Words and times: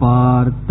पार्थ 0.03 0.71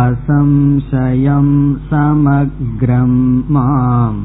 असंशयं 0.00 1.48
समग्रं 1.90 3.14
माम् 3.54 4.20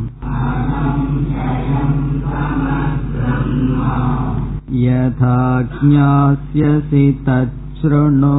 यथा 4.86 5.38
ज्ञास्यसि 5.76 7.06
तच्छृणु 7.28 8.38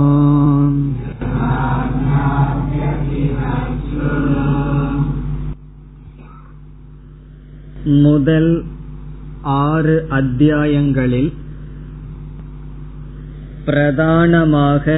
முதல் 8.04 8.52
ஆறு 9.60 9.94
அத்தியாயங்களில் 10.16 11.30
பிரதானமாக 13.66 14.96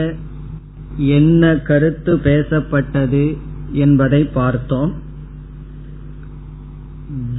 என்ன 0.98 1.56
கருத்து 1.56 2.16
பேசப்பட்டது 2.16 3.38
என்பதை 3.72 4.24
பார்த்தோம். 4.24 4.94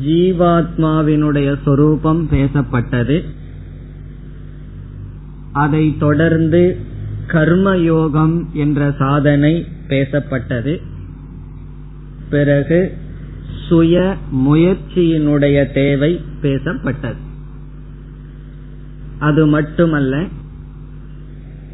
ஜீவாத்மாவினுடைய 0.05 1.57
சொரூபம் 1.65 2.29
பேசப்பட்டது. 2.31 3.25
அதை 5.53 5.97
தொடர்ந்து 5.99 6.77
கர்மயோகம் 7.27 8.53
என்ற 8.53 8.95
சாதனை 8.99 9.67
பேசப்பட்டது. 9.89 10.83
பிறகு 12.31 12.97
சுய 13.69 14.17
முயற்சியினுடைய 14.35 15.73
தேவை 15.73 16.21
பேசப்பட்டது. 16.43 17.17
அது 19.19 19.47
மட்டுமல்ல 19.47 20.25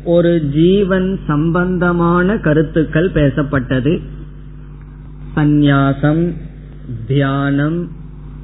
ஒரு 0.05 0.49
ஜீவன் 0.49 1.19
சம்பந்தமான 1.27 2.39
கருத்துக்கள் 2.39 3.11
பேசப்பட்டது. 3.11 4.01
சந்நியாசம் 5.37 6.35
தியானம் 7.07 7.91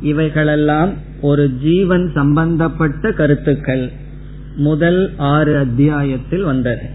இவைகளெல்லாம் 0.01 0.93
ஒரு 1.21 1.51
ஜீவன் 1.63 2.11
சம்பந்தப்பட்ட 2.15 3.13
கருத்துக்கள். 3.13 3.93
முதல் 4.57 5.15
ஆறு 5.17 5.57
அத்தியாயத்தில் 5.57 6.43
வந்தது. 6.43 6.89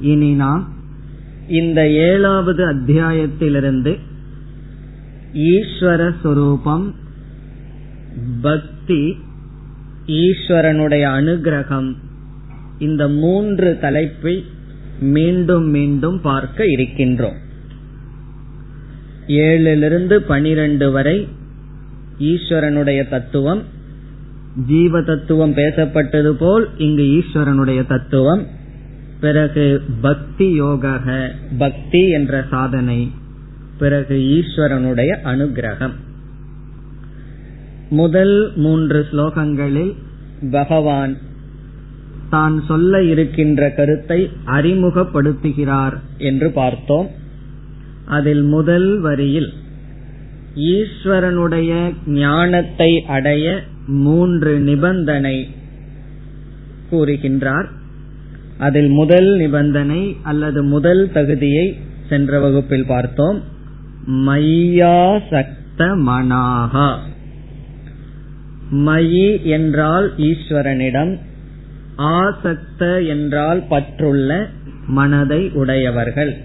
இனி 0.00 0.32
நாம் 0.32 0.68
இந்த 1.48 1.88
ஏழாவது 1.88 2.66
அத்தியாயத்திலிருந்து 2.66 3.98
ஈஸ்வர 5.32 6.14
சுரூபம் 6.24 6.94
பக்தி 8.42 9.16
ஈஸ்வரனுடைய 10.06 11.04
அனுகிரகம் 11.04 11.96
இந்த 12.78 13.08
மூன்று 13.08 13.78
தலைப்பை 13.80 14.44
மீண்டும் 15.00 15.64
மீண்டும் 15.64 16.20
பார்க்க 16.20 16.64
இருக்கின்றோம். 16.64 17.36
ஏழிலிருந்து 19.26 20.14
பனிரெண்டு 20.14 20.90
வரை 20.90 21.28
ஈஸ்வரனுடைய 22.18 23.08
தத்துவம் 23.08 23.62
ஜீவ 24.66 25.02
தத்துவம் 25.02 25.54
பேசப்பட்டது 25.54 26.30
போல் 26.30 26.68
இங்கு 26.78 27.02
ஈஸ்வரனுடைய 27.02 27.86
தத்துவம் 27.86 28.46
பிறகு 29.20 29.82
பக்தி 30.00 30.50
யோக 30.50 31.00
பக்தி 31.58 32.08
என்ற 32.08 32.44
சாதனை 32.50 33.10
பிறகு 33.78 34.16
ஈஸ்வரனுடைய 34.16 35.16
அனுகிரகம். 35.24 35.92
முதல் 37.88 38.52
மூன்று 38.56 39.06
ஸ்லோகங்களில் 39.12 39.94
பகவான் 40.50 41.16
தான் 42.30 42.62
சொல்ல 42.68 43.02
இருக்கின்ற 43.02 43.70
கருத்தை 43.70 44.30
அறிமுகப்படுத்துகிறார் 44.46 45.96
என்று 46.18 46.50
பார்த்தோம். 46.50 47.08
அதில் 48.06 48.42
முதல் 48.42 49.00
வரியில் 49.00 49.48
ஈஸ்வரனுடைய 50.54 51.72
ஞானத்தை 52.06 52.90
அடைய 53.06 53.62
மூன்று 53.86 54.58
நிபந்தனை 54.60 55.36
கூறுகின்றார். 56.90 57.68
அதில் 58.58 58.88
முதல் 58.88 59.36
நிபந்தனை 59.36 60.16
அல்லது 60.22 60.64
முதல் 60.64 61.10
தகுதியை 61.12 61.66
சென்ற 62.08 62.40
வகுப்பில் 62.40 62.86
பார்த்தோம். 62.86 63.38
மையாசக்த 64.26 65.80
மனாகா 66.08 66.90
மயி 68.86 69.42
என்றால் 69.42 70.06
ஈஸ்வரனிடம் 70.16 71.18
ஆசக்த 71.98 73.06
என்றால் 73.06 73.62
பற்றுள்ள 73.70 74.48
மனதை 74.86 75.50
உடையவர்கள். 75.50 76.36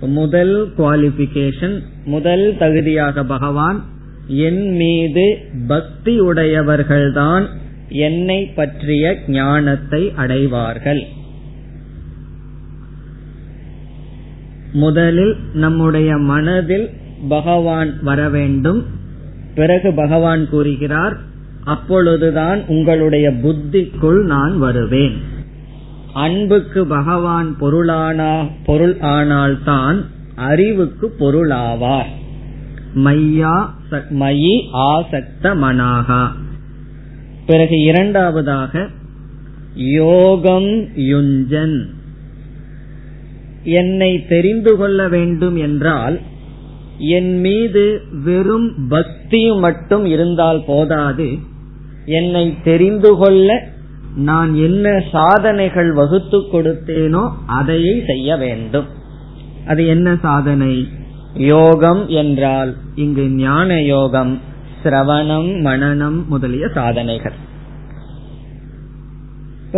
முதல் 0.00 0.72
குவாலிபிகேஷன் 0.78 1.82
முதல் 2.04 2.56
தகுதியாக 2.58 3.24
பகவான் 3.24 3.84
என் 4.26 4.74
மீது 4.74 5.38
பக்தி 5.68 6.20
உடையவர்கள்தான் 6.20 7.46
என்னை 7.88 8.44
பற்றிய 8.44 9.16
ஞானத்தை 9.26 10.12
அடைவார்கள். 10.16 11.02
முதலில் 14.72 15.36
நம்முடைய 15.54 16.16
மனதில் 16.16 16.90
பகவான் 17.28 18.02
வர 18.02 18.28
வேண்டும். 18.28 18.84
பிறகு 19.54 19.92
பகவான் 19.92 20.48
கூறுகிறார் 20.48 21.16
அப்பொழுதுதான் 21.64 22.66
உங்களுடைய 22.66 23.30
புத்திக்குள் 23.30 24.22
நான் 24.22 24.58
வருவேன். 24.58 25.16
அன்புக்கு 26.14 26.86
பகவான் 26.86 27.56
பொருளானா 27.60 28.48
பொருள் 28.64 28.96
ஆனால்தான் 28.96 30.04
அறிவுக்கு 30.36 31.14
பொருளாவார். 31.18 32.10
மையா 32.94 33.68
மயி 33.92 34.54
ஆசக்த 34.72 35.42
மனாகா 35.42 36.28
பிறகு 37.46 37.80
இரண்டாவதாக 37.80 38.86
யோகம் 39.74 40.88
யுஞ்சன். 40.96 41.86
என்னை 43.64 44.26
தெரிந்து 44.26 44.76
கொள்ள 44.76 45.08
வேண்டும் 45.08 45.56
என்றால் 45.56 46.20
என் 46.98 47.40
மீது 47.40 48.02
வெறும் 48.24 48.88
பக்தி 48.88 49.52
மட்டும் 49.52 50.04
இருந்தால் 50.04 50.64
போதாது 50.66 51.38
என்னை 52.04 52.56
தெரிந்து 52.64 53.16
கொள்ள 53.16 53.68
நான் 54.16 54.54
என்ன 54.54 55.04
சாதனைகள் 55.12 55.92
வகுத்து 55.92 56.38
கொடுத்தேனோ 56.38 57.30
அதையே 57.46 58.02
செய்ய 58.06 58.36
வேண்டும். 58.36 58.86
அது 59.66 59.86
என்ன 59.86 60.16
சாதனை? 60.22 60.88
யோகம் 61.34 62.08
என்றால் 62.08 62.76
இங்கு 62.94 63.28
ஞான 63.28 63.82
யோகம் 63.82 64.40
சிரவணம் 64.82 65.60
மனநம் 65.60 66.26
முதலிய 66.26 66.68
சாதனைகள். 66.74 67.32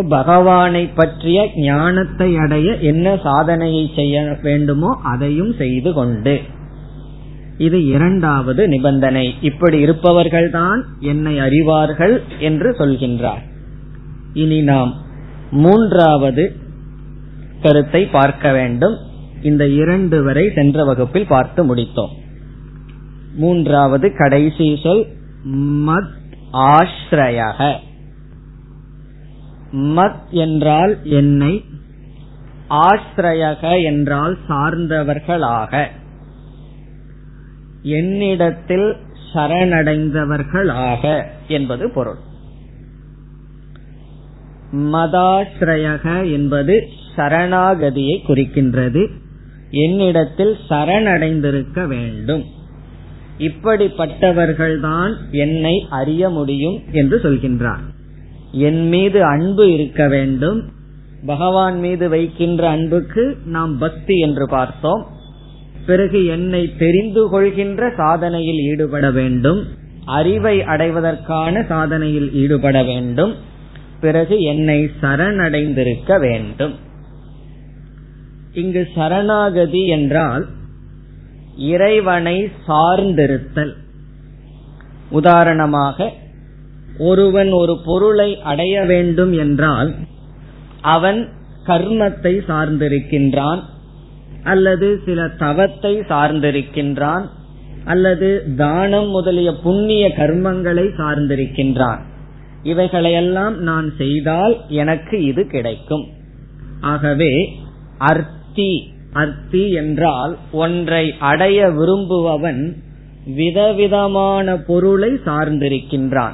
பகவானை 0.09 0.89
பற்றிய 0.89 1.51
ஞானத்தை 1.57 2.37
அடைய 2.37 2.77
என்ன 2.77 3.17
சாதனையை 3.17 3.91
செய்ய 3.95 4.39
வேண்டுமோ 4.43 5.01
அதையும் 5.03 5.55
செய்து 5.55 5.93
கொண்டு 5.93 6.41
இது 7.63 7.79
இரண்டாவது 7.87 8.63
நிபந்தனை. 8.69 9.25
இப்படி 9.41 9.77
இருப்பவர்கள்தான் 9.85 10.81
என்னை 11.01 11.35
அறிவார்கள் 11.41 12.15
என்று 12.39 12.71
சொல்கின்றார். 12.79 13.45
இனி 14.35 14.61
நாம் 14.63 14.93
மூன்றாவது 15.51 16.45
கருத்தை 17.63 18.03
பார்க்க 18.07 18.53
வேண்டும். 18.53 18.97
இந்த 19.43 19.65
இரண்டு 19.69 20.25
வரை 20.25 20.51
சென்ற 20.55 20.85
வகுப்பில் 20.85 21.27
பார்த்து 21.27 21.61
முடித்தோம். 21.75 22.15
மூன்றாவது 23.35 24.07
கடைசி 24.17 24.67
சொல் 24.83 25.07
மத் 25.87 26.13
ஆஸ்ரயக 26.53 27.77
மத் 29.73 30.23
என்றால் 30.31 30.95
என்னை 31.05 31.65
ஆஸ்ரயக 32.71 33.83
என்றால் 33.83 34.39
சார்ந்தவர்களாக. 34.49 35.73
என்னிடத்தில் 37.83 38.97
சரணடைந்தவர்களாக 39.35 41.25
என்பது 41.49 41.91
பொருள். 41.91 42.17
மதாஸ்ரயக 44.75 46.33
என்பது 46.33 46.89
சரணாகதியை 47.17 48.19
குறிக்கின்றது. 48.29 49.09
என்னிடத்தில் 49.71 50.57
சரணடைந்திருக்க 50.69 51.87
வேண்டும். 51.87 52.45
இப்படிப்பட்டவர்கள்தான் 53.39 55.15
என்னை 55.31 55.87
அறிய 55.91 56.29
முடியும் 56.29 56.81
என்று 56.93 57.19
சொல்கின்றார். 57.19 57.95
என் 58.53 58.89
மீது 58.89 59.25
அன்பு 59.25 59.73
இருக்க 59.73 60.09
வேண்டும். 60.09 60.73
பகவான் 61.27 61.79
மீது 61.79 62.09
வைக்கின்ற 62.09 62.69
அன்புக்கு 62.69 63.37
நாம் 63.45 63.79
பக்தி 63.79 64.19
என்று 64.19 64.49
பார்த்தோம். 64.49 65.21
பிறகு 65.87 66.27
என்னை 66.27 66.77
தெரிந்து 66.77 67.29
கொள்கின்ற 67.29 67.89
சாதனையில் 67.89 68.61
ஈடுபட 68.71 69.11
வேண்டும். 69.11 69.67
அறிவை 70.05 70.63
அடைவதற்கான 70.63 71.61
சாதனையில் 71.61 72.33
ஈடுபட 72.33 72.83
வேண்டும். 72.83 73.35
பிறகு 74.01 74.41
என்னை 74.41 74.91
சரணடைந்திருக்க 75.03 76.21
வேண்டும். 76.21 76.75
இங்கு 78.53 78.89
சரணாகதி 78.95 79.87
என்றால் 79.87 80.47
இறைவனை 81.57 82.51
சார்ந்திருத்தல். 82.69 83.73
உதாரணமாக 85.11 86.13
ஒருவன் 86.99 87.51
ஒரு 87.51 87.81
பொருளை 87.85 88.41
அடைய 88.41 88.85
வேண்டும் 88.85 89.33
என்றால் 89.33 89.95
அவன் 90.81 91.29
கர்மத்தை 91.67 92.35
சார்ந்திருக்கின்றான். 92.49 93.63
அல்லது 94.45 95.01
சில 95.05 95.29
தவத்தை 95.29 95.99
சார்ந்திருக்கின்றான் 95.99 97.23
அல்லது 97.85 98.55
தானம் 98.57 99.09
முதலிய 99.09 99.53
புண்ணிய 99.63 100.09
கர்மங்களை 100.09 100.87
சார்ந்திருக்கின்றான். 100.97 101.99
இவைகளையெல்லாம் 102.63 103.59
நான் 103.59 103.93
செய்தால் 103.99 104.61
எனக்கு 104.69 105.25
இது 105.25 105.47
கிடைக்கும். 105.47 106.05
ஆகவே 106.81 107.55
அர்த்தி 107.99 108.95
அர்த்தி 109.13 109.71
என்றால் 109.71 110.37
ஒன்றை 110.53 111.15
அடைய 111.19 111.71
விரும்புபவன் 111.71 112.77
விதவிதமான 113.25 114.57
பொருளை 114.57 115.13
சார்ந்திருக்கின்றான். 115.13 116.33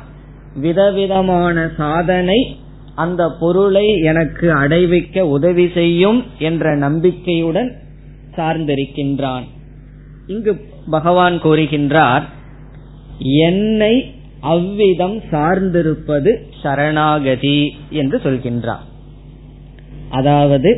விதவிதமான 0.55 1.71
சாதனை 1.77 2.57
அந்த 2.95 3.31
பொருளை 3.41 4.01
எனக்கு 4.01 4.53
அடைவிக்க 4.53 5.27
உதவி 5.27 5.71
செய்யும் 5.75 6.25
என்ற 6.39 6.77
நம்பிக்கையுடன் 6.77 7.79
சார்ந்திருக்கின்றான். 8.39 9.47
இங்கு 10.27 10.53
பகவான் 10.91 11.37
கூறுகின்றார் 11.43 12.25
என்னை 13.49 13.95
அவ்விதம் 14.55 15.17
சார்ந்திருப்பது 15.31 16.33
சரணாகதி 16.63 17.61
என்று 17.91 18.17
சொல்கின்றார் 18.25 18.85
அதாவது 20.11 20.71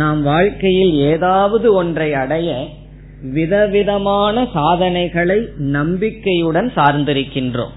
நாம் 0.00 0.20
வாழ்க்கையில் 0.22 0.92
ஏதாவது 1.12 1.66
ஒன்றை 1.74 2.10
அடைய 2.14 2.50
விதவிதமான 3.32 4.44
சாதனைகளை 4.52 5.38
நம்பிக்கையுடன் 5.56 6.68
சார்ந்திருக்கின்றோம். 6.76 7.74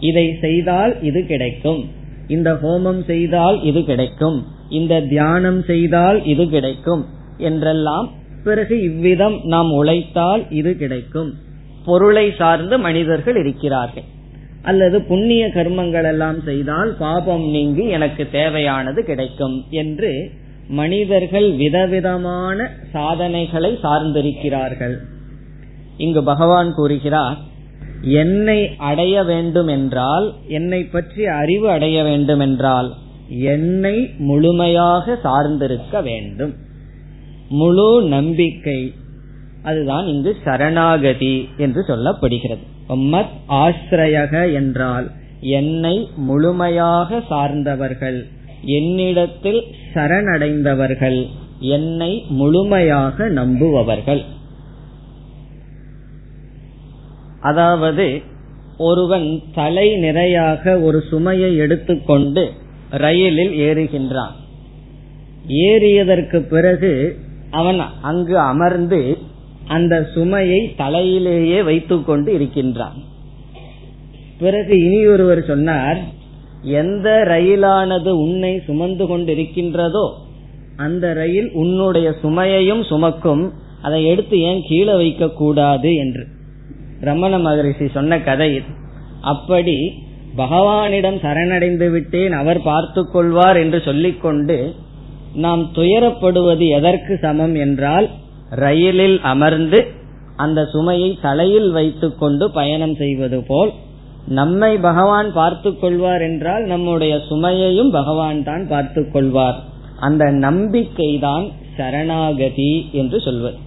இதை 0.00 0.26
செய்தால் 0.40 0.92
இது 1.02 1.20
கிடைக்கும். 1.26 1.82
இந்த 2.28 2.50
ஹோமம் 2.62 3.02
செய்தால் 3.04 3.58
இது 3.62 3.80
கிடைக்கும். 3.84 4.38
இந்த 4.68 5.00
தியானம் 5.00 5.60
செய்தால் 5.62 6.18
இது 6.24 6.44
கிடைக்கும் 6.48 7.02
என்றெல்லாம் 7.38 8.08
பிறகு 8.44 8.74
இவ்விதம் 8.82 9.36
நாம் 9.44 9.70
உழைத்தால் 9.72 10.42
இது 10.60 10.70
கிடைக்கும். 10.76 11.30
பொருளை 11.84 12.26
சார்ந்து 12.40 12.78
மனிதர்கள் 12.78 13.36
இருக்கிறார்கள். 13.36 14.06
அல்லது 14.62 14.96
புண்ணிய 15.02 15.42
கர்மங்கள் 15.46 16.08
எல்லாம் 16.10 16.40
செய்தால் 16.48 16.90
பாபம் 16.98 17.44
நீங்கி 17.48 17.84
எனக்கு 17.88 18.24
தேவையானது 18.30 19.00
கிடைக்கும் 19.04 19.56
என்று 19.82 20.12
மனிதர்கள் 20.80 21.46
விதவிதமான 21.52 22.68
சாதனைகளை 22.92 23.70
சார்ந்திருக்கிறார்கள். 23.82 24.96
இங்கு 25.96 26.22
பகவான் 26.22 26.70
கூறுகிறார் 26.74 27.38
என்னை 28.02 28.58
அடைய 28.90 29.22
வேண்டும் 29.22 29.70
என்றால் 29.76 30.26
என்னை 30.58 30.82
பற்றி 30.84 31.22
அறிவு 31.40 31.66
அடைய 31.70 32.02
வேண்டும் 32.02 32.40
என்றால் 32.40 32.88
என்னை 33.54 33.96
முழுமையாக 34.28 35.16
சார்ந்திருக்க 35.24 36.02
வேண்டும். 36.02 36.54
முழு 37.50 38.02
நம்பிக்கை. 38.02 38.94
அதுதான் 39.62 40.06
இங்கு 40.06 40.36
சரணாகதி 40.44 41.48
என்று 41.56 41.84
சொல்லப்படுகிறது. 41.88 42.64
மத் 42.88 43.34
ஆசிரயக 43.48 44.52
என்றால் 44.52 45.10
என்னை 45.40 46.08
முழுமையாக 46.16 47.22
சார்ந்தவர்கள் 47.30 48.18
என்னிடத்தில் 48.64 49.60
சரணடைந்தவர்கள் 49.94 51.20
என்னை 51.60 52.24
முழுமையாக 52.28 53.28
நம்புபவர்கள். 53.28 54.22
அதாவது 57.40 58.22
ஒருவன் 58.78 59.28
தலை 59.54 59.88
நிறையாக 59.92 60.82
ஒரு 60.82 61.00
சுமையை 61.10 61.56
எடுத்துக்கொண்டு 61.56 62.50
ரயிலில் 62.90 63.54
ஏறுகின்றான். 63.66 64.36
ஏறியதற்கு 65.48 66.38
பிறகு 66.38 66.92
அவன் 67.50 67.80
அங்கு 68.02 68.38
அமர்ந்து 68.38 69.18
அந்த 69.68 70.08
சுமையை 70.14 70.74
தலையிலேயே 70.78 71.64
வைத்துக் 71.64 72.06
கொண்டு 72.06 72.34
இருக்கின்றான். 72.34 72.96
பிறகு 74.38 74.84
இனி 74.84 75.06
ஒருவர் 75.06 75.44
சொன்னார் 75.44 75.98
எந்த 76.62 77.24
ரயிலானது 77.28 78.08
உன்னை 78.08 78.60
சுமந்து 78.66 79.06
கொண்டிருக்கின்றதோ 79.06 80.12
அந்த 80.76 81.12
ரயில் 81.12 81.50
உன்னுடைய 81.52 82.14
சுமையையும் 82.22 82.84
சுமக்கும். 82.84 83.52
அதை 83.82 84.04
எடுத்து 84.04 84.40
ஏன் 84.40 84.62
கீழே 84.68 84.96
வைக்க 84.96 85.28
கூடாது? 85.28 85.94
என்று. 85.94 86.26
ரமண 87.00 87.38
மகரிஷி 87.38 87.88
சொன்ன 87.88 88.20
கதை 88.20 88.62
அப்படி 89.20 89.92
பகவானிடம் 90.36 91.20
சரணடைந்து 91.22 91.90
விட்டேன் 91.90 92.32
அவர் 92.32 92.62
பார்த்து 92.62 93.10
கொள்வார் 93.10 93.56
என்று 93.56 93.80
சொல்லிக்கொண்டு 93.80 94.74
நாம் 95.34 95.70
துயரப்படுவது 95.74 96.68
எதற்கு 96.68 97.18
சமம் 97.22 97.54
என்றால் 97.54 98.08
ரயிலில் 98.50 99.20
அமர்ந்து 99.20 99.86
அந்த 100.36 100.64
சுமையை 100.64 101.18
தலையில் 101.20 101.70
வைத்துக் 101.70 102.18
கொண்டு 102.18 102.50
பயணம் 102.50 102.94
செய்வது 102.94 103.44
போல் 103.44 103.72
நம்மை 104.26 104.76
பகவான் 104.78 105.32
பார்த்து 105.32 105.76
கொள்வார் 105.78 106.20
என்றால் 106.20 106.64
நம்முடைய 106.64 107.16
சுமையையும் 107.16 107.90
பகவான் 107.90 108.42
தான் 108.42 108.66
பார்த்து 108.68 109.10
கொள்வார். 109.10 109.58
அந்த 109.98 110.30
நம்பிக்கை 110.30 111.18
தான் 111.18 111.46
சரணாகதி 111.76 112.90
என்று 112.92 113.20
சொல்வது. 113.20 113.58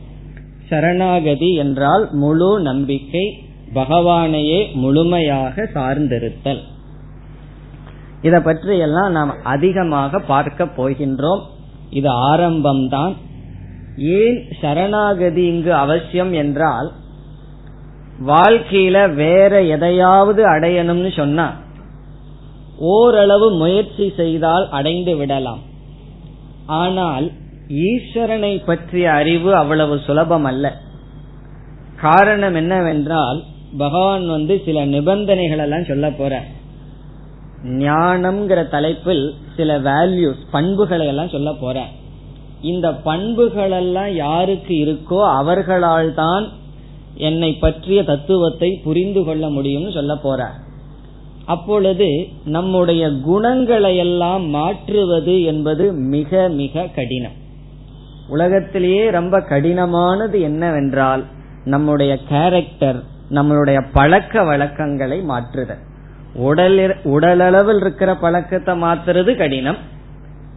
சரணாகதி 0.70 1.53
என்றால் 1.53 2.10
முழு 2.12 2.60
நம்பிக்கை 2.60 3.38
பகவானையே 3.74 4.74
முழுமையாக 4.74 5.70
சார்ந்திருத்தல். 5.74 6.62
இதை 8.22 8.39
பற்றி 8.39 8.77
எல்லாம் 8.77 9.12
நாம் 9.12 9.34
அதிகமாக 9.43 10.20
பார்க்க 10.20 10.65
போகின்றோம். 10.65 11.41
இது 11.93 12.09
ஆரம்பம்தான். 12.31 13.13
ஏன் 14.17 14.39
சரணாகதி 14.62 15.43
இங்கு 15.45 15.71
அவசியம் 15.75 16.33
என்றால் 16.33 16.89
வாழ்க்கையில 18.27 18.97
வேற 19.15 19.53
எதையாவது 19.75 20.41
அடையணும்னு 20.50 21.12
சொன்னா 21.15 21.47
ஓரளவு 22.93 23.47
முயற்சி 23.62 24.05
செய்தால் 24.17 24.65
அடைந்து 24.69 25.13
விடலாம். 25.15 25.62
ஆனால் 26.81 27.25
ஈஸ்வரனை 27.88 28.53
பற்றிய 28.65 29.05
அறிவு 29.12 29.51
அவ்வளவு 29.55 29.95
சுலபம் 30.07 30.47
அல்ல 30.51 30.65
காரணம் 32.01 32.55
என்னவென்றால் 32.55 33.39
பகவான் 33.77 34.25
வந்து 34.27 34.55
சில 34.65 34.79
நிபந்தனைகள் 34.85 35.63
எல்லாம் 35.65 35.89
சொல்ல 35.91 36.07
போற 36.09 36.33
ஞானம்ங்கிற 37.63 38.70
தலைப்பில் 38.70 39.34
சில 39.55 39.79
வேல்யூஸ் 39.79 40.41
பண்புகளை 40.51 41.08
எல்லாம் 41.08 41.29
சொல்ல 41.29 41.53
போற 41.53 41.86
இந்த 42.62 42.93
பண்புகள் 42.93 43.72
எல்லாம் 43.72 44.13
யாருக்கு 44.13 44.74
இருக்கோ 44.74 45.24
அவர்களால் 45.27 46.13
தான் 46.13 46.50
என்னை 47.15 47.53
பற்றிய 47.53 48.03
தத்துவத்தை 48.03 48.82
புரிந்து 48.84 49.24
கொள்ள 49.24 49.48
முடியும்னு 49.48 49.93
சொல்ல 49.93 50.15
போற 50.15 50.50
அப்பொழுது 51.46 52.27
நம்முடைய 52.46 53.12
குணங்களை 53.12 53.98
எல்லாம் 53.98 54.46
மாற்றுவது 54.46 55.43
என்பது 55.43 55.93
மிக 55.93 56.48
மிக 56.48 56.88
கடினம். 56.96 57.34
உலகத்திலேயே 58.27 59.10
ரொம்ப 59.10 59.39
கடினமானது 59.39 60.41
என்னவென்றால் 60.41 61.24
நம்முடைய 61.65 62.20
கேரக்டர் 62.29 63.03
நம்மளுடைய 63.29 63.86
பழக்க 63.93 64.43
வழக்கங்களை 64.43 65.22
மாற்றுதல். 65.22 65.84
உடல் 66.34 66.78
உடலளவில் 67.04 67.82
இருக்கிற 67.82 68.16
பழக்கத்தை 68.16 68.82
மாத்துறது 68.82 69.38
கடினம். 69.38 69.78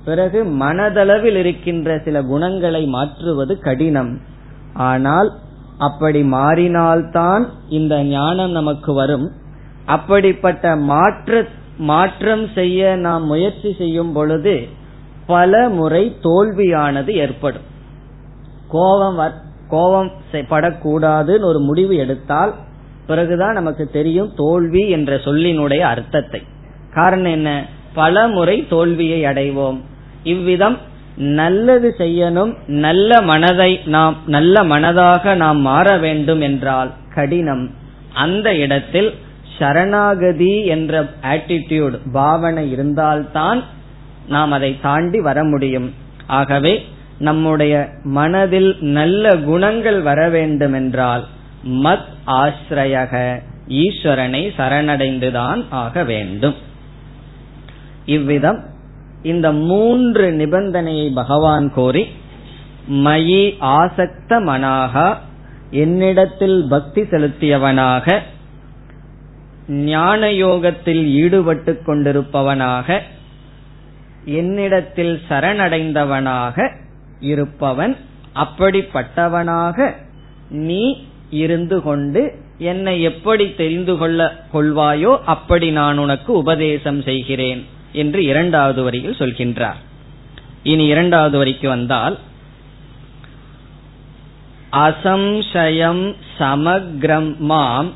பிறகு 0.05 0.45
மனதளவில் 0.45 1.37
இருக்கின்ற 1.37 1.99
சில 2.05 2.23
குணங்களை 2.23 2.87
மாற்றுவது 2.87 3.59
கடினம். 3.59 4.21
ஆனால் 4.75 5.33
அப்படி 5.79 6.23
மாறினால்தான் 6.23 7.49
இந்த 7.69 8.05
ஞானம் 8.05 8.51
நமக்கு 8.51 8.93
வரும். 8.93 9.31
அப்படிப்பட்ட 9.87 10.77
மாற்ற 10.77 11.45
மாற்றம் 11.79 12.49
செய்ய 12.55 12.97
நாம் 12.97 13.25
முயற்சி 13.25 13.75
செய்யும் 13.79 14.13
பொழுது 14.13 14.69
பல 15.27 15.69
முறை 15.69 16.17
தோல்வியானது 16.23 17.09
ஏற்படும். 17.09 17.63
கோபம் 18.69 19.33
கோபம் 19.69 20.11
படக்கூடாதுன்னு 20.33 21.45
ஒரு 21.45 21.59
முடிவு 21.59 21.97
எடுத்தால் 21.97 22.55
பிறகுதான் 23.07 23.53
நமக்கு 23.53 23.91
தெரியும் 23.93 24.33
தோல்வி 24.37 24.89
என்ற 24.89 25.17
சொல்லினுடைய 25.17 25.79
அர்த்தத்தை. 25.79 26.43
காரணம் 26.95 27.33
என்ன? 27.33 27.67
பல 27.95 28.29
முறை 28.29 28.67
தோல்வியை 28.69 29.25
அடைவோம். 29.25 29.81
இவ்விதம் 30.23 30.79
நல்லது 31.17 31.95
செய்யணும் 31.99 32.57
நல்ல 32.67 33.23
மனதை 33.23 33.81
நாம் 33.85 34.17
நல்ல 34.27 34.65
மனதாக 34.65 35.35
நாம் 35.35 35.61
மாற 35.61 35.99
வேண்டும் 35.99 36.41
என்றால் 36.41 36.91
கடினம். 37.15 37.71
அந்த 38.15 38.55
இடத்தில் 38.55 39.15
சரணாகதி 39.59 40.65
என்ற 40.65 41.05
ஆட்டிடியூட் 41.23 41.99
பாவனை 42.13 42.71
இருந்தால்தான் 42.71 43.63
நாம் 44.29 44.53
அதை 44.53 44.77
தாண்டி 44.81 45.21
வர 45.21 45.45
முடியும். 45.45 45.95
ஆகவே 46.27 46.87
நம்முடைய 47.19 47.89
மனதில் 48.03 48.77
நல்ல 48.81 49.37
குணங்கள் 49.37 50.01
வர 50.01 50.29
வேண்டும் 50.29 50.73
என்றால் 50.73 51.27
மத் 51.65 52.05
ஆசிரயக 52.27 53.43
ஈஸ்வரனை 53.69 54.43
சரணடைந்துதான் 54.57 55.65
ஆக 55.71 56.05
வேண்டும். 56.05 56.55
இவ்விதம் 58.07 58.65
இந்த 59.23 59.53
மூன்று 59.53 60.31
நிபந்தனையை 60.31 61.13
பகவான் 61.13 61.73
கோரி 61.73 62.07
மயி 62.91 63.55
ஆசக்த 63.61 64.29
மனாகா 64.29 65.17
என்னிடத்தில் 65.71 66.67
பக்தி 66.69 67.03
செலுத்தியவனாக 67.03 68.21
ஞான 69.69 70.31
யோகத்தில் 70.31 71.07
ஈடுபட்டு 71.07 71.83
கொண்டிருப்பவனாக 71.87 73.01
என்னிடத்தில் 74.25 75.21
சரணடைந்தவனாக 75.29 76.77
இருப்பவன் 77.21 77.97
அப்படிப்பட்டவனாக 78.35 79.93
நீ 80.51 81.09
இருந்து 81.31 81.83
கொண்டு 81.83 82.45
என்னை 82.59 83.03
எப்படி 83.03 83.55
தெரிந்து 83.55 83.97
கொள்ள 83.97 84.45
கொள்வாயோ 84.53 85.19
அப்படி 85.25 85.71
நான் 85.71 85.99
உனக்கு 85.99 86.33
உபதேசம் 86.33 87.03
செய்கிறேன் 87.03 87.65
என்று 87.93 88.25
இரண்டாவது 88.25 88.83
வரியில் 88.83 89.17
சொல்கின்றார். 89.19 89.75
இனி 90.63 90.87
இரண்டாவது 90.87 91.39
வரிக்கு 91.39 91.69
வந்தால் 91.69 92.19
அசம்சயம் 94.73 96.15
சமக்ரம் 96.39 97.37
மாம் 97.37 97.93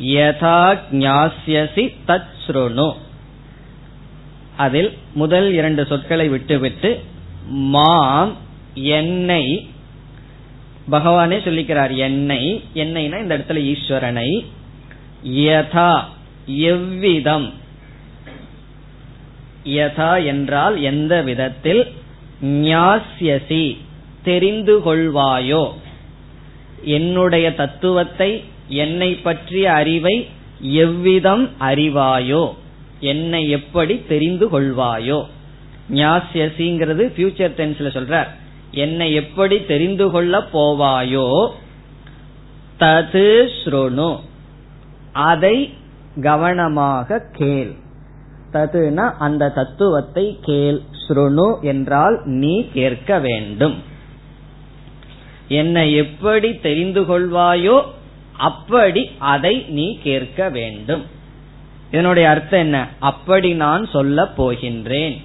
யதா 0.00 0.78
ஞாசியசி 0.90 1.94
தச்ருணு 2.06 2.92
அதில் 4.56 4.92
முதல் 5.14 5.52
இரண்டு 5.52 5.86
சொற்களை 5.86 6.28
விட்டுவிட்டு 6.28 7.00
மாம் 7.50 8.36
என்னை 8.74 9.68
பகவானே 10.90 11.36
சொல்லிக்கிறார் 11.44 11.92
என்னை 11.96 12.62
என்னைனா 12.74 13.18
இந்த 13.20 13.36
இடத்துல 13.38 13.60
ஈஸ்வரனை. 13.72 14.30
யதா 15.22 15.92
எவ்விதம் 16.72 17.46
யதா 19.64 20.24
என்றால் 20.24 20.76
எந்த 20.82 21.22
விதத்தில்? 21.22 21.82
ஞாசியசி 22.42 23.64
தெரிந்து 24.22 24.74
கொள்வாயோ 24.82 25.64
என்னுடைய 26.98 27.46
தத்துவத்தை 27.54 28.30
என்னை 28.68 29.10
பற்றிய 29.14 29.72
அறிவை 29.72 30.16
எவ்விதம் 30.60 31.50
அறிவாயோ 31.60 32.44
என்னை 33.00 33.42
எப்படி 33.50 34.04
தெரிந்து 34.08 34.48
கொள்வாயோ 34.50 35.20
ஞாசியசிங்கிறது 35.90 37.04
ஃபியூச்சர் 37.16 37.56
டென்ஸ்ல 37.58 37.88
சொல்றார். 37.96 38.30
என்னை 38.74 39.06
எப்படி 39.14 39.56
தெரிந்து 39.64 40.10
கொள்ள 40.10 40.38
போவாயோ 40.52 41.26
தது 42.78 43.28
ஸ்ருணு. 43.58 44.10
அதை 45.12 45.56
கவனமாக 46.20 47.18
கேள். 47.32 47.72
ததுனா 48.52 49.06
அந்த 49.18 49.48
தத்துவத்தை 49.48 50.26
கேள். 50.42 50.80
ஸ்ருணு 51.04 51.48
என்றால் 51.60 52.16
நீ 52.24 52.54
கேட்க 52.72 53.18
வேண்டும். 53.18 53.76
என்னை 55.48 55.94
எப்படி 55.94 56.50
தெரிந்து 56.58 57.02
கொள்வாயோ 57.02 57.76
அப்படி 58.36 59.02
அதை 59.18 59.54
நீ 59.68 59.98
கேட்க 60.02 60.48
வேண்டும். 60.48 61.04
இதனுடைய 61.90 62.28
அர்த்தம் 62.28 62.60
என்ன? 62.60 62.78
அப்படி 63.00 63.50
நான் 63.54 63.82
சொல்ல 63.86 64.22
போகின்றேன். 64.36 65.16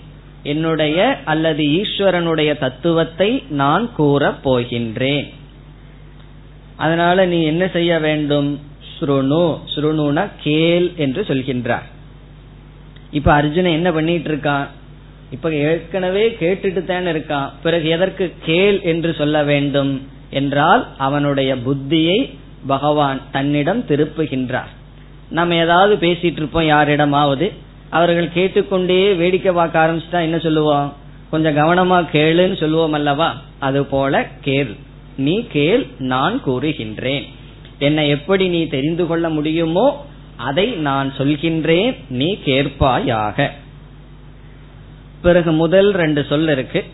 என்னுடைய 0.44 1.18
அல்லது 1.26 1.64
ஈஸ்வரனுடைய 1.64 2.58
தத்துவத்தை 2.58 3.44
நான் 3.50 3.94
கூற 3.94 4.36
போகின்றேன். 4.44 5.34
அதனால 6.76 7.26
நீ 7.26 7.44
என்ன 7.44 7.68
செய்ய 7.68 8.00
வேண்டும்? 8.00 8.60
ஸ்ருணு. 9.00 9.60
ஸ்ருணுனா 9.76 10.30
கேள் 10.42 10.92
என்று 10.96 11.22
சொல்கின்றார். 11.22 11.84
இப்ப 13.12 13.34
அர்ஜுனன் 13.34 13.72
என்ன 13.72 13.92
பண்ணிட்டு 13.92 14.32
இருக்கான்? 14.32 14.68
இப்ப 15.32 15.54
ஏற்கனவே 15.54 16.38
கேட்டுட்டு 16.40 16.84
தானே 16.84 17.12
இருக்கான். 17.12 17.50
பிறகு 17.64 17.90
எதற்கு 17.90 18.34
கேள் 18.46 18.82
என்று 18.82 19.14
சொல்ல 19.14 19.44
வேண்டும்? 19.44 20.08
என்றால் 20.30 20.88
அவனுடைய 20.98 21.56
புத்தியை 21.56 22.36
பகவான் 22.68 23.22
தன்னிடம் 23.32 23.86
திருப்புகின்றார். 23.88 24.70
நம்ம 25.30 25.56
ஏதாவது 25.56 26.08
பேசிட்டு 26.08 26.32
இருப்போம் 26.32 26.66
யாரிடமாவது. 26.66 27.54
அவர்கள் 27.90 28.34
கேட்டுக்கொண்டே 28.34 29.14
வேடிக்கை 29.14 29.54
பார்க்க 29.54 29.88
ஆரம்பிச்சுட்டா 29.88 30.22
என்ன 30.22 30.38
சொல்லுவோம்? 30.38 30.94
கொஞ்சம் 31.30 31.58
கவனமா 31.58 32.06
கேளுன்னு 32.14 32.58
சொல்லுவோம் 32.58 32.94
அல்லவா? 32.94 33.36
அது 33.60 33.86
போல 33.86 34.28
கேள். 34.42 34.76
நீ 35.18 35.48
கேள் 35.48 35.88
நான் 35.98 36.42
கூறுகின்றேன். 36.46 37.28
என்னை 37.80 38.10
எப்படி 38.10 38.48
நீ 38.48 38.68
தெரிந்து 38.68 39.08
கொள்ள 39.08 39.30
முடியுமோ 39.30 40.06
அதை 40.36 40.68
நான் 40.70 41.14
சொல்கின்றேன். 41.18 41.96
நீ 42.10 42.38
கேட்பாயாக. 42.46 43.50
பிறகு 45.22 45.52
முதல் 45.52 45.92
ரெண்டு 45.92 46.26
சொல் 46.30 46.50
இருக்கு. 46.50 46.86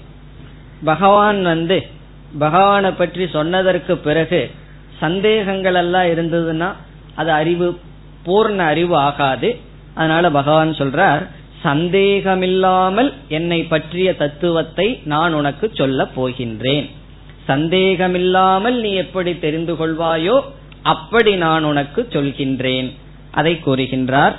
பகவான் 0.84 1.44
வந்து 1.44 1.88
பகவானை 2.40 2.92
பற்றி 2.92 3.28
சொன்னதற்கு 3.28 3.98
பிறகு 3.98 4.52
சந்தேகங்கள் 5.00 5.74
எல்லாம் 5.74 6.04
இருந்ததுன்னா 6.04 6.74
அது 7.16 7.32
அறிவு 7.32 7.80
பூர்ண 8.26 8.58
அறிவு 8.58 8.96
ஆகாது. 8.98 9.60
அதனால 9.96 10.30
பகவான் 10.32 10.72
சொல்றார் 10.72 11.24
சந்தேகமில்லாமல் 11.62 13.10
என்னை 13.28 13.60
பற்றிய 13.64 14.10
தத்துவத்தை 14.16 14.88
நான் 15.04 15.34
உனக்கு 15.34 15.66
சொல்ல 15.74 16.04
போகின்றேன். 16.16 16.88
சந்தேகமில்லாமல் 17.46 18.78
நீ 18.80 18.92
எப்படி 18.94 19.32
தெரிந்து 19.40 19.74
கொள்வாயோ 19.74 20.36
அப்படி 20.94 21.36
நான் 21.36 21.64
உனக்கு 21.64 22.02
சொல்கின்றேன். 22.12 22.90
அதை 23.32 23.54
கூறுகின்றார். 23.66 24.36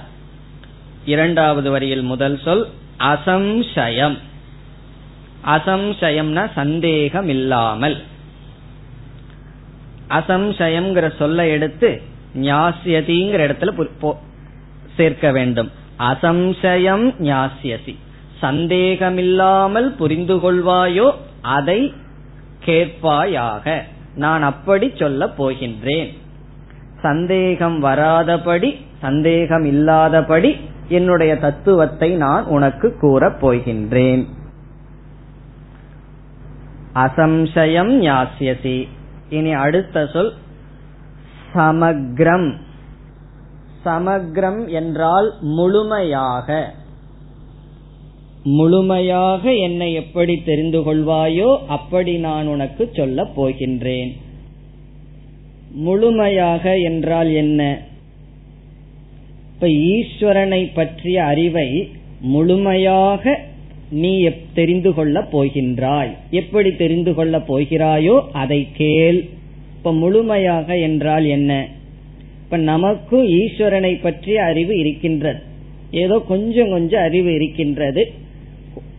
இரண்டாவது 1.05 1.71
வரியில் 1.71 2.03
முதல் 2.03 2.39
சொல் 2.45 2.65
அசம்சயம். 3.13 4.17
அசம்சயம்னா 5.47 6.45
சந்தேகம் 6.53 7.29
இல்லாமல் 7.29 7.97
அசம்சயம்ங்கிற 10.09 11.07
சொல்ல 11.17 11.47
எடுத்து 11.47 11.89
ஞாசியதிங்கிற 12.41 13.41
இடத்துல 13.47 13.73
சேர்க்க 14.97 15.31
வேண்டும். 15.31 15.71
அசம்சயம் 15.99 17.15
ஞாசியசி 17.21 17.97
சந்தேகமில்லாமல் 18.41 19.93
புரிந்து 19.93 20.37
கொள்வாயோ? 20.37 21.11
அதை 21.43 21.95
கேட்பாயாக. 22.65 23.81
நான் 24.15 24.43
அப்படி 24.43 24.93
சொல்ல 24.99 25.27
போகின்றேன். 25.39 26.17
சந்தேகம் 27.01 27.85
வராதபடி 27.85 28.81
சந்தேகம் 29.01 29.65
இல்லாதபடி 29.65 30.57
என்னுடைய 30.89 31.37
தத்துவத்தை 31.37 32.11
நான் 32.15 32.45
உனக்கு 32.45 32.97
கூறப் 33.01 33.47
போகின்றேன். 33.47 34.25
அசம்சயம் 36.95 37.93
ஞாசியசி 38.01 38.89
இனி 39.29 39.53
அடுத்த 39.53 40.07
சொல் 40.07 40.33
சமக்ரம். 41.55 42.55
சமக்ரம் 43.87 44.69
என்றால் 44.71 45.35
முழுமையாக. 45.41 46.75
முழுமையாக 48.43 49.53
என்னை 49.55 49.93
எப்படி 49.93 50.35
தெரிந்து 50.43 50.81
கொள்வாயோ 50.81 51.59
அப்படி 51.67 52.17
நான் 52.17 52.47
உனக்கு 52.47 52.91
சொல்லப் 52.93 53.35
போகின்றேன். 53.41 54.13
முழுமையாக 55.71 56.79
என்றால் 56.79 57.31
என்ன? 57.33 57.61
இப்ப 59.55 59.67
ஈஸ்வரனை 59.67 60.71
பற்றிய 60.75 61.25
அறிவை 61.25 61.93
முழுமையாக 62.21 63.41
நீ 63.91 64.13
தெரிந்து 64.55 64.95
கொள்ள 64.95 65.21
போகின்றாய். 65.33 66.13
எப்படி 66.31 66.71
தெரிந்து 66.73 67.15
கொள்ள 67.15 67.39
போகிறாயோ 67.39 68.15
அதை 68.33 68.69
கேள். 68.73 69.19
இப்ப 69.77 69.93
முழுமையாக 69.93 70.79
என்றால் 70.79 71.25
என்ன? 71.25 71.53
இப்ப 72.47 72.57
நமக்கும் 72.57 73.29
ஈஸ்வரனை 73.29 73.99
பற்றிய 74.03 74.43
அறிவு 74.43 74.79
இருக்கின்றது. 74.79 75.39
ஏதோ 75.91 76.25
கொஞ்சம் 76.29 76.71
கொஞ்சம் 76.71 77.03
அறிவு 77.03 77.35
இருக்கின்றது. 77.35 78.13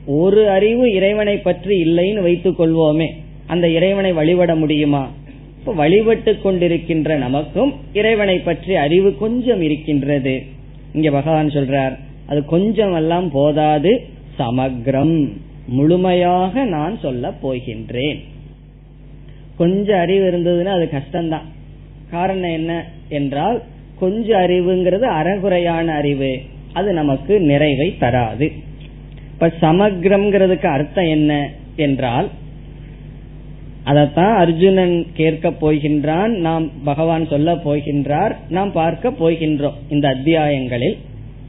ஒரு 0.05 0.49
அறிவு 0.49 0.91
இறைவனை 0.93 1.37
பற்றி 1.37 1.83
இல்லைன்னு 1.83 2.21
வைத்துக் 2.21 2.61
கொள்வோமே. 2.61 3.07
அந்த 3.47 3.69
இறைவனை 3.69 4.11
வழிபட 4.11 4.55
முடியுமா? 4.55 5.11
இப்ப 5.59 5.73
வழிபட்டு 5.73 6.37
கொண்டிருக்கின்ற 6.43 7.17
நமக்கும் 7.17 7.73
இறைவனை 7.93 8.39
பற்றி 8.39 8.75
அறிவு 8.75 9.17
கொஞ்சம் 9.17 9.61
இருக்கின்றது. 9.61 10.43
இங்க 10.93 11.11
பகவான் 11.11 11.47
சொல்றார் 11.47 11.97
அது 12.27 12.45
கொஞ்சம் 12.45 12.95
எல்லாம் 12.95 13.31
போதாது 13.31 14.05
சமக்ரம். 14.39 15.31
முழுமையாக 15.67 16.63
நான் 16.63 16.99
சொல்ல 16.99 17.33
போகின்றேன். 17.43 18.19
கொஞ்சம் 19.57 19.99
அறிவு 19.99 20.31
இருந்ததுன்னா 20.31 20.73
அது 20.77 20.89
கஷ்டம்தான். 20.91 21.55
காரணம் 22.11 22.51
என்ன 22.51 22.85
என்றால் 23.09 23.63
கொஞ்சம் 23.99 24.41
அறிவுங்கிறது 24.41 25.05
அறகுறையான 25.19 25.85
அறிவு. 25.85 26.41
அது 26.73 26.93
நமக்கு 26.93 27.39
நிறைவை 27.39 27.95
தராது. 27.99 28.51
இப்ப 29.33 29.51
சமக்ரம்ங்கிறதுக்கு 29.61 30.65
அர்த்தம் 30.65 31.05
என்ன 31.05 31.49
என்றால் 31.75 32.29
அதத்தான் 33.85 34.35
அர்ஜுனன் 34.35 35.05
கேட்க 35.13 35.49
போகின்றான் 35.49 36.27
நாம் 36.27 36.71
பகவான் 36.83 37.27
சொல்ல 37.27 37.53
போகின்றார் 37.53 38.35
நாம் 38.49 38.71
பார்க்க 38.71 39.09
போகின்றோம் 39.09 39.77
இந்த 39.89 40.07
அத்தியாயங்களில். 40.09 40.97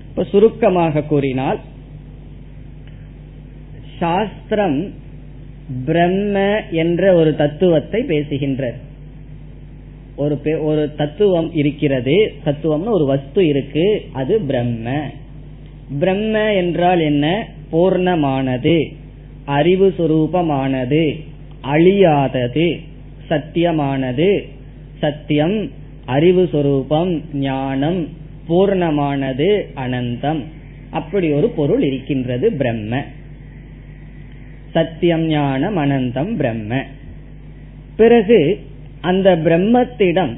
இப்ப 0.09 0.25
சுருக்கமாக 0.25 1.03
கூறினால் 1.03 1.59
சாஸ்திரம் 3.99 4.91
பிரம்ம 5.85 6.63
என்ற 6.71 7.15
ஒரு 7.15 7.37
தத்துவத்தை 7.37 8.03
பேசுகின்றது. 8.03 8.79
ஒரு 10.19 10.41
ஒரு 10.61 10.95
தத்துவம் 10.97 11.53
இருக்கிறது. 11.53 12.35
தத்துவம்னு 12.45 12.91
ஒரு 12.91 13.05
வஸ்து 13.05 13.47
இருக்கு. 13.47 14.07
அது 14.13 14.41
பிரம்ம. 14.41 15.01
பிரம்ம 15.99 16.53
என்றால் 16.55 17.01
என்ன? 17.01 17.49
பூர்ணமானது. 17.73 18.95
அறிவு 19.45 19.95
சுரூபமானது. 19.99 21.25
அழியாதது. 21.65 22.81
சத்தியமானது. 23.31 24.49
சத்தியம் 24.99 25.71
அறிவு 26.05 26.49
சுரூபம் 26.53 27.21
ஞானம் 27.33 28.09
பூர்ணமானது 28.49 29.63
அனந்தம். 29.75 30.43
அப்படி 30.91 31.33
ஒரு 31.33 31.49
பொருள் 31.49 31.83
இருக்கின்றது 31.83 32.53
பிரம்ம. 32.53 33.05
சத்தியம் 34.73 35.27
ஞானம் 35.27 35.77
அனந்தம் 35.77 36.37
பிரம்ம. 36.37 36.83
பிறகு 37.97 38.61
அந்த 39.01 39.37
பிரம்மத்திடம் 39.37 40.37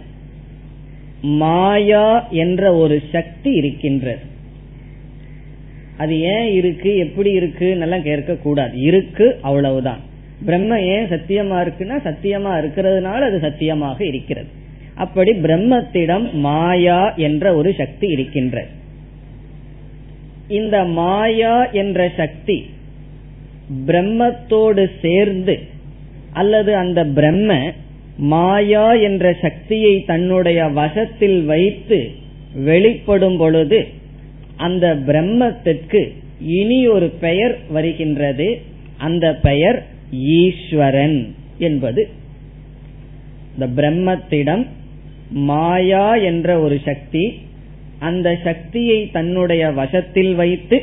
மாயா 1.22 2.28
என்ற 2.28 2.74
ஒரு 2.74 3.02
சக்தி 3.12 3.50
இருக்கின்றது. 3.50 4.18
அது 5.96 6.20
ஏன் 6.20 6.52
இருக்கு 6.52 6.96
எப்படி 6.96 7.38
இருக்குன்னெல்லாம் 7.38 8.02
கேட்க 8.02 8.34
கூடாது. 8.34 8.78
இருக்கு 8.80 9.38
அவ்வளவுதான். 9.42 10.00
பிரம்ம 10.44 10.80
ஏன் 10.80 11.04
சத்தியமா 11.04 11.58
இருக்குன்னா 11.62 11.96
சத்தியமா 12.04 12.52
இருக்கிறதுனால 12.60 13.20
அது 13.20 13.38
சத்தியமாக 13.40 14.04
இருக்கிறது. 14.04 14.48
அப்படி 14.94 15.30
பிரம்மத்திடம் 15.30 16.32
மாயா 16.32 17.14
என்ற 17.14 17.54
ஒரு 17.54 17.74
சக்தி 17.78 18.06
இருக்கின்றது. 18.06 18.68
இந்த 20.48 20.84
மாயா 20.84 21.70
என்ற 21.70 22.10
சக்தி 22.16 22.70
பிரம்மத்தோடு 23.86 24.90
சேர்ந்து 25.02 25.58
அல்லது 26.32 26.76
அந்த 26.76 27.04
பிரம்ம 27.04 27.72
மாயா 28.16 28.92
என்ற 28.92 29.36
சக்தியை 29.42 30.04
தன்னுடைய 30.04 30.66
வசத்தில் 30.68 31.44
வைத்து 31.44 32.10
வெளிப்படும் 32.54 33.36
பொழுது 33.36 33.86
அந்த 34.56 34.94
பிரம்மத்திற்கு 35.06 36.12
இனி 36.40 36.88
ஒரு 36.88 37.08
பெயர் 37.08 37.58
வருகின்றது. 37.68 38.60
அந்த 38.96 39.34
பெயர் 39.34 39.86
ஈஸ்வரன் 40.12 41.34
என்பது. 41.58 42.08
இந்த 43.58 43.82
பிரம்மத்திடம் 43.82 44.66
மாயா 45.30 46.14
என்ற 46.14 46.60
ஒரு 46.60 46.80
சக்தி 46.84 47.40
அந்த 47.98 48.38
சக்தியை 48.44 49.10
தன்னுடைய 49.10 49.70
வசத்தில் 49.70 50.34
வைத்து 50.34 50.82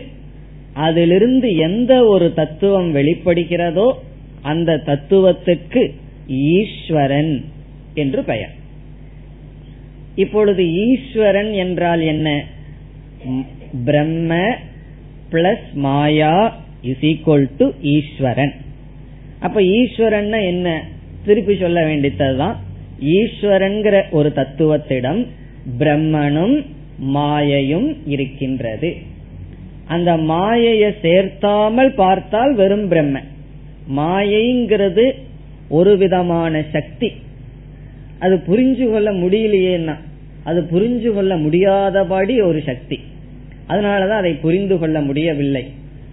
அதிலிருந்து 0.73 1.55
எந்த 1.55 2.05
ஒரு 2.05 2.33
தத்துவம் 2.33 2.95
வெளிப்படுகிறதோ 2.95 3.91
அந்த 4.41 4.77
தத்துவத்துக்கு 4.77 5.93
ஈஸ்வரன் 6.27 7.45
என்று 7.93 8.23
பெயர். 8.23 8.53
இப்பொழுது 10.15 10.73
ஈஸ்வரன் 10.73 11.51
என்றால் 11.53 12.01
என்ன? 12.01 12.43
Brahma 13.85 14.55
plus 15.31 15.73
Maya 15.73 16.57
is 16.81 16.99
equal 17.01 17.49
to 17.57 17.71
Eswaran. 17.81 18.53
அப்ப 19.39 19.63
ஈஸ்வரன் 19.63 20.31
என்ன? 20.31 20.83
திருப்பி 21.25 21.55
சொல்ல 21.55 21.85
வேண்டியதுதான். 21.85 22.57
ஈஸ்வரன்கிற 23.01 24.09
ஒரு 24.09 24.33
தத்துவத்திடம் 24.35 25.25
பிரம்மனும் 25.79 26.65
மாயையும் 26.99 27.97
இருக்கின்றது. 28.05 28.95
அந்த 29.85 30.17
மாயைய 30.17 30.93
சேர்த்தாமல் 31.01 31.93
பார்த்தால் 31.93 32.55
வெறும் 32.55 32.87
பிரம்ம 32.87 33.21
மாயைங்கிறது 33.95 35.13
ஒரு 35.69 35.97
விதமான 35.97 36.63
சக்தி. 36.71 37.11
அது 38.19 38.35
புரிஞ்சு 38.35 38.91
கொள்ள 38.91 39.11
முடியலையேன்னா 39.11 39.95
அது 40.43 40.67
புரிஞ்சு 40.71 41.13
கொள்ள 41.13 41.37
முடியாதபடி 41.37 42.41
ஒரு 42.41 42.63
சக்தி. 42.65 42.99
அதனாலதான் 43.69 44.21
அதை 44.23 44.33
புரிந்து 44.33 44.77
கொள்ள 44.77 45.01
முடியவில்லை. 45.01 45.65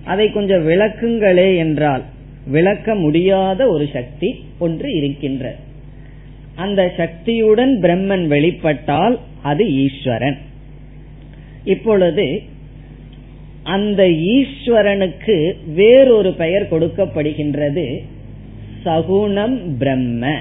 அதை 0.05 0.33
கொஞ்சம் 0.33 0.69
விளக்குங்களே 0.69 1.57
என்றால் 1.57 2.03
விளக்க 2.47 2.95
முடியாத 2.95 3.69
ஒரு 3.69 3.89
சக்தி 3.93 4.45
ஒன்று 4.59 4.93
இருக்கின்ற 4.93 5.57
அந்த 6.55 6.93
சக்தியுடன் 6.97 7.81
பிரம்மன் 7.81 8.27
வெளிப்பட்டால் 8.27 9.19
அது 9.43 9.65
ஈஸ்வரன். 9.75 10.39
இப்பொழுது 11.65 12.43
அந்த 13.63 14.09
ஈஸ்வரனுக்கு 14.09 15.53
வேறொரு 15.75 16.33
பெயர் 16.33 16.71
கொடுக்கப்படுகின்றது 16.71 18.03
சகுணம் 18.85 19.59
பிரம்ம. 19.79 20.35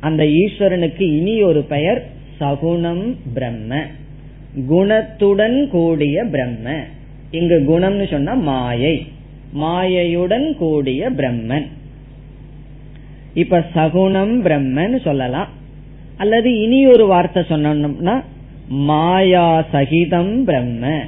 அந்த 0.00 0.24
ஈஸ்வரனுக்கு 0.24 1.00
இனி 1.00 1.42
ஒரு 1.42 1.62
பெயர் 1.62 2.06
சகுணம் 2.40 3.14
பிரம்ம. 3.34 3.82
குணத்துடன் 4.68 5.68
கூடிய 5.68 6.24
பிரம்ம. 6.24 6.78
இங்கு 7.30 7.64
குணம்னு 7.68 8.10
சொன்னா 8.10 8.34
மாயை. 8.34 9.06
மாயையுடன் 9.60 10.54
கூடிய 10.54 11.10
பிரம்மன். 11.10 11.66
இப்ப 13.34 13.64
சகுணம் 13.74 14.44
பிரம்மன் 14.44 15.02
சொல்லலாம். 15.02 15.48
அல்லது 16.16 16.60
இனி 16.60 16.86
ஒரு 16.86 17.06
வார்த்தை 17.06 17.42
சொன்னோம்னா 17.48 18.24
மாயா 18.68 19.66
சகிதம் 19.72 20.44
பிரம்ம. 20.44 21.00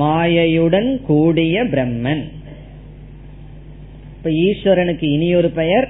மாயையுடன் 0.00 1.02
கூடிய 1.02 1.64
பிரம்மன். 1.64 2.22
இப்ப 4.18 4.30
ஈஸ்வரனுக்கு 4.30 5.04
இனியொரு 5.04 5.50
பெயர் 5.50 5.88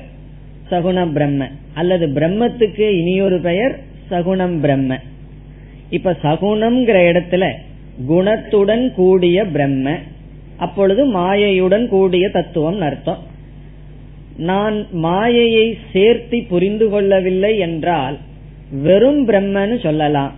சகுண 0.71 1.13
பிரம்ம. 1.13 1.45
அல்லது 1.75 2.07
பிரம்மத்துக்கு 2.07 2.87
இனியொரு 2.99 3.41
பெயர் 3.41 3.79
சகுணம் 4.11 4.61
பிரம்ம. 4.61 4.99
இப்ப 5.91 6.17
சகுணம்ங்கிற 6.23 6.99
இடத்துல 7.11 7.53
குணத்துடன் 8.09 8.93
கூடிய 8.93 9.45
பிரம்ம 9.45 9.97
அப்பொழுது 10.57 11.03
மாயையுடன் 11.15 11.87
கூடிய 11.87 12.29
தத்துவம் 12.29 12.81
அர்த்தம். 12.81 13.23
நான் 14.37 14.87
மாயையை 14.93 15.79
சேர்த்தி 15.93 16.47
புரிந்து 16.49 16.89
கொள்ளவில்லை 16.89 17.59
என்றால் 17.59 18.19
வெறும் 18.83 19.29
பிரம்மன்னு 19.29 19.83
சொல்லலாம். 19.83 20.35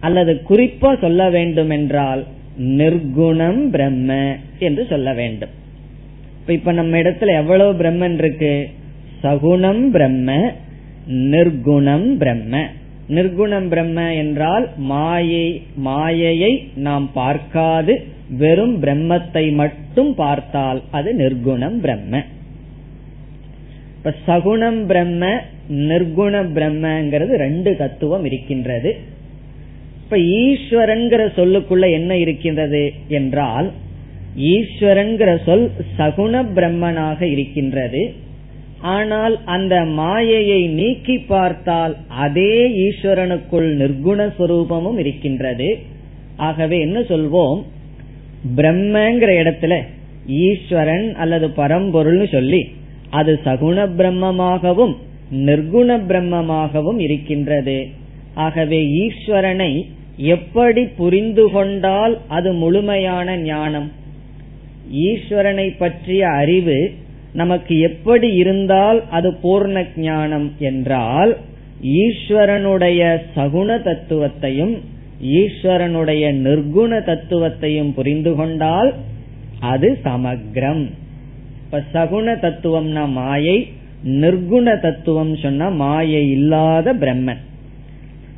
அல்லது 0.00 0.42
குறிப்பா 0.48 1.00
சொல்ல 1.00 1.30
வேண்டும் 1.30 1.70
என்றால் 1.70 2.26
நிர்குணம் 2.58 3.62
பிரம்ம 3.68 4.36
என்று 4.58 4.86
சொல்ல 4.86 5.12
வேண்டும். 5.12 5.54
இப்ப 6.56 6.72
நம்ம 6.72 6.98
இடத்துல 7.02 7.34
எவ்வளவு 7.42 7.72
பிரம்மன் 7.80 8.18
இருக்கு? 8.22 8.52
சகுணம் 9.22 9.82
பிரம்ம 9.94 10.30
நிர்குணம் 11.32 12.08
பிரம்ம. 12.22 12.62
நிர்குணம் 13.16 13.68
பிரம்ம 13.68 13.98
என்றால் 14.14 14.66
மாயை 14.90 15.46
மாயையை 15.86 16.52
நாம் 16.86 17.06
பார்க்காது 17.14 17.94
வெறும் 18.42 18.76
பிரம்மத்தை 18.82 19.44
மட்டும் 19.52 20.12
பார்த்தால் 20.14 20.80
அது 20.90 21.10
நிர்குணம் 21.18 21.78
பிரம்ம. 21.84 22.22
இப்ப 23.96 24.14
சகுணம் 24.28 24.82
பிரம்ம 24.86 25.32
நிர்குண 25.90 26.34
பிரம்மங்கிறது 26.56 27.34
ரெண்டு 27.46 27.72
தத்துவம் 27.76 28.24
இருக்கின்றது. 28.24 28.92
இப்ப 30.04 30.18
ஈஸ்வரன் 30.18 31.06
சொல்லுக்குள்ள 31.38 31.84
என்ன 31.98 32.12
இருக்கின்றது 32.16 32.82
என்றால் 33.08 33.70
ஈஸ்வரன்கிற 34.36 35.44
சொல் 35.44 35.70
சகுண 35.98 36.44
பிரம்மனாக 36.54 37.22
இருக்கின்றது. 37.22 38.14
ஆனால் 38.80 39.44
அந்த 39.44 39.84
மாயையை 39.84 40.66
நீக்கி 40.66 41.18
பார்த்தால் 41.18 41.96
அதே 42.08 42.68
ஈஸ்வரனுக்குள் 42.68 43.68
நிர்குண 43.76 44.32
சுரூபமும் 44.38 44.98
இருக்கின்றது. 44.98 45.78
ஆகவே 46.36 46.80
என்ன 46.80 47.00
சொல்வோம்? 47.00 47.62
பிரம்மங்கிற 48.56 49.30
இடத்துல 49.42 49.82
ஈஸ்வரன் 50.26 51.14
அல்லது 51.14 51.48
பரம்பொருள்னு 51.48 52.32
சொல்லி 52.32 52.70
அது 53.10 53.40
சகுண 53.44 53.86
பிரம்மமாகவும் 53.96 54.96
நிர்குண 55.30 55.98
பிரம்மமாகவும் 56.08 56.98
இருக்கின்றது. 56.98 57.86
ஆகவே 58.34 58.86
ஈஸ்வரனை 58.86 59.82
எப்படி 60.16 60.84
புரிந்து 60.84 61.50
கொண்டால் 61.50 62.18
அது 62.28 62.52
முழுமையான 62.52 63.36
ஞானம்? 63.36 63.92
ஈஸ்வரனை 64.92 65.74
பற்றிய 65.78 66.28
அறிவு 66.28 66.90
நமக்கு 67.32 67.78
எப்படி 67.78 68.32
இருந்தால் 68.32 69.08
அது 69.10 69.36
பூர்ண 69.42 69.86
ஞானம் 69.96 70.52
என்றால் 70.58 71.36
ஈஸ்வரனுடைய 71.82 73.20
சகுண 73.36 73.78
தத்துவத்தையும் 73.80 74.78
ஈஸ்வரனுடைய 75.22 76.32
நிர்குண 76.32 76.98
தத்துவத்தையும் 77.00 77.92
புரிந்து 77.92 78.34
கொண்டால் 78.34 78.94
அது 79.60 79.98
சமக்ரம். 80.04 80.86
இப்ப 81.64 81.84
சகுண 81.92 82.34
தத்துவம்னா 82.34 83.08
மாயை 83.08 83.68
நிர்குண 84.04 84.80
தத்துவம் 84.80 85.36
சொன்னா 85.36 85.68
மாயை 85.68 86.30
இல்லாத 86.30 86.94
பிரம்மன். 86.94 87.42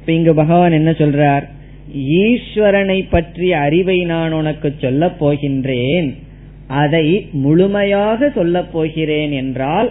இப்ப 0.00 0.12
இங்கு 0.12 0.34
பகவான் 0.34 0.72
என்ன 0.72 0.90
சொல்றார்? 0.90 1.44
ஈஸ்வரனை 1.96 3.04
பற்றிய 3.10 3.58
அறிவை 3.58 4.04
நான் 4.04 4.32
உனக்கு 4.32 4.74
சொல்லப் 4.78 5.24
போகின்றேன். 5.24 6.14
அதை 6.72 7.06
முழுமையாக 7.32 8.30
சொல்லப் 8.34 8.72
போகிறேன் 8.72 9.32
என்றால் 9.32 9.88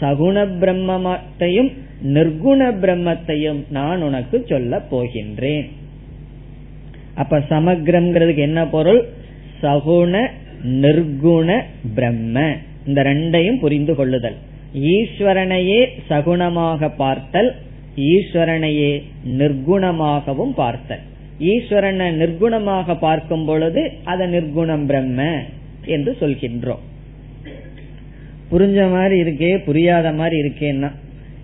சகுண 0.00 0.36
பிரம்மத்தையும் 0.60 1.70
நிர்குண 2.14 2.60
பிரம்மத்தையும் 2.82 3.60
நான் 3.70 4.02
உனக்கு 4.02 4.36
சொல்லப் 4.48 4.88
போகின்றேன். 4.90 5.68
அப்ப 7.14 7.38
சமக்ரம்ங்கிறதுக்கு 7.50 8.42
என்ன 8.48 8.66
பொருள்? 8.66 9.00
சகுண 9.62 10.14
நிர்குண 10.82 11.48
பிரம்ம. 11.94 12.36
இந்த 12.86 13.02
ரெண்டையும் 13.02 13.58
புரிந்து 13.58 13.94
கொள்ளுதல். 13.94 14.36
ஈஸ்வரனையே 14.74 15.80
சகுணமாக 16.10 16.90
பார்த்தல் 16.96 17.50
ஈஸ்வரனையே 17.96 18.92
நிர்குணமாகவும் 19.38 20.54
பார்த்தல். 20.62 21.04
ஈஸ்வரனை 21.52 22.08
நிர்குணமாக 22.22 22.98
பார்க்கும் 22.98 23.44
பொழுது 23.44 23.82
அத 24.04 24.26
நிர்குணம் 24.26 24.86
பிரம்ம. 24.86 25.20
என்று 25.86 26.16
சொல்கின்றோம். 26.20 26.78
புரிஞ்ச 28.50 28.90
மாதிரி 28.90 29.22
இருக்கே 29.22 29.64
புரியாத 29.64 30.12
மாதிரி 30.12 30.40
இருக்கேன்னா 30.40 30.90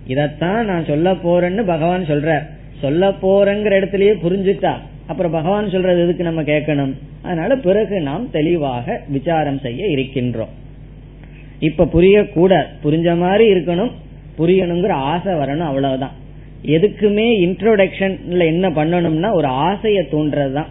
இதத்தான் 0.08 0.64
நான் 0.64 0.84
சொல்ல 0.84 1.12
போறேன்னு 1.12 1.64
பகவான் 1.66 2.04
சொல்ற 2.04 2.46
சொல்ல 2.80 3.08
போறேங்கிற 3.08 3.72
இடத்துலயே 3.78 4.14
புரிஞ்சுட்டா 4.24 4.74
அப்புறம் 5.06 5.32
பகவான் 5.32 5.70
சொல்றது 5.70 6.02
எதுக்கு 6.02 6.24
நம்ம 6.24 6.42
கேட்கணும்? 6.42 6.92
அதனால 7.22 7.56
பிறகு 7.56 8.00
நாம் 8.00 8.30
தெளிவாக 8.30 9.00
விசாரம் 9.08 9.58
செய்ய 9.58 9.86
இருக்கின்றோம். 9.86 10.48
இப்ப 11.58 11.86
புரிய 11.86 12.28
கூட 12.28 12.70
புரிஞ்ச 12.84 13.18
மாதிரி 13.18 13.52
இருக்கணும் 13.52 13.90
புரியணுங்கிற 14.38 14.88
ஆசை 14.88 15.32
வரணும் 15.32 15.58
அவ்வளவுதான். 15.58 16.12
எதுக்குமே 16.66 17.26
இன்ட்ரோடக்ஷன்ல 17.46 18.44
என்ன 18.44 18.68
பண்ணணும்னா 18.68 19.32
ஒரு 19.32 19.48
ஆசைய 19.48 20.02
தூண்டுறதுதான். 20.10 20.66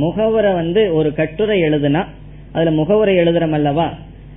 முகவரை 0.00 0.54
வந்து 0.54 0.94
ஒரு 0.94 1.14
கட்டுரை 1.14 1.62
எழுதுனா 1.62 2.06
அதுல 2.52 2.72
முகவரை 2.82 3.12
எழுதுறோம் 3.22 3.56
அல்லவா 3.58 3.88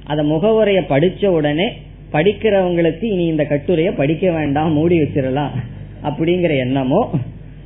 அத 0.04 0.23
முகவுரைய 0.23 0.80
படிச்ச 0.89 1.25
உடனே 1.25 1.67
படிக்கிறவங்களுக்கு 2.13 3.04
இனி 3.04 3.25
இந்த 3.25 3.43
கட்டுரைய 3.43 3.91
படிக்க 3.97 4.32
வேண்டாம் 4.32 4.73
மூடி 4.73 4.97
வச்சிடலாம் 4.99 5.54
அப்படிங்கிற 6.04 6.51
எண்ணமோ 6.58 7.10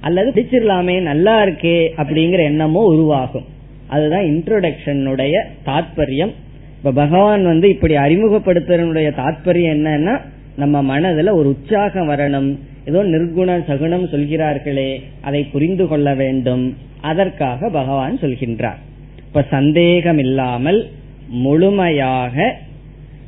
அல்லது 0.01 0.29
படிச்சிடலாமே 0.35 1.01
நல்லா 1.01 1.43
இருக்கே 1.43 1.77
அப்படிங்கிற 1.97 2.41
எண்ணமோ 2.43 2.81
உருவாகும். 2.83 3.47
அதுதான் 3.87 4.23
இன்ட்ரோடக்ஷனுடைய 4.23 5.35
தாற்பயம் 5.65 6.33
இப்ப 6.77 6.91
பகவான் 6.91 7.45
வந்து 7.45 7.69
இப்படி 7.69 7.95
அறிமுகப்படுத்துறனுடைய 7.95 9.09
தாற்பயம் 9.21 9.73
என்னன்னா 9.75 10.15
நம்ம 10.55 10.83
மனதுல 10.83 11.31
ஒரு 11.31 11.49
உற்சாகம் 11.49 12.09
வரணும். 12.09 12.49
ஏதோ 12.85 13.03
நிர்குண 13.03 13.49
சகுணம் 13.69 14.09
சொல்கிறார்களே 14.09 15.01
அதை 15.21 15.43
புரிந்து 15.43 15.87
கொள்ள 15.87 16.13
வேண்டும். 16.13 16.77
அதற்காக 17.01 17.69
பகவான் 17.69 18.15
சொல்கின்றார். 18.21 18.79
இப்ப 19.29 19.45
சந்தேகம் 19.49 20.17
இல்லாமல் 20.17 20.91
முழுமையாக 21.27 22.55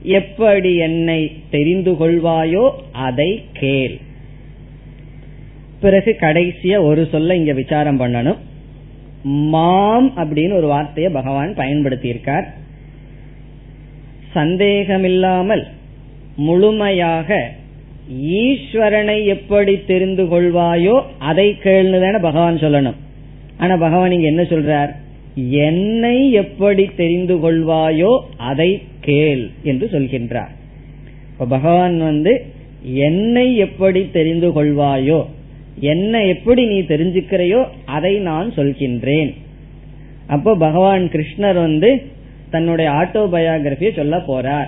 எப்படி 0.02 0.76
என்னை 0.76 1.32
தெரிந்து 1.50 1.92
கொள்வாயோ 1.92 2.70
அதை 2.92 3.44
கேள். 3.54 4.00
பிறகு 5.82 6.16
கடைசிய 6.20 6.82
ஒரு 6.84 7.08
சொல்ல 7.12 7.36
இங்க 7.36 7.54
விசாரம் 7.54 8.00
பண்ணணும். 8.02 8.40
மாம் 9.26 10.18
அப்படின்னு 10.18 10.54
ஒரு 10.54 10.68
வார்த்தையை 10.68 11.14
பகவான் 11.14 11.54
பயன்படுத்தியிருக்கார். 11.56 12.48
சந்தேகமில்லாமல் 14.34 15.68
முழுமையாக 16.36 17.52
ஈஸ்வரனை 18.42 19.26
எப்படி 19.26 19.86
தெரிந்து 19.86 20.24
கொள்வாயோ 20.24 21.02
அதை 21.18 21.58
கேள்னுதான 21.64 22.22
பகவான் 22.22 22.56
சொல்லணும். 22.56 23.00
ஆனா 23.58 23.76
பகவான் 23.76 24.12
இங்க 24.12 24.28
என்ன 24.28 24.44
சொல்றார்? 24.44 24.92
என்னை 25.36 26.32
எப்படி 26.32 26.86
தெரிந்து 26.96 27.36
கொள்வாயோ 27.36 28.20
அதை 28.38 28.82
கேள் 29.02 29.50
என்று 29.64 29.90
சொல்கின்றார். 29.92 30.50
இப்ப 31.32 31.46
பகவான் 31.46 32.00
வந்து 32.00 32.46
என்னை 32.84 33.56
எப்படி 33.56 34.10
தெரிந்து 34.12 34.50
கொள்வாயோ 34.50 35.26
என்ன 35.80 36.26
எப்படி 36.26 36.66
நீ 36.66 36.80
தெரிஞ்சுக்கிறையோ 36.80 37.66
அதை 37.86 38.18
நான் 38.18 38.52
சொல்கின்றேன். 38.56 39.34
அப்போ 40.28 40.56
பகவான் 40.56 41.10
கிருஷ்ணர் 41.10 41.54
வந்து 41.54 42.02
தன்னுடைய 42.50 42.92
ஆட்டோபயோகிராபியை 42.92 43.96
சொல்ல 43.96 44.18
போறார். 44.18 44.68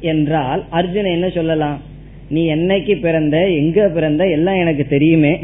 என்றால் 0.00 0.64
அர்ஜுன் 0.72 1.12
என்ன 1.12 1.28
சொல்லலாம்? 1.28 1.80
நீ 2.28 2.54
என்னைக்கு 2.54 3.00
பிறந்த 3.00 3.48
எங்க 3.48 3.88
பிறந்த 3.88 4.28
எல்லாம் 4.28 4.54
எனக்கு 4.54 4.86
தெரியுமே. 4.86 5.40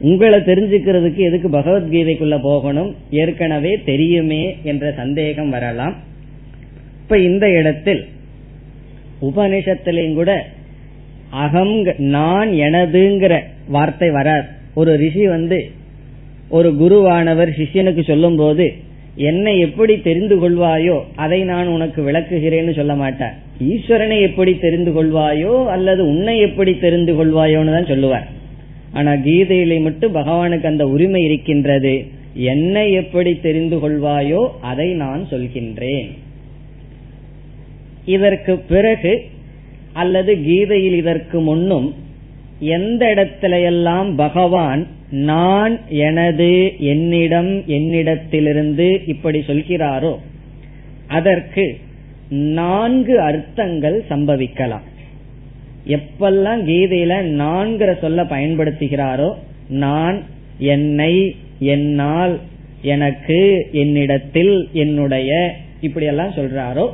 உங்களை 0.00 0.38
தெரிஞ்சுக்கிறதுக்கு 0.48 1.20
எதுக்கு 1.28 1.48
பகவத்கீதைக்குள்ள 1.48 2.36
போகணும்? 2.42 2.90
ஏற்கனவே 3.10 3.72
தெரியுமே 3.90 4.42
என்ற 4.62 4.92
சந்தேகம் 4.92 5.50
வரலாம். 5.50 5.94
இப்ப 7.02 7.18
இந்த 7.18 7.46
இடத்தில் 7.50 8.02
உபனிஷத்திலையும் 9.28 10.14
கூட 10.14 10.32
அகம் 11.44 11.74
நான் 11.98 12.50
எனதுங்கிற 12.66 13.34
வார்த்தை 13.76 14.10
வரார் 14.10 14.46
ஒரு 14.74 14.92
ரிஷி 14.96 15.26
வந்து 15.26 15.58
ஒரு 16.48 16.68
குருவானவர் 16.82 17.50
சிஷ்யனுக்கு 17.58 18.02
சொல்லும் 18.10 18.36
போது 18.36 18.66
என்னை 19.30 19.58
எப்படி 19.58 19.94
தெரிந்து 20.00 20.36
கொள்வாயோ 20.42 20.96
அதை 21.24 21.40
நான் 21.44 21.68
உனக்கு 21.68 22.00
விளக்குகிறேன்னு 22.02 22.74
சொல்ல 22.80 22.94
மாட்டேன் 22.94 23.34
ஈஸ்வரனை 23.72 24.18
எப்படி 24.20 24.52
தெரிந்து 24.58 24.92
கொள்வாயோ 24.96 25.54
அல்லது 25.74 26.02
உன்னை 26.12 26.40
எப்படி 26.40 26.74
தெரிந்து 26.78 27.14
கொள்வாயோன்னு 27.18 27.74
தான் 27.76 27.90
சொல்லுவார். 27.92 28.28
ஆனா 28.92 29.12
கீதையிலே 29.12 29.80
மட்டும் 29.80 30.14
பகவானுக்கு 30.14 30.64
அந்த 30.64 30.86
உரிமை 30.88 31.24
இருக்கின்றது. 31.24 31.94
என்னை 32.34 32.92
எப்படி 32.92 33.32
தெரிந்து 33.40 33.76
கொள்வாயோ 33.76 34.42
அதை 34.60 34.88
நான் 34.92 35.22
சொல்கின்றேன். 35.30 36.08
இதற்கு 38.04 38.56
பிறகு 38.58 39.12
அல்லது 39.92 40.32
கீதையில் 40.34 40.96
இதற்கு 40.96 41.40
முன்னும் 41.40 41.94
எந்த 42.60 43.02
இடத்திலையெல்லாம் 43.14 44.14
பகவான் 44.14 44.86
நான் 45.10 45.74
எனது 45.88 46.72
என்னிடம் 46.92 47.50
என்னிடத்திலிருந்து 47.66 48.86
இப்படி 49.06 49.38
சொல்கிறாரோ 49.38 50.14
அதற்கு 51.06 51.64
நான்கு 52.30 53.20
அர்த்தங்கள் 53.20 54.04
சம்பவிக்கலாம். 54.08 54.86
எப்பெல்லாம் 55.88 56.60
கீதையில 56.70 57.14
நான்கிற 57.42 57.90
சொல்ல 57.98 58.22
பயன்படுத்துகிறாரோ 58.24 59.30
நான் 59.84 60.18
என்னை 60.58 61.12
என்னால் 61.58 62.34
எனக்கு 62.82 63.38
என்னிடத்தில் 63.72 64.54
என்னுடைய 64.72 65.30
இப்படி 65.80 66.06
எல்லாம் 66.06 66.36
சொல்றாரோ 66.36 66.86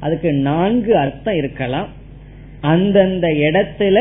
அதுக்கு 0.00 0.30
நான்கு 0.32 0.92
அர்த்தம் 0.96 1.34
இருக்கலாம். 1.34 1.88
அந்தந்த 2.60 3.26
இடத்துல 3.46 3.98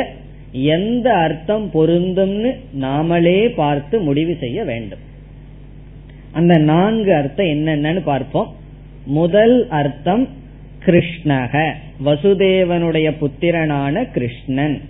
எந்த 0.75 1.07
அர்த்தம் 1.15 1.65
பொருந்தும்னு 1.73 2.51
நாமளே 2.81 3.39
பார்த்து 3.55 3.95
முடிவு 3.99 4.33
செய்ய 4.39 4.63
வேண்டும். 4.63 5.03
அந்த 6.31 6.53
நான்கு 6.71 7.11
அர்த்தம் 7.13 7.51
என்னென்னு 7.55 8.01
பார்ப்போம். 8.03 8.49
முதல் 9.19 9.55
அர்த்தம் 9.69 10.23
கிருஷ்ணக. 10.85 11.73
வசுதேவனுடைய 12.05 13.15
புத்திரனான 13.21 14.11
கிருஷ்ணன். 14.11 14.81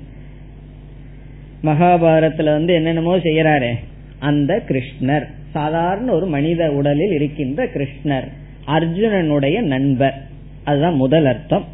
மகாபாரத்துல 1.63 2.43
வந்து 2.43 2.73
என்னென்னமோ 2.73 3.17
செய்யறாரு 3.17 3.73
அந்த 4.19 4.63
கிருஷ்ணர். 4.67 5.25
சாதாரண 5.51 6.11
ஒரு 6.11 6.25
மனித 6.25 6.71
உடலில் 6.71 7.11
இருக்கின்ற 7.11 7.65
கிருஷ்ணர். 7.65 8.27
அர்ஜுனனுடைய 8.67 9.61
நண்பர். 9.61 10.13
அதுதான் 10.63 10.95
முதல் 10.95 11.25
அர்த்தம். 11.25 11.65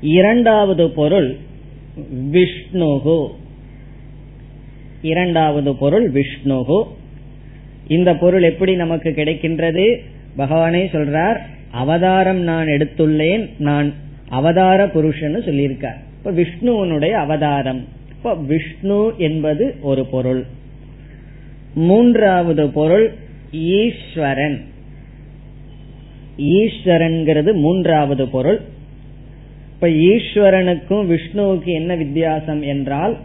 இரண்டாவது 0.00 0.90
பொருள் 0.90 1.36
விஷ்ணுகு. 2.32 3.28
இரண்டாவது 5.02 5.76
பொருள் 5.76 6.12
விஷ்ணுகு. 6.12 6.84
இந்த 7.88 8.16
பொருள் 8.16 8.42
எப்படி 8.42 8.74
நமக்கு 8.74 9.08
கிடைக்கின்றது? 9.08 9.98
பகவானே 10.38 10.84
சொல்றார் 10.86 11.40
அவதாரம் 11.74 12.38
நான் 12.38 12.66
எடுத்துள்ளேன் 12.66 13.48
நான் 13.58 13.92
அவதார 14.28 14.86
புருஷன்னு 14.86 15.40
சொல்லியிருக்கார். 15.46 16.00
இப்ப 16.18 16.32
விஷ்ணுவனுடைய 16.32 17.10
அவதாரம். 17.10 17.84
இப்ப 18.08 18.34
விஷ்ணு 18.34 19.12
என்பது 19.18 19.74
ஒரு 19.80 20.06
பொருள். 20.06 20.44
மூன்றாவது 21.74 22.68
பொருள் 22.68 23.14
ஈஸ்வரன். 23.52 24.64
ஈஸ்வரன்கிறது 26.38 27.54
மூன்றாவது 27.54 28.28
பொருள். 28.28 28.60
இப்ப 29.74 29.88
ஈஸ்வரனுக்கும் 29.88 31.16
விஷ்ணுவுக்கு 31.16 31.64
என்ன 31.64 31.94
வித்தியாசம் 31.94 32.62
என்றால் 32.62 33.16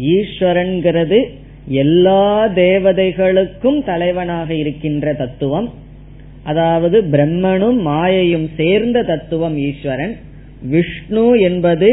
ஈஸ்வரன்கிறது 0.00 1.18
எல்லா 1.66 2.46
தேவதைகளுக்கும் 2.46 3.84
தலைவனாக 3.84 4.54
இருக்கின்ற 4.54 5.14
தத்துவம். 5.14 5.86
அதாவது 6.48 6.98
பிரம்மனும் 7.12 7.78
மாயையும் 7.86 8.48
சேர்ந்த 8.56 8.98
தத்துவம் 9.10 9.56
ஈஸ்வரன். 9.68 10.14
விஷ்ணு 10.72 11.24
என்பது 11.48 11.88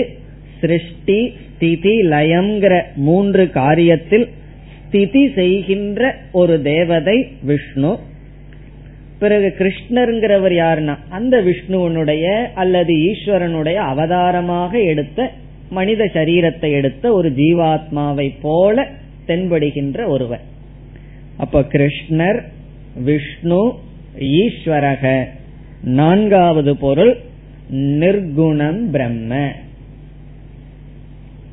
சிருஷ்டி 0.59 1.19
ஸ்திதி 1.49 1.95
லயம்ங்கிற 2.13 2.75
மூன்று 3.07 3.43
காரியத்தில் 3.53 4.25
ஸ்திதி 4.81 5.23
செய்கின்ற 5.37 6.01
ஒரு 6.41 6.55
தேவதை 6.71 7.17
விஷ்ணு. 7.49 7.91
பிறகு 9.19 9.49
கிருஷ்ணருங்கிறவர் 9.59 10.55
யாருன்னா 10.61 10.95
அந்த 11.17 11.35
விஷ்ணுவனுடைய 11.49 12.25
அல்லது 12.53 12.93
ஈஸ்வரனுடைய 13.09 13.77
அவதாரமாக 13.91 14.73
எடுத்த 14.91 15.19
மனித 15.69 16.03
சரீரத்தை 16.15 16.69
எடுத்த 16.79 17.05
ஒரு 17.17 17.29
ஜீவாத்மாவை 17.37 18.27
போல 18.41 18.87
தென்படுகின்ற 19.27 19.99
ஒருவர். 20.13 20.43
அப்ப 21.37 21.61
கிருஷ்ணர் 21.73 22.39
விஷ்ணு 23.07 23.61
ஈஸ்வரக. 24.19 25.25
நான்காவது 25.83 26.77
பொருள் 26.77 27.17
நிர்குணம் 27.73 28.89
பிரம்ம. 28.91 29.51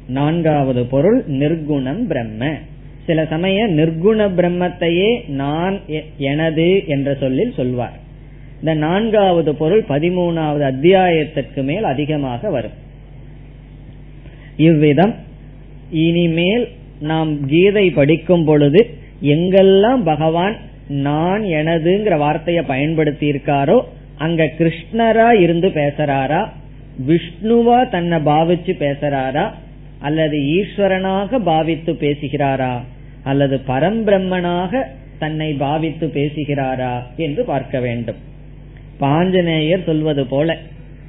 நான்காவது 0.07 0.85
பொருள் 0.85 1.25
நிர்குணம் 1.29 2.07
பிரம்ம. 2.07 2.53
சில 3.07 3.27
சமய 3.27 3.69
நிர்குண 3.69 4.31
பிரம்மத்தையே 4.35 5.29
நான் 5.29 5.81
எனது 6.17 6.85
என்ற 6.87 7.15
சொல்லில் 7.15 7.53
சொல்வார். 7.57 8.01
இந்த 8.59 8.75
நான்காவது 8.75 9.55
பொருள் 9.55 9.85
பதிமூணாவது 9.89 10.61
அத்தியாயத்திற்கு 10.61 11.63
மேல் 11.63 11.85
அதிகமாக 11.85 12.51
வரும். 12.51 12.81
இவ்விதம் 14.57 15.15
இனிமேல் 15.91 16.69
நாம் 17.01 17.47
கீதை 17.47 17.91
படிக்கும் 17.91 18.45
பொழுது 18.45 18.91
எங்கெல்லாம் 19.23 20.03
பகவான் 20.05 20.57
நான் 21.01 21.43
எனதுங்கிற 21.43 22.19
வார்த்தையை 22.19 22.63
பயன்படுத்தி 22.65 23.27
இருக்காரோ 23.33 23.77
அங்க 24.19 24.45
கிருஷ்ணரா 24.59 25.41
இருந்து 25.41 25.69
பேசுறாரா 25.69 26.41
விஷ்ணுவா 27.07 27.89
தன்னை 27.89 28.19
பாவிச்சு 28.19 28.73
பேசுறாரா 28.85 29.45
அல்லது 29.99 30.39
ஈஸ்வரனாக 30.39 31.39
பாவித்து 31.39 31.93
பேசுகிறாரா 31.93 32.75
அல்லது 33.23 33.61
பரம்பிரம்மனாக 33.67 34.83
தன்னை 35.19 35.53
பாவித்து 35.55 36.07
பேசுகிறாரா 36.07 36.95
என்று 37.17 37.45
பார்க்க 37.45 37.81
வேண்டும். 37.81 38.17
பாஞ்சநேயர் 38.99 39.85
சொல்வது 39.85 40.27
போல 40.27 40.57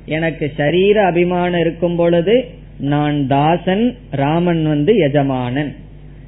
எனக்கு 0.06 0.52
சரீர 0.56 1.06
அபிமானம் 1.06 1.60
இருக்கும் 1.60 1.96
பொழுது 1.96 2.36
நான் 2.78 3.28
தாசன் 3.28 3.96
ராமன் 4.12 4.64
வந்து 4.68 4.98
எஜமானன். 4.98 5.72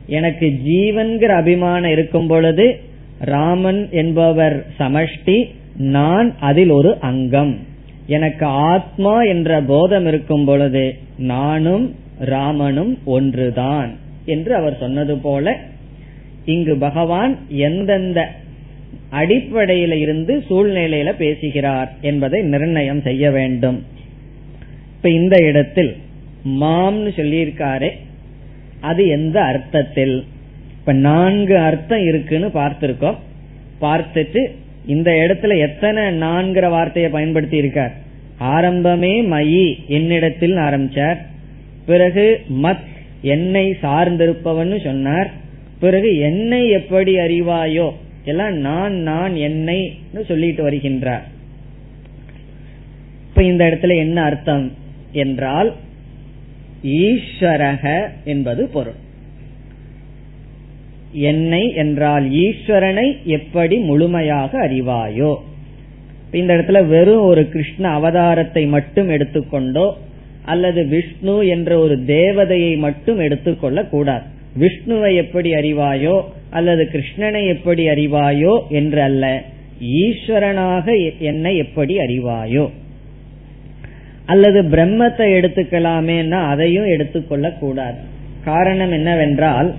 எனக்கு 0.07 0.47
ஜீவன்கிற 0.67 1.27
அபிமானம் 1.27 1.91
இருக்கும் 1.91 2.27
பொழுது 2.27 2.79
ராமன் 3.19 3.88
என்பவர் 3.91 4.65
சமஷ்டி 4.80 5.49
நான் 5.78 6.36
அதில் 6.39 6.69
ஒரு 6.69 6.99
அங்கம். 6.99 7.60
எனக்கு 8.08 8.45
ஆத்மா 8.45 9.23
என்ற 9.23 9.62
போதம் 9.62 10.08
இருக்கும் 10.08 10.45
பொழுது 10.45 10.97
நானும் 11.17 11.95
ராமனும் 12.19 12.97
ஒன்றுதான் 13.06 13.91
என்று 14.25 14.56
அவர் 14.56 14.78
சொன்னது 14.80 15.17
போல 15.17 15.60
இங்கு 16.45 16.75
பகவான் 16.75 17.38
எந்தெந்த 17.47 18.32
அடிப்படையில 19.12 19.91
இருந்து 19.91 20.43
சூழ்நிலையில 20.49 21.12
பேசுகிறார் 21.12 21.93
என்பதை 22.01 22.41
நிர்ணயம் 22.41 23.01
செய்ய 23.01 23.32
வேண்டும். 23.32 23.84
இப்ப 24.95 25.10
இந்த 25.10 25.38
இடத்தில் 25.43 25.95
மாம்னு 26.45 27.12
சொல்லியிருக்காரே 27.15 27.89
அது 28.80 29.08
எந்த 29.08 29.41
அர்த்தத்தில்? 29.41 30.25
இப்ப 30.85 30.97
நான்கு 30.99 31.57
அர்த்தம் 31.57 31.99
இருக்குன்னு 31.99 32.47
பார்த்திருக்கோம். 32.47 33.15
பார்த்துட்டு 33.81 34.51
இந்த 34.85 35.11
இடத்துல 35.11 35.57
எத்தனை 35.57 36.03
நான்கிற 36.03 36.69
வார்த்தையை 36.69 37.11
பயன்படுத்தி 37.11 37.57
இருக்கார் 37.57 37.93
ஆரம்பமே 38.39 39.23
மயி 39.23 39.85
என்னிடத்தில் 39.87 40.55
ஆரம்பிச்சார். 40.55 41.17
பிறகு 41.85 42.41
மத் 42.63 42.83
என்னை 43.21 43.77
சார்ந்திருப்பவன் 43.81 44.83
சொன்னார். 44.83 45.31
பிறகு 45.79 46.17
என்னை 46.17 46.69
எப்படி 46.69 47.15
அறிவாயோ? 47.15 47.91
எல்லாம் 48.25 48.53
நான் 48.53 48.93
நான் 48.93 49.35
என்னை 49.35 49.97
சொல்லிட்டு 50.27 50.69
வருகின்றார். 50.69 51.25
இப்ப 53.29 53.43
இந்த 53.43 53.65
இடத்துல 53.65 53.97
என்ன 53.97 54.23
அர்த்தம்? 54.23 54.71
என்றால் 55.11 55.73
ஈஸ்வரக 56.83 58.09
என்பது 58.23 58.67
பொருள். 58.67 59.03
என்னை 61.15 61.73
என்றால் 61.73 62.30
ஈஸ்வரனை 62.30 63.23
எப்படி 63.23 63.78
முழுமையாக 63.78 64.67
அறிவாயோ? 64.67 65.36
இந்த 66.32 66.56
இடத்துல 66.56 66.88
வெறும் 66.88 67.23
ஒரு 67.23 67.49
கிருஷ்ண 67.49 67.99
அவதாரத்தை 67.99 68.67
மட்டும் 68.67 69.10
எடுத்துக்கொண்டோ 69.10 69.91
அல்லது 70.45 70.88
விஷ்ணு 70.88 71.47
என்ற 71.47 71.80
ஒரு 71.80 72.04
தேவதையை 72.06 72.78
மட்டும் 72.78 73.19
எடுத்துக்கொள்ள 73.19 73.84
கூடாது. 73.84 74.23
விஷ்ணுவை 74.60 75.15
எப்படி 75.15 75.54
அறிவாயோ 75.54 76.21
அல்லது 76.49 76.89
கிருஷ்ணனை 76.91 77.47
எப்படி 77.47 77.88
அறிவாயோ 77.88 78.62
என்று 78.69 79.01
அல்ல 79.01 79.41
ஈஸ்வரனாக 79.82 81.13
என்னை 81.19 81.58
எப்படி 81.58 81.97
அறிவாயோ? 81.97 82.69
அல்லது 84.25 84.62
பிரம்மத்தை 84.62 85.28
எடுத்துக்கலாமேன்னா 85.39 86.45
அதையும் 86.45 86.86
எடுத்துக்கொள்ள 86.86 87.51
கூடாது. 87.51 87.97
காரணம் 88.43 88.91
என்னவென்றால் 88.91 89.75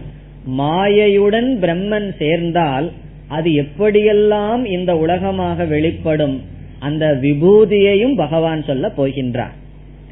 மாயையுடன் 0.46 1.50
பிரம்மன் 1.60 2.16
சேர்ந்தால் 2.18 2.92
அது 3.28 3.50
எப்படியெல்லாம் 3.50 4.64
இந்த 4.64 4.96
உலகமாக 4.96 5.64
வெளிப்படும் 5.64 6.42
அந்த 6.78 7.18
விபூதியையும் 7.22 8.14
பகவான் 8.14 8.64
சொல்ல 8.64 8.92
போகின்றார். 8.96 9.54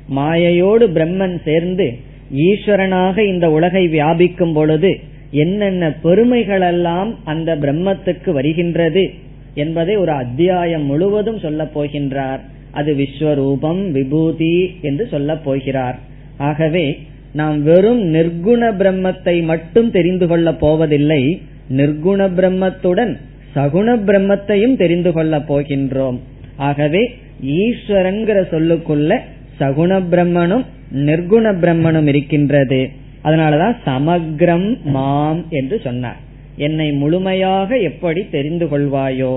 மாயையோடு 0.09 0.87
பிரம்மன் 0.89 1.37
சேர்ந்து 1.45 1.99
ஈஸ்வரனாக 2.37 3.19
இந்த 3.19 3.51
உலகை 3.51 3.89
வியாபிக்கும் 3.89 4.53
பொழுது 4.53 5.01
என்னென்ன 5.31 5.97
பெருமைகளெல்லாம் 6.03 7.15
அந்த 7.25 7.57
பிரம்மத்துக்கு 7.57 8.31
வருகின்றது 8.31 9.11
என்பதை 9.55 9.97
ஒரு 9.97 10.13
அத்தியாயம் 10.13 10.85
முழுவதும் 10.85 11.39
சொல்ல 11.39 11.71
போகின்றார். 11.75 12.39
அது 12.71 12.95
விஸ்வரூபம் 12.95 13.91
விபூதி 13.91 14.77
என்று 14.81 15.07
சொல்ல 15.07 15.37
போகிறார். 15.37 15.99
ஆகவே 16.37 16.99
நாம் 17.35 17.63
வெறும் 17.63 18.03
நிர்குண 18.15 18.63
பிரம்மத்தை 18.81 19.45
மட்டும் 19.45 19.91
தெரிந்து 19.91 20.27
கொள்ளப் 20.27 20.61
போவதில்லை 20.61 21.23
நிர்குண 21.71 22.27
பிரம்மத்துடன் 22.39 23.13
சகுண 23.55 23.89
பிரம்மத்தையும் 24.09 24.77
தெரிந்து 24.77 25.13
கொள்ளப் 25.13 25.53
போகின்றோம். 25.53 26.19
ஆகவே 26.57 27.03
ஈஸ்வரன்கிற 27.43 28.39
சொல்லுக்குள்ள 28.53 29.19
சகுண 29.61 30.01
பிரம்மனும் 30.13 30.65
நிர்குண 30.93 31.53
பிரம்மனும் 31.63 32.07
இருக்கின்றது. 32.07 32.81
அதனாலதான் 33.25 33.77
சமக்ரம் 33.87 34.69
மாம் 34.83 35.43
என்று 35.51 35.81
சொன்னார். 35.85 36.21
என்னை 36.57 36.93
முழுமையாக 36.93 37.79
எப்படி 37.91 38.23
தெரிந்து 38.29 38.67
கொள்வாயோ 38.67 39.35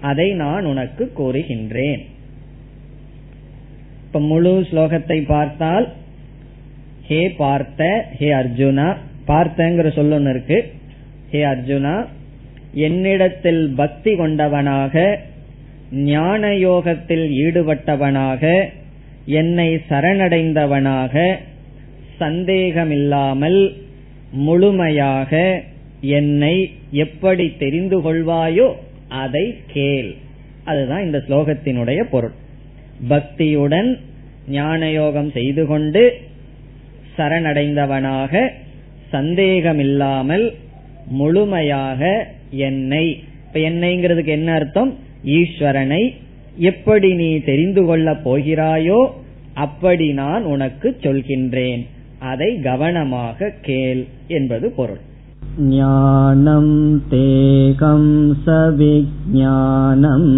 அதை 0.00 0.28
நான் 0.32 0.64
உனக்கு 0.64 1.04
கூறுகின்றேன். 1.18 2.02
இப்ப 4.06 4.20
முழு 4.20 4.66
ஸ்லோகத்தை 4.70 5.18
பார்த்தால் 5.26 5.86
ஹே 7.10 7.20
பார்த்த 7.38 7.82
ஹே 8.18 8.28
அர்ஜுனா 8.32 8.88
பார்த்தங்கிற 9.30 9.88
சொல்லொன்னு 9.96 10.30
இருக்கு. 10.34 10.58
ஹே 11.30 11.40
அர்ஜுனா 11.42 11.94
என்னிடத்தில் 12.86 13.62
பக்தி 13.80 14.12
கொண்டவனாக 14.14 14.94
ஞான 16.10 16.52
யோகத்தில் 16.56 17.24
ஈடுபட்டவனாக 17.44 18.44
என்னை 19.40 19.68
சரணடைந்தவனாக 19.88 21.24
சந்தேகமில்லாமல் 22.18 23.60
முழுமையாக 24.46 25.32
என்னை 26.18 26.54
எப்படி 27.04 27.46
தெரிந்து 27.64 28.00
கொள்வாயோ 28.02 28.68
அதை 29.24 29.46
கேள். 29.74 30.10
அதுதான் 30.64 31.02
இந்த 31.02 31.18
ஸ்லோகத்தினுடைய 31.28 32.00
பொருள். 32.14 32.36
பக்தியுடன் 33.08 33.90
ஞானயோகம் 34.50 35.30
செய்து 35.32 35.62
கொண்டு 35.66 36.02
சரணடைந்தவனாக 37.16 38.42
சந்தேகமில்லாமல் 39.10 40.46
முழுமையாக 41.10 42.00
என்னை. 42.50 43.06
இப்ப 43.46 43.60
என்னைங்கிறதுக்கு 43.60 44.32
என்ன 44.38 44.52
அர்த்தம்? 44.52 44.90
ஈஸ்வரனை 45.24 46.02
எப்படி 46.56 47.14
நீ 47.14 47.30
தெரிந்து 47.40 47.84
கொள்ள 47.84 48.12
போகிறாயோ 48.24 49.00
அப்படி 49.54 50.06
நான் 50.12 50.44
உனக்கு 50.44 50.88
சொல்கின்றேன். 51.00 51.82
அதை 52.18 52.50
கவனமாக 52.62 53.52
கேள் 53.62 54.02
என்பது 54.28 54.70
பொருள். 54.70 55.00
ஞானம் 55.58 56.74
தேகம் 57.08 58.12
சவிஜானம் 58.46 60.32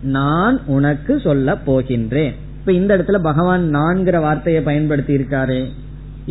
நான் 0.03 0.61
உனக்கு 0.67 1.21
சொல்ல 1.21 1.59
போகின்றேன். 1.67 2.33
இப்ப 2.59 2.73
இந்த 2.73 2.97
இடத்துல 2.97 3.19
பகவான் 3.19 3.75
நான்கிற 3.75 4.21
வார்த்தையை 4.21 4.63
பயன்படுத்தி 4.63 5.17
இருக்காரு. 5.17 5.69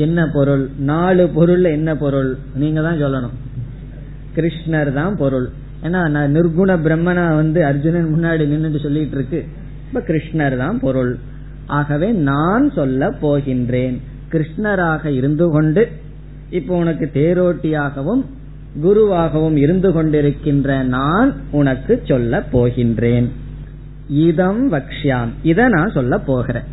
என்ன 0.06 0.20
பொருள்? 0.34 0.64
நாலு 0.92 1.24
பொருள் 1.38 1.64
என்ன 1.78 1.90
பொருள்? 1.96 2.32
நீங்க 2.56 2.82
தான் 2.82 3.02
சொல்லணும். 3.04 3.36
கிருஷ்ணர் 4.36 4.92
தான் 4.94 5.16
பொருள். 5.18 5.48
ஏன்னா 5.84 6.02
நிர்குண 6.36 6.72
பிரம்மனா 6.86 7.26
வந்து 7.36 7.60
அர்ஜுனன் 7.66 8.12
முன்னாடி 8.14 8.46
நின்றுட்டு 8.52 8.80
சொல்லிட்டு 8.80 9.16
இருக்கு 9.16 9.40
இப்ப 9.88 10.00
கிருஷ்ணர் 10.10 10.58
தான் 10.58 10.80
பொருள். 10.80 11.12
ஆகவே 11.80 12.10
நான் 12.32 12.66
சொல்ல 12.74 13.10
போகின்றேன். 13.22 13.96
கிருஷ்ணராக 14.34 15.06
இருந்து 15.20 15.46
கொண்டு 15.52 15.84
இப்போ 16.50 16.74
உனக்கு 16.78 17.06
தேரோட்டியாகவும் 17.14 18.24
குருவாகவும் 18.84 19.58
இருந்து 19.64 19.90
கொண்டிருக்கின்ற 19.92 20.72
நான் 20.96 21.30
உனக்கு 21.52 21.94
சொல்ல 22.12 22.44
போகின்றேன். 22.52 23.28
இதம் 24.26 24.62
வக்ஷாம் 24.72 25.32
இத 25.52 25.70
நான் 25.76 25.96
சொல்ல 25.98 26.20
போகிறேன். 26.30 26.68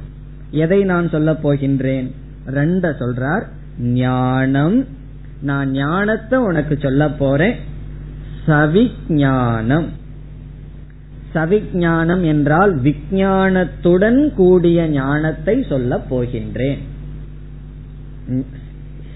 எதை 0.63 0.81
நான் 0.93 1.09
சொல்ல 1.09 1.31
போகின்றேன்? 1.45 2.09
ரெண்ட 2.47 2.93
சொல்றார் 2.99 3.43
ஞானம். 3.79 4.87
நான் 5.43 5.71
ஞானத்தை 5.71 6.39
உனக்கு 6.39 6.79
சொல்ல 6.83 7.11
போறேன். 7.11 7.55
சவிஞானம் 8.47 9.87
சவிஞானம் 11.35 12.25
என்றால் 12.25 12.81
விஞ்ஞானத்துடன் 12.81 14.35
கூடிய 14.35 14.89
ஞானத்தை 14.89 15.67
சொல்ல 15.69 16.05
போகின்றேன். 16.11 16.79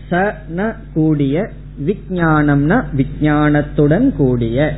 சன 0.08 0.74
கூடிய 0.94 1.50
விஞ்ஞானம்னா 1.86 2.84
விஞ்ஞானத்துடன் 2.96 4.12
கூடிய. 4.12 4.76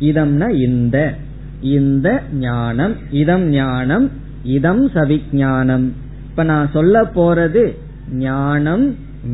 இதம்னா 0.00 0.48
இந்த. 0.48 1.14
இந்த 1.60 2.22
ஞானம் 2.32 2.94
இதம் 3.10 3.48
ஞானம் 3.48 4.10
இதம் 4.42 4.90
சவிஞானம் 4.90 5.92
இப்ப 6.38 6.50
நான் 6.50 6.68
சொல்ல 6.72 7.00
போறது 7.14 7.62
ஞானம் 8.10 8.84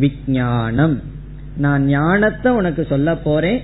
விஞ்ஞானம். 0.02 0.94
நான் 1.56 1.82
ஞானத்தை 1.86 2.52
உனக்கு 2.52 2.86
சொல்ல 2.92 3.16
போறேன் 3.16 3.58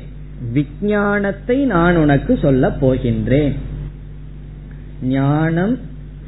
விஞ்ஞானத்தை 0.52 1.56
நான் 1.64 1.96
உனக்கு 1.96 2.38
சொல்ல 2.42 2.68
போகின்றேன். 2.82 3.54
ஞானம் 5.02 5.78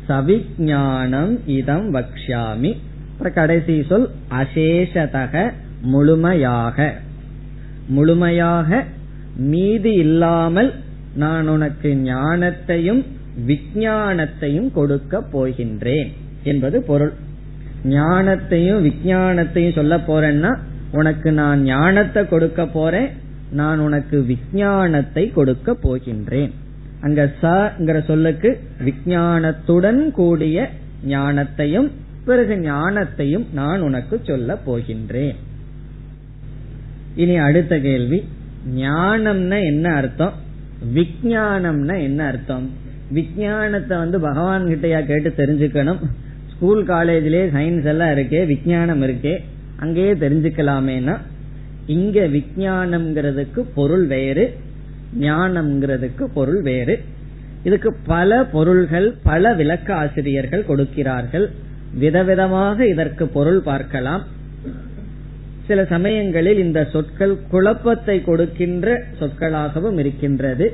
சவிஜானம் 0.09 1.35
இதம் 1.59 1.87
வக்ஷாமி 1.94 2.72
கடைசி 3.35 3.77
சொல் 3.83 4.09
அசேஷதக 4.40 5.53
முழுமையாக. 5.83 6.88
முழுமையாக 7.88 8.85
மீதி 9.37 9.94
இல்லாமல் 10.07 10.72
நான் 11.14 11.48
உனக்கு 11.48 11.92
ஞானத்தையும் 12.09 13.05
விஞ்ஞானத்தையும் 13.46 14.72
கொடுக்க 14.72 15.25
போகின்றேன். 15.33 16.12
என்பது 16.42 16.83
பொருள். 16.83 17.12
ஞானத்தையும் 17.85 18.83
விஞ்ஞானத்தையும் 18.83 19.74
சொல்ல 19.74 19.96
போறேன்னா 19.96 20.57
உனக்கு 20.92 21.33
நான் 21.33 21.62
ஞானத்தை 21.62 22.28
கொடுக்க 22.28 22.66
போறேன் 22.66 23.09
நான் 23.50 23.78
உனக்கு 23.78 24.22
விஞ்ஞானத்தை 24.22 25.31
கொடுக்க 25.31 25.76
போகின்றேன். 25.83 26.50
அங்க 27.00 27.33
சங்கிற 27.42 28.05
சொல்லுக்கு 28.05 28.61
விஞ்ஞானத்துடன் 28.85 30.11
கூடிய 30.11 30.70
ஞானத்தையும் 31.07 31.90
பிறகு 32.24 32.55
ஞானத்தையும் 32.55 33.44
நான் 33.52 33.81
உனக்கு 33.81 34.20
சொல்ல 34.22 34.59
போகின்றேன். 34.66 35.35
இனி 37.14 37.37
அடுத்த 37.37 37.78
கேள்வி. 37.78 38.24
ஞானம்னா 38.76 39.64
என்ன 39.64 39.94
அர்த்தம்? 39.94 40.33
விஜயானம்னா 40.94 42.02
என்ன 42.02 42.24
அர்த்தம்? 42.24 42.70
விஞ்ஞானத்தை 43.11 43.98
வந்து 43.98 44.20
பகவான் 44.20 44.66
கிட்டயா 44.66 45.07
கேட்டு 45.07 45.34
தெரிஞ்சுக்கணும். 45.36 45.99
ஸ்கூல் 46.63 46.85
காலேஜ்லயே 46.87 47.45
சயின்ஸ் 47.55 47.85
எல்லாம் 47.85 48.09
இருக்கே 48.09 48.41
விஞ்ஞானம் 48.47 49.03
இருக்கே 49.03 49.33
அங்கேயே 49.77 50.13
தெரிஞ்சுக்கலாமேனா? 50.13 51.17
இங்க 51.87 52.21
விஜயானம்ங்கிறதுக்கு 52.21 53.61
பொருள் 53.75 54.07
வேறு 54.07 54.45
ஞானம்ங்கிறதுக்கு 55.21 56.25
பொருள் 56.35 56.63
வேறு. 56.63 57.01
இதுக்கு 57.65 57.95
பல 58.07 58.45
பொருள்கள் 58.45 59.15
பல 59.23 59.55
விளக்க 59.55 59.95
ஆசிரியர்கள் 59.95 60.65
கொடுக்கிறார்கள். 60.65 61.51
விதவிதமாக 62.01 62.81
இதற்கு 62.81 63.27
பொருள் 63.27 63.61
பார்க்கலாம். 63.61 64.25
சில 65.67 65.85
சமயங்களில் 65.85 66.59
இந்த 66.59 66.89
சொற்கள் 66.93 67.39
குழப்பத்தை 67.49 68.25
கொடுக்கின்ற 68.25 69.05
சொற்களாகவும் 69.21 69.99
இருக்கின்றது. 69.99 70.73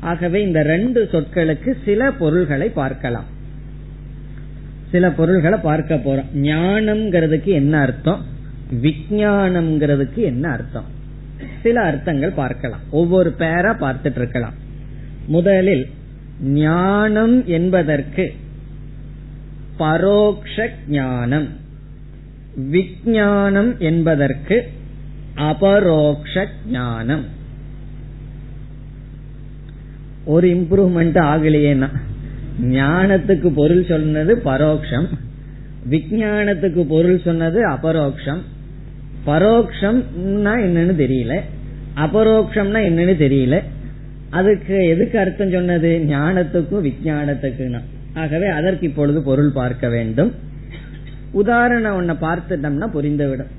ஆகவே 0.00 0.42
இந்த 0.42 0.62
ரெண்டு 0.62 1.08
சொற்களுக்கு 1.12 1.72
சில 1.84 2.10
பொருள்களை 2.10 2.68
பார்க்கலாம். 2.68 3.38
சில 4.90 5.10
பொருள்களை 5.10 5.58
பார்க்க 5.58 5.94
போறோம். 5.94 6.36
ஞானம்ங்கிறதுக்கு 6.36 7.44
என்ன 7.44 7.78
அர்த்தம்? 7.78 8.24
விஜயானம்ங்கிறதுக்கு 8.82 10.14
என்ன 10.14 10.50
அர்த்தம்? 10.50 10.84
சில 11.62 11.80
அர்த்தங்கள் 11.80 12.30
பார்க்கலாம். 12.30 12.80
ஒவ்வொரு 12.90 13.34
பேரா 13.38 13.72
பார்த்துட்டு 13.80 14.16
இருக்கலாம். 14.16 14.52
முதலில் 15.26 15.90
ஞானம் 16.42 17.46
என்பதற்கு 17.46 18.34
பரோக்ஷ 19.78 20.70
ஞானம். 20.88 21.48
விஞ்ஞானம் 22.70 23.78
என்பதற்கு 23.78 24.68
அபரோக்ஷ 25.34 26.46
ஞானம். 26.66 27.24
ஒரு 30.24 30.48
இம்ப்ரூவ்மெண்ட் 30.48 31.18
ஆகலையேனா 31.32 31.88
ஞானத்துக்கு 32.62 33.48
பொருள் 33.54 33.84
சொன்னது 33.84 34.36
பரோக்ஷம். 34.44 35.06
விஞ்ஞானத்துக்கு 35.90 36.80
பொருள் 36.80 37.20
சொன்னது 37.24 37.68
அபரோக்ஷம். 37.68 38.40
பரோக்ஷம்னா 39.26 40.54
என்னன்னு 40.66 40.94
தெரியல. 40.94 41.40
அபரோக்ஷம்னா 41.96 42.80
என்னன்னு 42.82 43.14
தெரியல. 43.18 43.62
அதுக்கு 44.30 44.86
எதுக்கு 44.86 45.18
அர்த்தம் 45.18 45.50
சொன்னது? 45.50 46.04
ஞானத்துக்கும் 46.08 46.80
விஞ்ஞானத்துக்குன்னா 46.80 47.80
ஆகவே 48.14 48.46
அதற்கு 48.46 48.86
இப்பொழுது 48.86 49.22
பொருள் 49.22 49.50
பார்க்க 49.50 49.88
வேண்டும். 49.88 50.34
உதாரணம் 51.30 51.96
ஒன்ன 51.98 52.12
பார்த்துட்டோம்னா 52.12 52.88
புரிந்துவிடும். 52.94 53.50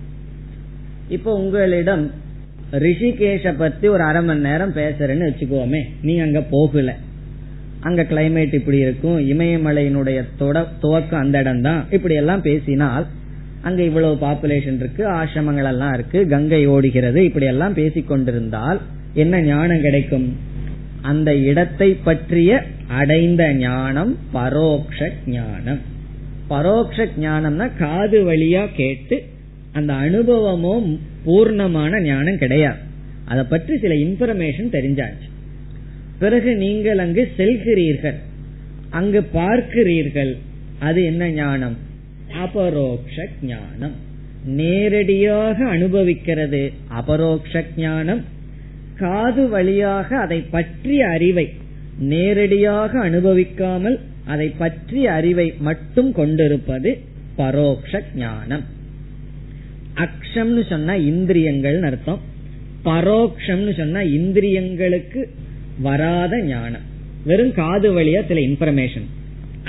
இப்போ 1.10 1.34
உங்களிடம் 1.34 2.12
ரிஷிகேஷ 2.72 3.54
பத்தி 3.58 3.88
ஒரு 3.88 4.04
அரை 4.04 4.24
மணி 4.24 4.40
நேரம் 4.40 4.74
பேசுறேன்னு 4.74 5.30
வச்சுக்கோமே. 5.30 5.84
நீ 6.02 6.18
அங்க 6.18 6.42
போகல. 6.42 6.96
அங்க 7.82 8.02
கிளைமேட் 8.10 8.54
இப்படி 8.54 8.78
இருக்கும் 8.78 9.18
இமயமலையினுடைய 9.34 10.20
துவக்கம் 10.82 11.24
அந்த 11.24 11.40
இடம் 11.40 11.62
தான் 11.62 11.82
இப்படி 11.90 12.16
எல்லாம் 12.16 12.42
பேசினால் 12.42 13.06
அங்க 13.62 13.84
இவ்வளவு 13.84 14.16
பாப்புலேஷன் 14.26 14.80
இருக்கு 14.82 15.04
ஆசிரமங்கள் 15.10 15.70
எல்லாம் 15.72 15.94
இருக்கு 15.94 16.20
கங்கை 16.28 16.62
ஓடுகிறது 16.68 17.24
இப்படி 17.24 17.46
எல்லாம் 17.46 17.76
பேசிக்கொண்டிருந்தால் 17.76 18.80
என்ன 19.14 19.42
ஞானம் 19.42 19.82
கிடைக்கும்? 19.82 20.28
அந்த 21.02 21.30
இடத்தை 21.50 21.90
பற்றிய 21.94 22.52
அடைந்த 23.00 23.44
ஞானம் 23.54 24.18
பரோக்ஷ 24.34 25.10
ஞானம். 25.26 25.82
பரோக்ஷ 26.50 27.08
ஞானம்னா 27.20 27.68
காது 27.78 28.20
வழியா 28.30 28.64
கேட்டு 28.76 29.18
அந்த 29.74 29.94
அனுபவமும் 29.94 30.88
பூர்ணமான 31.26 32.02
ஞானம் 32.02 32.38
கிடையாது. 32.38 32.82
அதை 33.26 33.44
பற்றி 33.44 33.74
சில 33.78 33.94
இன்ஃபர்மேஷன் 34.06 34.74
தெரிஞ்சாச்சு. 34.78 35.28
பிறகு 36.22 36.52
நீங்கள் 36.56 37.00
அங்கு 37.04 37.24
செல்கிறீர்கள். 37.38 38.20
அங்கு 38.90 39.22
பார்க்கிறீர்கள். 39.34 40.34
அது 40.80 41.00
என்ன 41.04 41.30
ஞானம்? 41.30 41.76
அபரோக்ஷ 42.44 43.26
ஞானம். 43.44 43.96
நேரடியாக 44.60 45.58
அனுபவிக்கிறது 45.66 46.62
அபரோக்ஷ 47.00 47.64
ஞானம். 47.78 48.22
காது 48.98 49.44
வழியாக 49.50 50.10
அதை 50.18 50.40
பற்றிய 50.56 51.02
அறிவை 51.08 51.48
நேரடியாக 52.14 53.00
அனுபவிக்காமல் 53.10 53.98
அதை 54.26 54.48
பற்றிய 54.62 55.06
அறிவை 55.12 55.48
மட்டும் 55.60 56.12
கொண்டிருப்பது 56.14 56.92
பரோக்ஷ 57.38 58.02
ஞானம். 58.16 58.66
அக்ஷம்னு 59.96 60.64
சொன்னா 60.70 60.94
இந்திரியங்கள் 61.12 61.80
அர்த்தம். 61.90 62.22
பரோக்ஷம்னு 62.86 63.74
சொன்னா 63.78 64.02
இந்திரியங்களுக்கு 64.18 65.22
வராத 65.80 66.42
ஞானம். 66.42 66.82
வெறும் 67.26 67.54
காது 67.54 68.00
வழியா 68.00 68.28
சில 68.28 68.40
இன்ஃபர்மேஷன் 68.40 69.06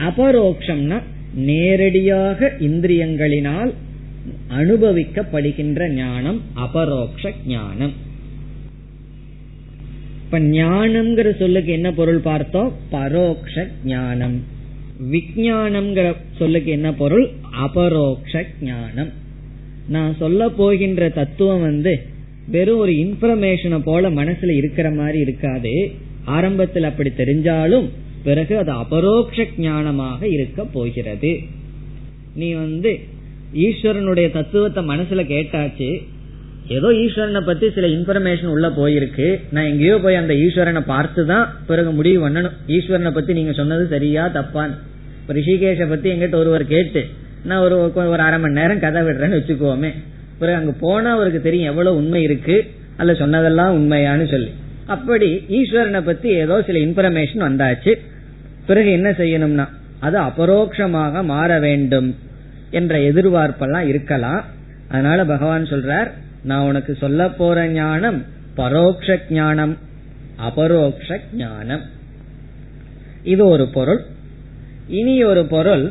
அபரோக்ஷம்னா 0.09 1.03
நேரடியாக 1.35 2.53
இந்திரியங்களினால் 2.61 3.73
அனுபவிக்கப்படுகின்ற 4.59 5.89
ஞானம் 5.89 6.43
அபரோக்ஷ 6.55 7.33
ஞானம். 7.47 7.93
இப்ப 10.25 10.39
ஞானம்ங்கிற 10.39 11.39
சொல்லுக்கு 11.39 11.73
என்ன 11.73 11.93
பொருள் 11.93 12.19
பார்த்தோம்? 12.19 12.73
பரோக்ஷ 12.91 13.69
ஞானம். 13.85 14.43
விஜயானம்ங்கிற 15.13 16.17
சொல்லுக்கு 16.39 16.71
என்ன 16.71 16.93
பொருள்? 16.93 17.31
அபரோக்ஷ 17.51 18.47
ஞானம். 18.61 19.13
நான் 19.89 20.17
சொல்ல 20.19 20.49
போகின்ற 20.49 21.09
தத்துவம் 21.09 21.61
வந்து 21.61 22.03
வெறும் 22.55 22.80
ஒரு 22.84 22.93
இன்ஃபர்மேஷனை 23.05 23.78
போல 23.84 24.11
மனசுல 24.11 24.57
இருக்கிற 24.61 24.90
மாதிரி 24.90 25.18
இருக்காது. 25.18 25.74
ஆரம்பத்தில் 26.24 26.88
அப்படி 26.90 27.11
தெரிஞ்சாலும் 27.11 27.86
பிறகு 28.24 28.55
அது 28.59 28.72
அபரோக்ஷ 28.72 29.47
ஞானமாக 29.66 30.22
இருக்க 30.36 30.64
போகிறது. 30.64 31.32
நீ 32.34 32.53
வந்து 32.53 32.93
ஈஸ்வரனுடைய 33.66 34.32
தத்துவத்தை 34.32 34.82
மனசுல 34.84 35.22
கேட்டாச்சு 35.32 35.88
ஏதோ 36.68 36.88
ஈஸ்வரனை 37.05 37.40
பத்தி 37.47 37.66
சில 37.70 37.86
இன்ஃபர்மேஷன் 37.86 38.53
உள்ள 38.55 38.68
போயிருக்கு. 38.68 39.40
நான் 39.51 39.64
எங்கேயோ 39.64 39.99
போய் 39.99 40.14
அந்த 40.14 40.34
ஈஸ்வரனை 40.34 40.80
பார்த்து 40.80 41.26
தான் 41.26 41.47
பிறகு 41.66 41.90
முடிவு 41.90 42.28
பண்ணணும். 42.28 42.55
ஈஸ்வரனை 42.76 43.12
பத்தி 43.14 43.32
நீங்க 43.32 43.53
சொன்னது 43.53 43.86
சரியா 43.86 44.24
தப்பான் 44.38 44.72
ரிஷிகேஷ 45.28 45.88
பத்தி 45.88 46.11
எங்கிட்ட 46.11 46.34
ஒருவர் 46.34 46.64
கேட்டு 46.66 47.03
நான் 47.45 47.62
ஒரு 47.64 47.76
ஒரு 47.95 48.22
அரை 48.28 48.38
மணி 48.38 48.59
நேரம் 48.61 48.78
கதை 48.78 49.03
விடுறேன்னு 49.03 49.38
வச்சுக்கோமே. 49.40 49.90
பிறகு 50.43 50.61
அங்க 50.61 50.72
போனா 50.84 51.11
அவருக்கு 51.16 51.40
தெரியும் 51.47 51.70
எவ்வளவு 51.70 51.99
உண்மை 52.01 52.22
இருக்கு. 52.28 52.57
அல்ல 53.01 53.12
சொன்னதெல்லாம் 53.20 53.74
உண்மையான்னு 53.76 54.26
சொல்லி. 54.30 54.51
அப்படி 54.95 55.28
ஈஸ்வரனை 55.59 56.01
பத்தி 56.09 56.28
ஏதோ 56.43 56.57
சில 56.66 56.78
இன்ஃபர்மேஷன் 56.86 57.47
வந்தாச்சு. 57.49 57.93
பிறகு 58.66 58.90
என்ன 58.99 59.11
செய்யணும்னா 59.20 59.66
அது 60.07 60.16
அபரோக்ஷமாக 60.28 61.24
மாற 61.32 61.51
வேண்டும் 61.66 62.09
என்ற 62.78 62.95
எதிர்பார்ப்பெல்லாம் 63.11 63.88
இருக்கலாம். 63.93 64.43
அதனால 64.93 65.24
பகவான் 65.32 65.70
சொல்றார் 65.72 66.09
நான் 66.51 66.66
உனக்கு 66.70 66.93
சொல்ல 67.03 67.28
போற 67.40 67.66
ஞானம் 67.78 68.18
பரோக்ஷ 68.57 69.16
ஞானம் 69.38 69.74
அபரோக்ஷ 70.49 71.18
ஞானம். 71.43 71.84
இது 73.32 73.43
ஒரு 73.55 73.66
பொருள். 73.76 74.01
இனி 74.99 75.14
ஒரு 75.32 75.43
பொருள் 75.55 75.84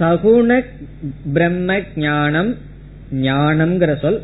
சகுண 0.00 0.50
பிரம்ம 1.34 1.76
ஞானம் 2.06 2.50
ஞானம்ங்கிற 3.26 3.92
சொல் 4.04 4.20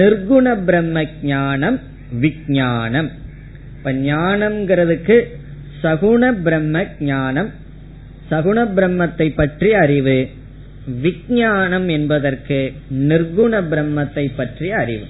நிர்குண 0.00 0.46
பிரம்ம 0.68 1.04
ஞானம் 1.22 1.78
விஜானம் 2.22 3.10
இப்ப 3.76 3.92
ஞானம்ங்கிறதுக்கு 3.92 5.16
சகுண 5.82 6.32
பிரம்ம 6.46 6.84
ஞானம் 7.00 7.50
சகுண 8.30 8.58
பிரம்மத்தை 8.76 9.26
பற்றி 9.34 9.70
அறிவு 9.72 10.16
விஜானம் 11.02 11.88
என்பதற்கு 11.88 12.58
நிர்குண 13.10 13.60
பிரம்மத்தை 13.72 14.24
பற்றிய 14.36 14.76
அறிவு. 14.76 15.06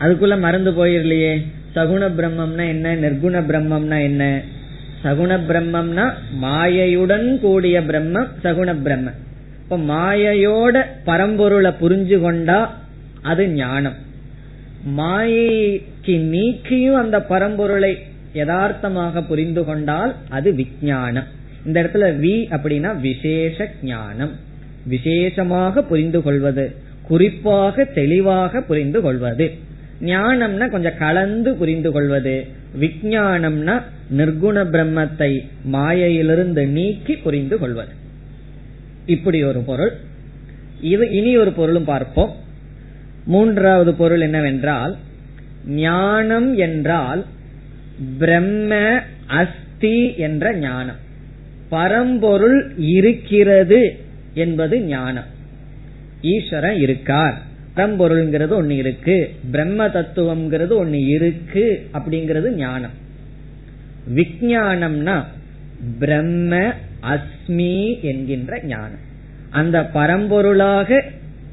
அதுக்குள்ள 0.00 0.36
மறந்து 0.38 0.72
போயிடலையே 0.72 1.32
சகுண 1.74 2.02
பிரம்மம்னா 2.18 2.64
என்ன 2.68 2.94
நிர்குண 2.94 3.40
பிரம்மம்னா 3.50 3.98
என்ன? 4.02 4.42
சகுண 5.04 5.32
பிரம்மம்னா 5.48 6.04
மாயையுடன் 6.42 7.28
கூடிய 7.40 7.80
பிரம்மம் 7.80 8.28
சகுண 8.42 8.74
பிரம்மம். 8.86 9.18
இப்ப 9.66 9.78
மாயையோட 9.92 10.76
பரம்பொருளை 11.06 11.70
புரிஞ்சு 11.80 12.16
கொண்டா 12.24 12.58
அது 13.30 13.44
ஞானம். 13.52 13.96
மாயைக்கு 14.98 16.14
நீக்கியும் 16.34 16.98
அந்த 17.00 17.18
பரம்பொருளை 17.30 17.90
யதார்த்தமாக 18.32 19.22
புரிந்து 19.22 19.64
கொண்டால் 19.64 20.12
அது 20.28 20.52
விஜயானம் 20.52 21.26
இந்த 21.66 21.76
இடத்துல 21.82 22.10
வி 22.22 22.34
அப்படின்னா 22.56 22.92
விசேஷ 23.00 23.68
ஞானம். 23.82 24.32
விசேஷமாக 24.94 25.84
புரிந்து 25.90 26.22
கொள்வது 26.22 26.66
குறிப்பாக 27.10 27.84
தெளிவாக 27.98 28.62
புரிந்து 28.70 29.00
கொள்வது. 29.00 29.46
ஞானம்னா 30.12 30.70
கொஞ்சம் 30.70 30.98
கலந்து 31.04 31.52
புரிந்து 31.54 31.92
கொள்வது 31.92 32.38
விஜயானம்னா 32.80 33.78
நிர்குண 34.18 34.66
பிரம்மத்தை 34.72 35.32
மாயையிலிருந்து 35.76 36.64
நீக்கி 36.78 37.16
புரிந்து 37.16 37.58
கொள்வது. 37.58 37.92
இப்படி 39.06 39.44
ஒரு 39.44 39.60
பொருள். 39.60 39.92
இது 40.80 41.10
இனி 41.10 41.36
ஒரு 41.36 41.52
பொருளும் 41.52 41.84
பார்ப்போம். 41.84 42.34
மூன்றாவது 43.24 43.94
பொருள் 43.94 44.20
என்னவென்றால் 44.20 44.96
ஞானம் 45.66 46.56
என்றால் 46.56 47.24
பிரம்ம 48.18 49.00
அஸ்தி 49.26 50.16
என்ற 50.16 50.54
ஞானம். 50.54 50.96
பரம்பொருள் 51.68 52.74
இருக்கிறது 52.76 53.96
என்பது 54.34 54.80
ஞானம். 54.80 55.24
ஈஸ்வரன் 56.22 56.76
இருக்கார். 56.76 57.42
பரம்பொருள்ங்கிறது 57.76 58.48
ஒன்னு 58.48 58.76
இருக்கு. 58.76 59.34
பிரம்ம 59.50 59.86
தத்துவம்ங்கிறது 59.86 60.72
ஒன்னு 60.72 61.06
இருக்கு 61.06 61.86
அப்படிங்கிறது 61.92 62.50
ஞானம். 62.50 62.90
விஜயானம்னா 64.14 65.24
பிரம்ம 65.98 66.74
அஸ்மி 67.12 68.02
என்கின்ற 68.02 68.60
ஞானம். 68.62 69.04
அந்த 69.50 69.90
பரம்பொருளாக 69.94 71.00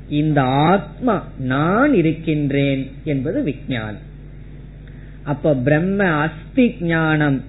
இந்த 0.10 0.42
ஆத்மா 0.42 1.28
நான் 1.40 1.94
இருக்கின்றேன் 1.94 2.92
என்பது 3.04 3.44
விஜயானம் 3.44 4.08
அப்ப 5.24 5.54
பிரம்ம 5.56 6.06
அஸ்தி 6.06 6.76
ஞானம் 6.80 7.44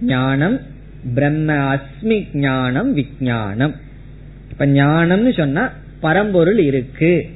ஞானம் 0.00 0.60
பிரம்ம 1.14 1.52
அஸ்மி 1.74 2.26
ஞானம் 2.32 2.96
விஜயானம் 2.96 3.74
இப்ப 4.50 4.66
ஞானம்னு 4.66 5.36
சொன்னா 5.36 5.72
பரம்பொருள் 6.00 6.58
இருக்கு. 6.58 7.28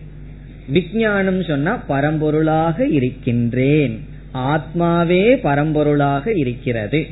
விஜயானம் 0.72 1.42
சொன்னா 1.44 1.82
பரம்பொருளாக 1.88 2.90
இருக்கின்றேன். 2.90 3.94
ஆத்மாவே 4.34 5.24
பரம்பொருளாக 5.46 6.36
இருக்கிறது. 6.36 7.06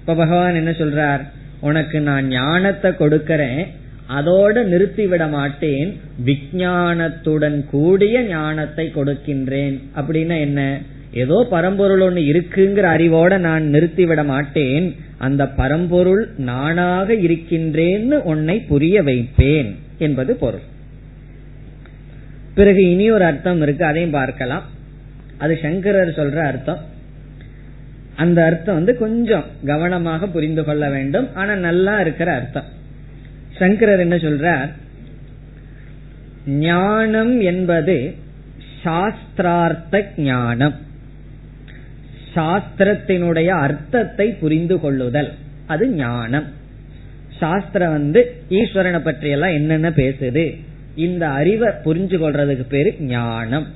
இப்ப 0.00 0.14
பகவான் 0.14 0.54
என்ன 0.54 0.70
சொல்றார்? 0.70 1.22
உனக்கு 1.68 1.98
நான் 2.00 2.26
ஞானத்தை 2.28 2.90
கொடுக்கறேன் 2.98 3.62
அதோட 4.16 4.54
நிறுத்திவிட 4.72 5.24
மாட்டேன் 5.34 5.90
விஜயானத்துடன் 6.28 7.58
கூடிய 7.70 8.16
ஞானத்தை 8.32 8.86
கொடுக்கின்றேன். 8.96 9.76
அப்படின்னா 9.98 10.36
என்ன? 10.46 10.60
ஏதோ 11.22 11.36
பரம்பொருள் 11.54 12.02
ஒன்று 12.06 12.22
இருக்குங்கிற 12.32 12.86
அறிவோட 12.96 13.32
நான் 13.38 13.64
நிறுத்திவிட 13.74 14.22
மாட்டேன் 14.32 14.86
அந்த 15.26 15.42
பரம்பொருள் 15.60 16.22
நானாக 16.50 17.14
இருக்கின்றேன்னு 17.26 18.16
உன்னை 18.32 18.56
புரிய 18.70 19.02
வைப்பேன் 19.08 19.70
என்பது 20.06 20.32
பொருள். 20.36 20.64
பிறகு 22.58 22.82
இனி 22.90 23.06
ஒரு 23.10 23.24
அர்த்தம் 23.24 23.62
இருக்கு 23.66 23.84
அதையும் 23.84 24.16
பார்க்கலாம். 24.20 24.64
அது 25.38 25.54
சங்கரர் 25.62 26.18
சொல்ற 26.18 26.40
அர்த்தம். 26.50 26.82
அந்த 28.16 28.44
அர்த்தம் 28.44 28.74
வந்து 28.74 28.98
கொஞ்சம் 28.98 29.44
கவனமாக 29.66 30.26
புரிந்து 30.26 30.64
கொள்ள 30.64 30.90
வேண்டும். 30.90 31.28
ஆனா 31.34 31.54
நல்லா 31.54 32.00
இருக்கிற 32.00 32.32
அர்த்தம். 32.32 32.64
சங்கரர் 33.58 33.98
என்ன 33.98 34.16
சொல்றார்? 34.16 34.68
ஞானம் 36.46 37.40
என்பது 37.40 38.14
சாஸ்திரார்த்த 38.82 40.04
ஞானம். 40.16 40.74
சாஸ்திரத்தினுடைய 42.34 43.46
அர்த்தத்தை 43.46 44.32
புரிந்து 44.32 44.80
கொள்ளுதல். 44.80 45.32
அது 45.66 45.88
ஞானம். 45.88 46.44
சாஸ்திரம் 47.38 47.90
வந்து 47.90 48.42
ஈஸ்வரனை 48.48 48.98
பற்றி 48.98 49.28
எல்லாம் 49.28 49.50
என்னென்ன 49.50 49.88
பேசுது? 49.88 50.60
இந்த 50.94 51.28
அறிவை 51.28 51.68
புரிஞ்சு 51.68 52.16
கொள்றதுக்கு 52.16 52.64
பேரு 52.68 52.96
ஞானம். 53.00 53.66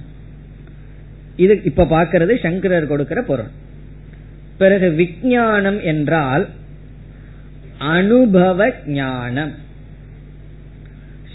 இது 1.37 1.61
இப்ப 1.65 1.85
பாக்கிறது 1.85 2.41
சங்கரர் 2.43 2.87
கொடுக்கிற 2.87 3.23
பொருள். 3.23 3.67
பிறகு 4.59 4.89
விஜயானம் 4.91 5.81
என்றால் 5.83 6.45
அனுபவ 7.79 8.71
ஞானம். 8.87 9.53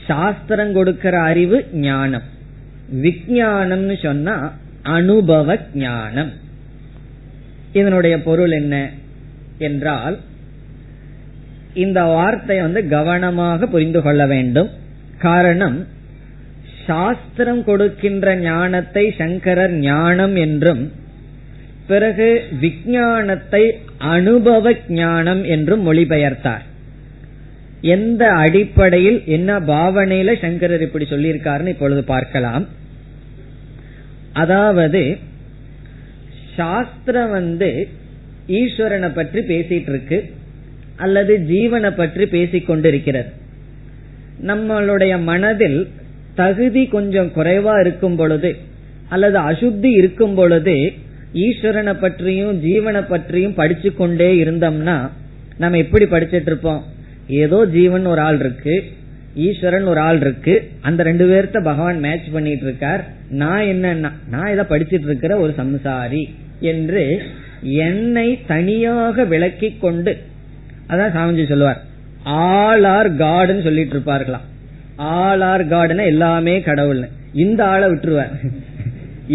சாஸ்திரம் 0.07 0.73
கொடுக்கிற 0.73 1.15
அறிவு 1.19 1.57
ஞானம். 1.73 2.27
விஜயானம்னு 3.01 3.95
சொன்னா 4.01 4.35
அனுபவ 4.81 5.57
ஞானம். 5.73 6.31
இதனுடைய 7.73 8.15
பொருள் 8.21 8.51
என்ன 8.51 8.75
என்றால் 9.57 10.19
இந்த 11.73 11.99
வார்த்தை 12.03 12.57
வந்து 12.61 12.87
கவனமாக 12.87 13.67
புரிந்து 13.67 14.01
கொள்ள 14.01 14.25
வேண்டும். 14.25 14.69
காரணம் 15.17 15.77
சாஸ்திரம் 16.85 17.63
கொடுக்கின்ற 17.63 18.35
ஞானத்தை 18.35 19.03
சங்கரர் 19.17 19.73
ஞானம் 19.73 20.35
என்றும் 20.35 20.83
பிறகு 21.87 22.27
விஞ்ஞானத்தை 22.61 23.63
அனுபவ 24.15 24.73
ஞானம் 24.99 25.41
என்றும் 25.55 25.83
மொழிபெயர்த்தார். 25.87 26.63
எந்த 27.95 28.23
அடிப்படையில் 28.43 29.19
என்ன 29.35 29.59
பாவனையில 29.71 30.35
சங்கரர் 30.43 30.85
இப்படி 30.87 31.05
சொல்லியிருக்காருன்னு 31.09 31.73
இப்பொழுது 31.75 32.03
பார்க்கலாம். 32.13 32.65
அதாவது 34.43 35.01
சாஸ்திரம் 36.57 37.33
வந்து 37.39 37.69
ஈஸ்வரனை 38.59 39.09
பற்றி 39.13 39.41
பேசிட்டு 39.51 39.91
இருக்கு 39.93 40.17
அல்லது 41.05 41.33
ஜீவனை 41.51 41.91
பற்றி 41.99 42.25
பேசிக்கொண்டிருக்கிறது. 42.35 43.29
நம்மளுடைய 44.49 45.13
மனதில் 45.31 45.79
தகுதி 46.35 46.83
கொஞ்சம் 46.95 47.31
குறைவா 47.35 47.73
இருக்கும் 47.83 48.17
பொழுது 48.19 48.51
அல்லது 49.09 49.37
அசுத்தி 49.49 49.89
இருக்கும் 49.99 50.35
பொழுது 50.39 50.75
ஈஸ்வரனை 51.33 51.93
பற்றியும் 51.99 52.55
ஜீவனை 52.65 53.01
பற்றியும் 53.07 53.55
படிச்சு 53.59 53.89
கொண்டே 53.93 54.29
இருந்தோம்னா 54.43 54.97
நம்ம 55.57 55.77
எப்படி 55.77 56.05
படிச்சிட்டு 56.05 56.49
இருப்போம்? 56.51 56.81
ஏதோ 57.27 57.57
ஜீவன் 57.75 58.05
ஒரு 58.05 58.21
ஆள் 58.21 58.39
இருக்கு 58.39 58.75
ஈஸ்வரன் 59.45 59.87
ஒரு 59.91 59.99
ஆள் 59.99 60.19
இருக்கு 60.21 60.53
அந்த 60.81 61.03
ரெண்டு 61.03 61.25
பேர்த்த 61.29 61.57
பகவான் 61.63 61.99
மேட்ச் 61.99 62.27
பண்ணிட்டு 62.33 62.65
இருக்கார். 62.67 63.03
நான் 63.41 63.63
என்னன்னா 63.73 64.11
நான் 64.29 64.51
இதை 64.53 64.65
படிச்சிட்டு 64.69 65.07
இருக்கிற 65.09 65.33
ஒரு 65.37 65.53
சம்சாரி 65.57 66.23
என்று 66.71 67.03
என்னை 67.85 68.27
தனியாக 68.47 69.25
விளக்கி 69.33 69.69
கொண்டு 69.85 70.13
அதான் 70.89 71.15
சாமிஜி 71.17 71.45
சொல்லுவார் 71.49 71.81
ஆல் 72.23 72.83
ஆர் 72.83 73.09
காடுன்னு 73.23 73.63
சொல்லிட்டு 73.63 73.95
இருப்பார்களாம். 73.95 74.45
ஆல் 74.95 75.41
ஆர் 75.41 75.63
காடுன்னா 75.67 76.05
எல்லாமே 76.05 76.55
கடவுள்னு. 76.59 77.09
இந்த 77.33 77.61
ஆளை 77.65 77.87
விட்டுருவார். 77.89 78.33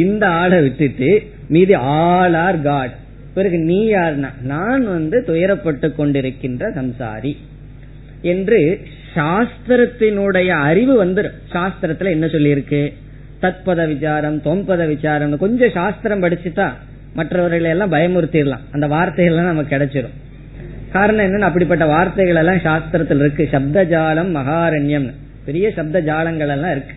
இந்த 0.04 0.24
ஆளை 0.28 0.58
விட்டுட்டு 0.62 1.10
மீதி 1.48 1.74
ஆல் 1.74 2.34
ஆர் 2.34 2.62
காட். 2.62 2.90
பிறகு 3.34 3.58
நீ 3.58 3.90
யார்னா? 3.90 4.42
நான் 4.42 4.86
வந்து 4.86 5.24
துயரப்பட்டு 5.26 5.94
கொண்டிருக்கின்ற 5.94 6.70
சம்சாரி. 6.74 7.36
என்று 8.22 8.80
சாஸ்திரத்தினுடைய 9.14 10.48
அறிவு 10.48 11.04
வந்துடும் 11.04 11.32
சாஸ்திரத்துல 11.52 12.10
என்ன 12.10 12.26
சொல்லியிருக்கு? 12.26 12.92
தத்பத 13.42 13.86
விசாரம் 13.86 14.42
தொம்பத 14.42 14.86
விசாரம் 14.86 15.38
கொஞ்சம் 15.38 15.70
சாஸ்திரம் 15.70 16.22
படிச்சுட்டா 16.22 16.72
மற்றவர்களை 17.14 17.70
எல்லாம் 17.70 17.92
பயமுறுத்திடலாம். 17.92 18.64
அந்த 18.70 18.88
வார்த்தைகள்லாம் 18.88 19.52
நமக்கு 19.52 19.76
கிடைச்சிடும் 19.76 20.16
காரணம் 20.92 21.24
என்னன்னு 21.24 21.40
அப்படிப்பட்ட 21.40 21.86
வார்த்தைகள் 21.86 22.34
எல்லாம் 22.34 22.56
சாஸ்திரத்தில் 22.56 23.16
இருக்கு. 23.16 23.48
சப்த 23.50 23.84
ஜாலம் 23.84 24.36
மகாரண்யம். 24.36 25.12
பெரிய 25.44 25.70
சப்த 25.70 26.00
ஜாலங்கள் 26.00 26.48
எல்லாம் 26.48 26.70
இருக்கு. 26.70 26.94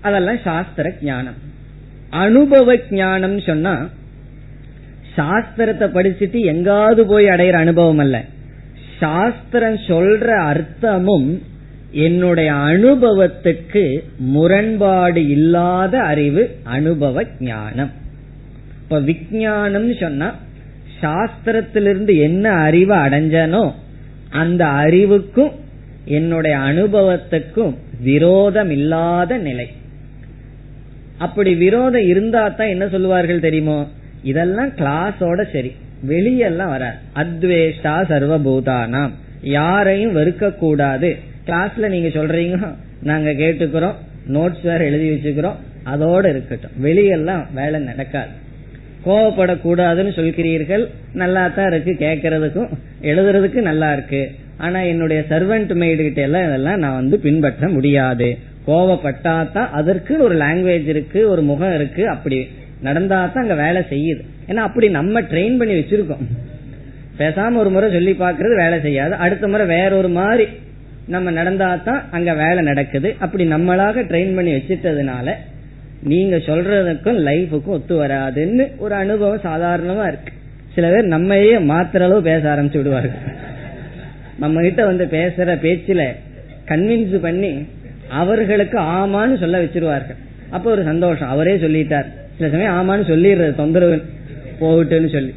அதெல்லாம் 0.00 0.38
சாஸ்திர 0.44 0.92
ஞானம். 1.02 1.52
அனுபவ 2.14 2.76
ஞானம் 2.90 3.38
சொன்னா 3.40 3.88
சாஸ்திரத்தை 5.16 5.86
படிச்சுட்டு 5.88 6.44
எங்காவது 6.44 7.06
போய் 7.06 7.24
அடையிற 7.24 7.52
அனுபவம் 7.52 7.98
அல்ல. 7.98 8.24
சாஸ்திரம் 8.98 9.76
சொல்ற 9.76 10.26
அர்த்தமும் 10.52 11.38
என்னுடைய 11.92 12.52
அனுபவத்துக்கு 12.52 14.02
முரண்பாடு 14.18 15.28
இல்லாத 15.28 16.00
அறிவு 16.02 16.56
அனுபவ 16.62 17.24
ஞானம் 17.38 17.90
இப்ப 18.82 19.00
விஜயானம் 19.00 19.98
சொன்னா 20.00 20.34
சாஸ்திரத்திலிருந்து 21.00 22.18
என்ன 22.18 22.50
அறிவு 22.50 22.94
அடைஞ்சனோ 22.94 23.72
அந்த 24.30 24.66
அறிவுக்கும் 24.66 25.50
என்னுடைய 26.04 26.56
அனுபவத்துக்கும் 26.58 27.74
விரோதம் 28.00 28.70
இல்லாத 28.70 29.36
நிலை. 29.36 29.68
அப்படி 31.18 31.54
விரோதம் 31.54 32.06
இருந்தா 32.06 32.48
தான் 32.48 32.68
என்ன 32.68 32.88
சொல்லுவார்கள் 32.88 33.40
தெரியுமோ? 33.40 33.88
இதெல்லாம் 34.22 34.68
கிளாஸோட 34.68 35.44
சரி. 35.52 35.72
வெளியெல்லாம் 36.08 36.68
வராது. 36.68 36.96
அத்வேஷ்டா 37.14 38.02
சர்வபூதானாம். 38.08 39.10
யாரையும் 39.42 40.16
வெறுக்க 40.16 40.54
கூடாது 40.54 41.16
கிளாஸ்ல 41.46 41.88
நீங்க 41.88 42.08
சொல்றீங்க 42.08 42.74
நாங்க 43.02 43.30
கேட்டுக்கிறோம். 43.30 43.94
நோட்ஸ் 44.32 44.62
வேற 44.62 44.84
எழுதி 44.84 45.10
வச்சுக்கிறோம். 45.10 45.54
அதோட 45.86 46.28
இருக்கட்டும். 46.28 46.70
வெளியெல்லாம் 46.82 47.46
வேலை 47.54 47.80
நடக்காது. 47.80 48.30
கோவப்படக்கூடாதுன்னு 49.06 50.14
சொல்கிறீர்கள். 50.14 50.88
நல்லா 51.12 51.48
தான் 51.48 51.72
இருக்கு 51.72 52.06
கேட்கறதுக்கும் 52.06 52.68
எழுதுறதுக்கு 53.02 53.60
நல்லா 53.60 53.92
இருக்கு. 53.92 54.30
ஆனா 54.56 54.80
என்னுடைய 54.80 55.24
சர்வெண்ட் 55.28 55.72
மெய்டு 55.74 55.96
கிட்ட 55.96 56.22
எல்லாம் 56.22 56.46
இதெல்லாம் 56.46 56.78
நான் 56.78 56.94
வந்து 56.94 57.18
பின்பற்ற 57.18 57.68
முடியாது. 57.68 58.38
கோவப்பட்டா 58.66 59.32
அதற்குன்னு 59.38 59.76
அதற்கு 59.78 60.14
ஒரு 60.26 60.34
லாங்குவேஜ் 60.42 60.86
இருக்கு 60.94 61.20
ஒரு 61.32 61.42
முகம் 61.50 61.74
இருக்கு 61.78 62.02
அப்படி 62.14 62.38
நடந்தா 62.86 63.18
தான் 63.26 63.42
அங்க 63.44 63.56
வேலை 63.64 63.80
செய்யுது. 63.92 64.22
ஏன்னா 64.50 64.62
அப்படி 64.68 64.86
நம்ம 64.98 65.20
ட்ரெயின் 65.32 65.58
பண்ணி 65.60 65.74
வச்சிருக்கோம். 65.78 66.24
பேசாம 67.18 67.58
ஒரு 67.62 67.70
முறை 67.70 67.88
சொல்லி 67.90 68.12
பாக்குறது 68.22 68.54
வேலை 68.62 68.78
செய்யாது. 68.86 69.14
அடுத்த 69.24 69.48
முறை 69.48 69.66
வேற 69.66 69.90
ஒரு 69.96 70.10
மாதிரி 70.18 70.46
நம்ம 71.14 71.30
நடந்தா 71.30 71.68
தான் 71.88 72.02
அங்க 72.10 72.30
வேலை 72.34 72.60
நடக்குது. 72.64 73.08
அப்படி 73.24 73.44
நம்மளாக 73.48 74.04
ட்ரெயின் 74.10 74.34
பண்ணி 74.34 74.52
வச்சிட்டதுனால 74.52 75.34
நீங்க 76.12 76.36
சொல்றதுக்கும் 76.46 77.18
லைஃபுக்கும் 77.28 77.76
ஒத்து 77.76 77.94
வராதுன்னு 78.02 78.64
ஒரு 78.84 78.94
அனுபவம் 78.94 79.46
சாதாரணமா 79.48 80.06
இருக்கு. 80.12 80.32
சில 80.74 80.86
பேர் 80.92 81.12
நம்மையே 81.14 81.54
மாத்திர 81.70 82.04
அளவு 82.06 82.22
பேச 82.30 82.42
ஆரம்பிச்சு 82.52 82.80
விடுவார்கள். 82.80 83.22
நம்ம 84.42 84.62
கிட்ட 84.66 84.82
வந்து 84.90 85.04
பேசுற 85.16 85.56
பேச்சுல 85.64 86.04
கன்வின்ஸ் 86.70 87.16
பண்ணி 87.26 87.52
அவர்களுக்கு 88.08 88.78
ஆமான்னு 88.78 89.38
சொல்ல 89.38 89.62
வச்சிருவார்கள். 89.62 90.20
அப்ப 90.50 90.70
ஒரு 90.70 90.82
சந்தோஷம். 90.82 91.28
அவரே 91.28 91.56
சொல்லிட்டார். 91.56 92.06
சில 92.38 92.50
சமயம் 92.50 92.76
ஆமான்னு 92.76 93.10
சொல்லிடுறது 93.10 93.54
தொந்தரவு 93.54 94.02
போகட்டுன்னு 94.60 95.12
சொல்லி. 95.12 95.34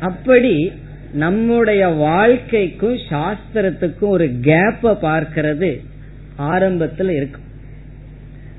அப்படி 0.00 0.72
நம்முடைய 1.12 1.86
வாழ்க்கைக்கும் 1.86 2.98
சாஸ்திரத்துக்கும் 3.10 4.14
ஒரு 4.16 4.26
கேப்ப 4.42 4.82
பார்க்கிறது 4.82 5.80
ஆரம்பத்துல 6.38 7.08
இருக்கும். 7.08 7.42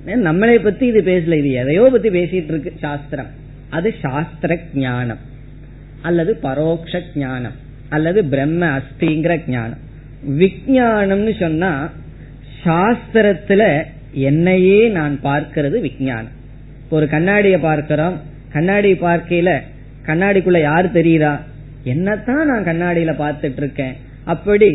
நம்மளை 0.06 0.64
பத்தி 0.64 0.86
இது 0.86 1.02
பேசல 1.02 1.38
இது 1.38 1.52
எதையோ 1.52 1.90
பத்தி 1.92 2.10
பேசிட்டு 2.10 2.52
இருக்கு 2.54 2.74
சாஸ்திரம். 2.80 3.28
அது 3.70 3.94
சாஸ்திர 4.02 4.60
ஞானம் 4.74 5.18
அல்லது 6.02 6.40
பரோக்ஷ 6.44 7.02
ஞானம் 7.16 7.64
அல்லது 7.90 8.26
பிரம்ம 8.26 8.78
அஸ்திங்கிற 8.78 9.42
ஞானம் 9.48 9.78
விஜயானம்னு 10.30 11.40
சொன்னா 11.40 11.92
சாஸ்திரத்துல 12.66 13.64
என்னையே 14.30 14.88
நான் 14.88 15.16
பார்க்கிறது 15.24 15.78
விஜயானம் 15.80 16.36
ஒரு 16.90 17.08
கண்ணாடியை 17.08 17.60
பார்க்கிறோம் 17.60 18.18
கண்ணாடி 18.54 18.92
பார்க்கையில 18.94 19.52
கண்ணாடிக்குள்ள 20.08 20.60
யார் 20.62 20.88
தெரியுதா? 20.94 21.34
என்னத்தான் 21.84 22.44
நான் 22.46 22.68
கண்ணாடியில 22.68 23.14
பார்த்துட்டு 23.24 23.58
இருக்கேன் 23.58 23.96
அப்படி 24.24 24.70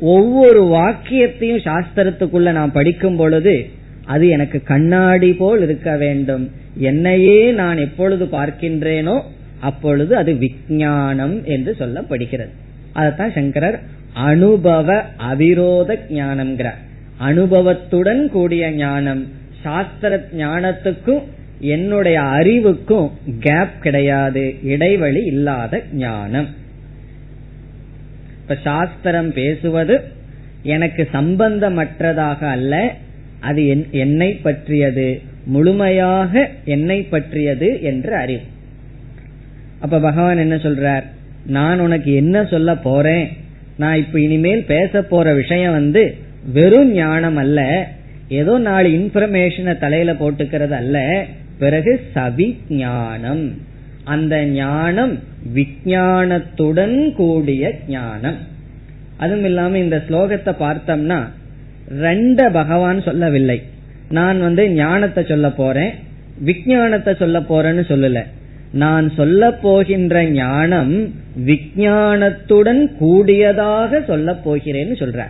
ஒவ்வொரு 0.00 0.62
வாக்கியத்தையும் 0.62 1.64
சாஸ்திரத்துக்குள்ள 1.64 2.52
நான் 2.52 2.72
படிக்கும் 2.72 3.16
பொழுது 3.16 3.54
அது 4.04 4.28
எனக்கு 4.28 4.62
கண்ணாடி 4.62 5.32
போல் 5.32 5.62
இருக்க 5.62 5.96
வேண்டும். 5.96 6.44
என்னையே 6.90 7.52
நான் 7.52 7.78
எப்பொழுது 7.78 8.24
பார்க்கின்றேனோ 8.24 9.16
அப்பொழுது 9.60 10.12
அது 10.16 10.32
விஞ்ஞானம் 10.34 11.44
என்று 11.44 11.76
சொல்லப்படுகிறது. 11.78 12.52
அதத்தான் 12.94 13.34
சங்கரர் 13.34 13.78
அனுபவ 14.12 14.88
அவிரோத 15.30 15.98
ஞானம்ங்கிறார். 16.10 16.80
அனுபவத்துடன் 17.16 18.30
கூடிய 18.30 18.70
ஞானம். 18.70 19.26
சாஸ்திர 19.62 20.28
ஞானத்துக்கும் 20.36 21.22
என்னுடைய 21.60 22.20
அறிவுக்கும் 22.20 23.10
கேப் 23.40 23.80
கிடையாது. 23.80 24.54
இடைவெளி 24.62 25.24
இல்லாத 25.24 25.82
ஞானம். 25.92 26.46
இப்ப 28.42 28.58
சாஸ்திரம் 28.62 29.32
பேசுவது 29.32 30.00
எனக்கு 30.62 31.08
சம்பந்தமற்றதாக 31.12 32.42
அல்ல 32.42 32.94
அது 33.40 33.86
என்னை 33.90 34.32
பற்றியது. 34.32 35.20
முழுமையாக 35.44 36.50
என்னை 36.64 37.02
பற்றியது 37.02 37.82
என்று 37.82 38.14
அறிவு. 38.14 38.40
அப்ப 39.78 40.00
பகவான் 40.00 40.38
என்ன 40.38 40.56
சொல்றார்? 40.56 41.02
நான் 41.46 41.80
உனக்கு 41.80 42.14
என்ன 42.14 42.44
சொல்ல 42.44 42.76
போறேன்? 42.76 43.36
நான் 43.76 43.96
இப்ப 43.96 44.20
இனிமேல் 44.20 44.64
பேச 44.64 45.02
போற 45.02 45.34
விஷயம் 45.34 45.72
வந்து 45.72 46.16
வெறும் 46.56 46.92
ஞானம் 46.92 47.36
அல்ல 47.36 47.60
ஏதோ 48.28 48.58
நாலு 48.58 48.88
இன்ஃபர்மேஷனை 48.88 49.78
தலையில 49.78 50.12
போட்டுக்கிறது 50.12 50.70
அல்ல 50.70 51.26
பிறகு 51.58 52.00
சவி 52.14 52.48
ஞானம் 52.68 53.44
அந்த 54.04 54.44
ஞானம் 54.44 55.12
விஜயானத்துடன் 55.54 57.14
கூடிய 57.14 57.74
ஞானம். 57.88 58.38
அதுவும் 59.16 59.44
இல்லாம 59.44 59.78
இந்த 59.78 60.02
ஸ்லோகத்தை 60.08 60.52
பார்த்தோம்னா 60.58 61.20
ரெண்ட 62.00 62.50
பகவான் 62.52 63.00
சொல்லவில்லை. 63.00 63.62
நான் 64.08 64.40
வந்து 64.40 64.70
ஞானத்தை 64.70 65.24
சொல்ல 65.24 65.48
போறேன் 65.50 65.92
விஜயானத்தை 66.44 67.12
சொல்ல 67.16 67.40
போறேன்னு 67.40 67.84
சொல்லல. 67.92 68.20
நான் 68.72 69.10
சொல்ல 69.10 69.50
போகின்ற 69.50 70.24
ஞானம் 70.30 70.94
விஜயானத்துடன் 71.46 72.82
கூடியதாக 72.98 74.00
சொல்ல 74.00 74.32
போகிறேன்னு 74.46 74.96
சொல்ற 75.02 75.22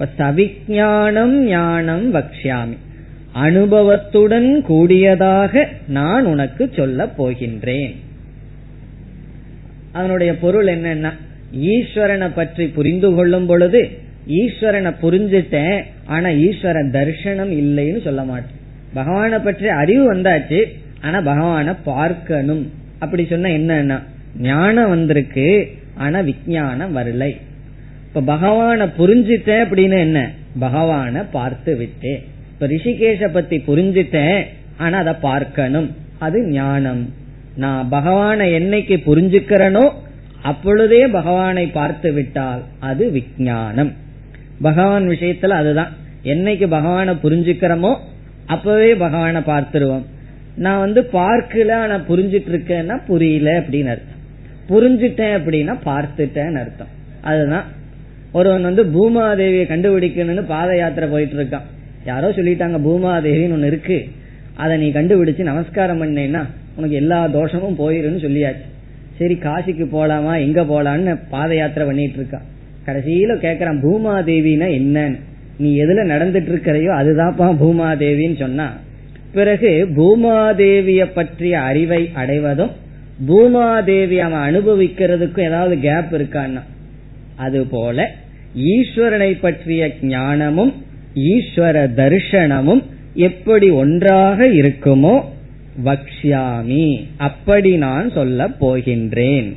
இப்ப 0.00 0.08
சவிஞானம் 0.18 1.32
ஞானம் 1.44 2.04
வக்ஷாமி. 2.14 2.76
அனுபவத்துடன் 3.32 4.62
கூடியதாக 4.68 5.64
நான் 5.96 6.24
உனக்கு 6.24 6.64
சொல்ல 6.76 7.06
போகின்றேன். 7.16 7.94
அதனுடைய 9.92 10.32
பொருள் 10.38 10.66
என்னன்னா 10.66 11.12
ஈஸ்வரனை 11.72 12.28
பற்றி 12.34 12.66
புரிந்து 12.66 13.14
கொள்ளும் 13.14 13.46
பொழுது 13.46 13.80
ஈஸ்வரனை 14.42 14.92
புரிஞ்சுட்டேன் 15.02 15.80
ஆனா 16.06 16.30
ஈஸ்வரன் 16.46 16.92
தர்ஷனம் 16.98 17.52
இல்லைன்னு 17.62 18.02
சொல்ல 18.02 18.24
மாட்டேன். 18.24 18.56
பகவானை 18.94 19.38
பற்றி 19.38 19.68
அறிவு 19.68 20.04
வந்தாச்சு 20.14 20.60
ஆனா 21.00 21.18
பகவான 21.30 21.76
பார்க்கணும். 21.84 22.64
அப்படி 22.98 23.24
சொன்ன 23.24 23.52
என்னன்னா 23.58 23.98
ஞானம் 24.48 24.88
வந்திருக்கு 24.88 25.48
ஆனா 25.94 26.20
விஞ்ஞானம் 26.20 26.96
வரலை. 26.96 27.32
இப்ப 28.18 28.36
பகவான 28.36 28.88
புரிஞ்சுட்டேன் 28.98 29.60
அப்படின்னு 29.64 29.98
என்ன? 29.98 30.30
பகவான 30.60 31.24
பார்த்து 31.32 31.76
விட்டேன். 31.76 32.22
இப்ப 32.52 32.66
ரிஷிகேஷ 32.66 33.28
பத்தி 33.32 33.56
புரிஞ்சுட்டேன் 33.56 34.44
ஆனா 34.78 34.98
அதை 34.98 35.12
பார்க்கணும். 35.20 35.96
அது 36.18 36.46
ஞானம். 36.46 37.12
நான் 37.56 37.88
பகவான 37.90 38.38
என்னைக்கு 38.58 38.96
புரிஞ்சுக்கிறனோ 39.06 39.90
அப்பொழுதே 40.42 41.06
பகவானை 41.06 41.66
பார்த்து 41.66 42.12
விட்டால் 42.12 42.62
அது 42.80 43.10
விஞ்ஞானம். 43.10 43.92
பகவான் 44.62 45.08
விஷயத்துல 45.08 45.48
அதுதான். 45.48 45.88
என்னைக்கு 46.24 46.66
பகவான 46.76 47.16
புரிஞ்சுக்கிறோமோ 47.22 47.96
அப்பவே 48.46 48.94
பகவான 48.94 49.42
பார்த்துருவோம். 49.52 50.06
நான் 50.56 50.78
வந்து 50.78 51.10
பார்க்கல 51.12 51.72
ஆனா 51.72 51.94
புரிஞ்சிட்டு 51.94 52.52
இருக்கேன்னா 52.52 53.00
புரியல 53.06 53.60
அப்படின்னு 53.60 53.86
அர்த்தம். 53.86 54.22
புரிஞ்சுட்டேன் 54.68 55.36
அப்படின்னா 55.38 55.76
பார்த்துட்டேன்னு 55.84 56.60
அர்த்தம். 56.60 56.94
அதுதான் 57.22 57.76
ஒருவன் 58.32 58.62
வந்து 58.62 58.84
பூமாதேவியை 58.94 59.66
கண்டுபிடிக்கணும்னு 59.72 60.44
பாத 60.46 60.76
யாத்திரை 60.76 61.08
போயிட்டு 61.10 61.36
இருக்கான் 61.38 61.66
யாரோ 62.04 62.28
சொல்லிட்டாங்க 62.28 62.78
பூமாதேவின்னு 62.86 63.52
ஒன்னு 63.52 63.66
இருக்கு. 63.66 63.98
அதை 64.54 64.74
நீ 64.78 64.88
கண்டுபிடிச்சு 64.90 65.42
நமஸ்காரம் 65.42 66.00
பண்ணேன்னா 66.02 66.42
உனக்கு 66.76 66.96
எல்லா 66.96 67.26
தோஷமும் 67.26 67.78
போயிருன்னு 67.78 68.20
சொல்லியாச்சு. 68.26 68.66
சரி 69.18 69.34
காசிக்கு 69.34 69.84
போலாமா 69.92 70.32
எங்க 70.46 70.62
போலான்னு 70.62 71.18
பாத 71.30 71.54
யாத்திரை 71.54 71.86
பண்ணிட்டு 71.86 72.18
இருக்கான் 72.20 72.46
கடைசியில 72.86 73.34
கேக்குறான் 73.46 73.80
பூமாதேவினா 73.84 74.68
என்னன்னு. 74.80 75.18
நீ 75.58 75.70
எதுல 75.84 76.02
நடந்துட்டு 76.14 76.50
இருக்கிறையோ 76.52 76.92
அதுதான்ப்பா 77.00 77.46
பூமாதேவின்னு 77.62 78.38
சொன்னா. 78.38 78.66
பிறகு 79.32 79.70
பூமாதேவிய 79.96 81.04
பற்றிய 81.14 81.60
அறிவை 81.60 82.02
அடைவதும் 82.14 82.70
பூமாதேவி 83.28 84.18
அவன் 84.18 84.44
அனுபவிக்கிறதுக்கும் 84.50 85.48
ஏதாவது 85.50 85.74
கேப் 85.80 86.14
இருக்கான்னா 86.18 86.62
அதுபோல 87.38 88.06
ஈஸ்வரனை 88.74 89.30
பற்றிய 89.40 89.88
ஞானமும் 90.12 90.72
ஈஸ்வர 91.32 91.76
தர்ஷனமும் 92.00 92.82
எப்படி 93.28 93.68
ஒன்றாக 93.82 94.46
இருக்குமோ 94.60 95.14
வக்ஷாமி 95.84 96.86
அப்படி 97.16 97.70
நான் 97.76 98.06
சொல்ல 98.12 98.48
போகின்றேன். 98.60 99.48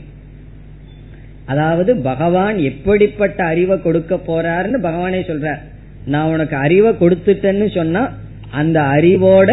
அதாவது 1.46 1.92
பகவான் 2.10 2.58
எப்படிப்பட்ட 2.70 3.40
அறிவை 3.44 3.82
கொடுக்க 3.82 4.16
போறாருன்னு 4.28 4.80
பகவானே 4.88 5.22
சொல்றார். 5.30 5.62
நான் 6.06 6.32
உனக்கு 6.34 6.56
அறிவை 6.56 6.92
கொடுத்துட்டேன்னு 6.92 7.68
சொன்னா 7.76 8.04
அந்த 8.52 8.78
அறிவோட 8.96 9.50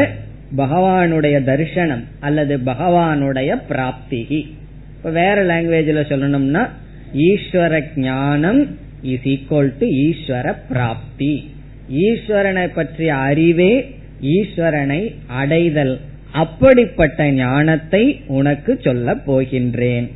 பகவானுடைய 0.56 1.36
தரிசனம் 1.44 2.04
அல்லது 2.20 2.54
பகவானுடைய 2.70 3.50
பிராப்திகி. 3.70 4.40
இப்ப 4.96 5.10
வேற 5.20 5.36
லாங்குவேஜ்ல 5.44 6.02
சொல்லணும்னா 6.12 6.62
ஈஸ்வர 7.14 7.84
ஞானம் 7.94 8.66
இஸ் 9.02 9.24
ஈக்வல் 9.24 9.72
டு 9.78 9.86
ஈஸ்வர 9.86 10.56
பிராப்தி 10.68 11.50
ஈஸ்வரனை 11.92 12.70
பற்றிய 12.74 13.14
அறிவே 13.14 13.94
ஈஸ்வரனை 14.22 15.14
அடைதல். 15.26 16.00
அப்படிப்பட்ட 16.32 17.30
ஞானத்தை 17.30 18.20
உனக்கு 18.26 18.80
சொல்ல 18.82 19.14
போகின்றேன். 19.14 20.08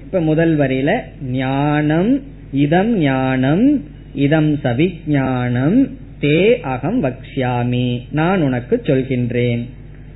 இப்ப 0.00 0.20
முதல் 0.20 0.58
வரியில 0.58 1.00
ஞானம் 1.22 2.22
இதம் 2.52 2.98
ஞானம் 2.98 3.84
இதம் 4.14 4.54
சவிஞானம் 4.54 5.90
தே 6.20 6.60
அகம் 6.60 7.04
வக்ஷாமி 7.04 8.02
நான் 8.10 8.42
உனக்கு 8.42 8.82
சொல்கின்றேன். 8.84 9.64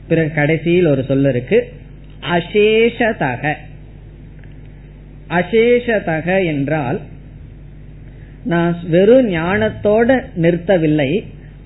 பிறகு 0.08 0.32
கடைசியில் 0.34 0.86
ஒரு 0.86 1.04
சொல்லருக்கு 1.08 1.60
அசேஷதக. 2.30 3.54
அசேஷதக 5.38 6.44
என்றால் 6.44 7.00
நான் 8.44 8.76
வெறும் 8.88 9.28
ஞானத்தோட 9.28 10.08
நிறுத்தவில்லை 10.42 11.10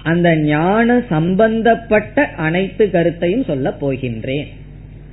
அந்த 0.02 0.28
ஞான 0.36 1.02
சம்பந்தப்பட்ட 1.08 2.24
அனைத்து 2.36 2.84
கருத்தையும் 2.90 3.44
சொல்ல 3.44 3.76
போகின்றேன். 3.80 4.48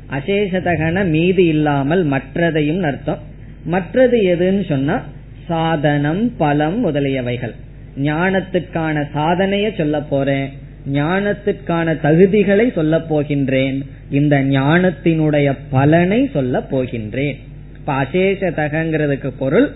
அசேஷதகன 0.09 1.03
மீதி 1.09 1.45
இல்லாமல் 1.45 2.03
மற்றதையும் 2.11 2.81
அர்த்தம். 2.81 3.21
மற்றது 3.65 4.17
எதுன்னு 4.33 4.63
சொன்னா 4.67 5.03
சாதனம் 5.47 6.23
பலம் 6.37 6.79
முதலியவைகள். 6.85 7.53
ஞானத்துக்கான 7.97 9.05
சாதனைய 9.15 9.77
சொல்ல 9.77 10.01
போறேன் 10.01 10.49
ஞானத்துக்கான 10.93 11.95
தகுதிகளை 12.03 12.73
சொல்ல 12.73 12.97
போகின்றேன் 12.97 13.77
இந்த 14.09 14.35
ஞானத்தினுடைய 14.43 15.57
பலனை 15.69 16.29
சொல்ல 16.33 16.59
போகின்றேன். 16.71 17.39
இப்ப 17.82 17.93
அசேஷதகங்கிறதுக்கு 17.93 19.29
பொருள் 19.38 19.69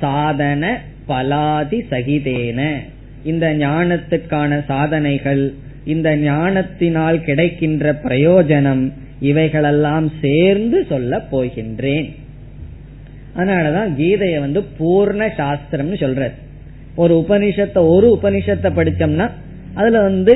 சாதன 0.00 0.64
பலாதி 1.08 1.78
சகிதேன. 1.90 2.60
இந்த 3.24 3.46
ஞானத்துக்கான 3.54 4.64
சாதனைகள் 4.64 5.54
இந்த 5.84 6.16
ஞானத்தினால் 6.16 7.18
கிடைக்கின்ற 7.20 7.92
பிரயோஜனம் 8.04 8.92
இவைகளெல்லாம் 9.20 10.12
சேர்ந்து 10.20 10.86
சொல்ல 10.88 11.18
போகின்றேன். 11.32 12.08
அதனாலதான் 13.36 13.90
கீதைய 14.00 14.38
வந்து 14.40 14.62
பூர்ண 14.78 15.28
சாஸ்திரம்னு 15.40 15.98
சொல்ற 16.04 16.28
ஒரு 16.94 17.24
உபனிஷத்தை 17.28 17.82
ஒரு 17.94 18.18
உபனிஷத்தை 18.22 18.70
படிச்சோம்னா 18.78 19.30
அதுல 19.74 20.00
வந்து 20.00 20.34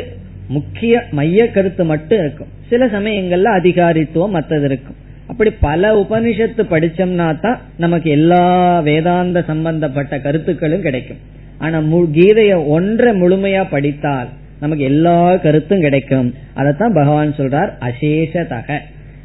முக்கிய 0.49 1.05
மைய 1.11 1.51
கருத்து 1.51 1.85
மட்டும் 1.85 2.19
இருக்கும். 2.19 2.51
சில 2.69 2.87
சமயங்கள்ல 2.87 3.53
அதிகாரித்துவம் 3.61 4.37
மற்றது 4.39 4.65
இருக்கும். 4.65 4.99
அப்படி 5.31 5.51
பல 5.61 5.91
உபனிஷத்து 6.01 6.63
படிச்சோம்னா 6.71 7.41
தான் 7.41 7.61
நமக்கு 7.77 8.11
எல்லா 8.11 8.45
வேதாந்த 8.81 9.43
சம்பந்தப்பட்ட 9.47 10.21
கருத்துக்களும் 10.21 10.87
கிடைக்கும். 10.87 11.21
ஆனா 11.59 11.79
கீதைய 12.19 12.67
ஒன்றை 12.67 13.11
முழுமையா 13.21 13.63
படித்தால் 13.71 14.29
நமக்கு 14.61 14.85
எல்லா 14.85 15.37
கருத்தும் 15.37 15.81
கிடைக்கும். 15.81 16.35
அதத்தான் 16.57 16.95
பகவான் 16.95 17.35
சொல்றார் 17.37 17.71
அசேஷதக. 17.81 18.79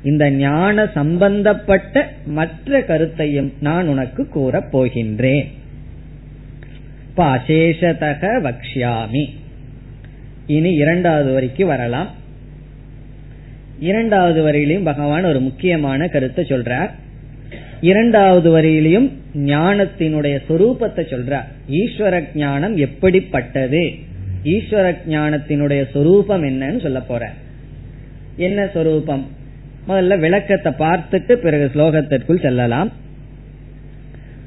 இந்த 0.03 0.31
ஞான 0.31 0.87
சம்பந்தப்பட்ட 0.93 2.03
மற்ற 2.25 2.81
கருத்தையும் 2.81 3.53
நான் 3.61 3.87
உனக்கு 3.87 4.23
கூறப் 4.27 4.77
போகின்றேன். 4.77 5.45
இப்ப 7.09 7.25
அசேஷதக 7.35 8.31
வக்ஷாமி 8.47 9.25
இனி 10.47 10.71
இரண்டாவது 10.73 11.33
வரைக்கும் 11.33 11.67
வரலாம். 11.67 12.09
இரண்டாவது 13.79 14.51
வரையிலையும் 14.51 14.83
பகவான் 14.83 15.23
ஒரு 15.23 15.39
முக்கியமான 15.39 16.07
கருத்தை 16.07 16.45
சொல்றார். 16.47 16.89
இரண்டாவது 17.81 18.61
வரையிலையும் 18.61 19.11
ஞானத்தினுடைய 19.35 20.35
சொரூபத்தை 20.49 21.03
சொல்றார். 21.13 21.43
ஈஸ்வர 21.69 22.23
ஞானம் 22.33 22.75
எப்படிப்பட்டது? 22.77 23.83
ஈஸ்வர 24.43 24.95
ஞானத்தினுடைய 25.07 25.91
சொரூபம் 25.91 26.43
என்னன்னு 26.43 26.81
சொல்ல 26.81 26.99
போற 26.99 27.31
என்ன 28.37 28.69
சொரூபம்? 28.73 29.27
முதல்ல 29.87 30.19
விளக்கத்தை 30.19 30.71
பார்த்துட்டு 30.79 31.33
பிறகு 31.33 31.71
ஸ்லோகத்திற்குள் 31.75 32.41
செல்லலாம். 32.41 32.91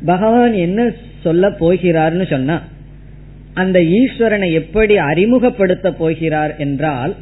பகவான் 0.05 0.53
என்ன 0.53 0.93
சொல்ல 1.22 1.49
போகிறார்னு 1.49 2.31
சொன்னா 2.31 2.62
அந்த 3.55 3.81
ஈஸ்வரனை 3.81 4.53
எப்படி 4.53 4.97
அறிமுகப்படுத்த 4.97 5.93
போகிறார் 5.93 6.57
என்றால் 6.57 7.16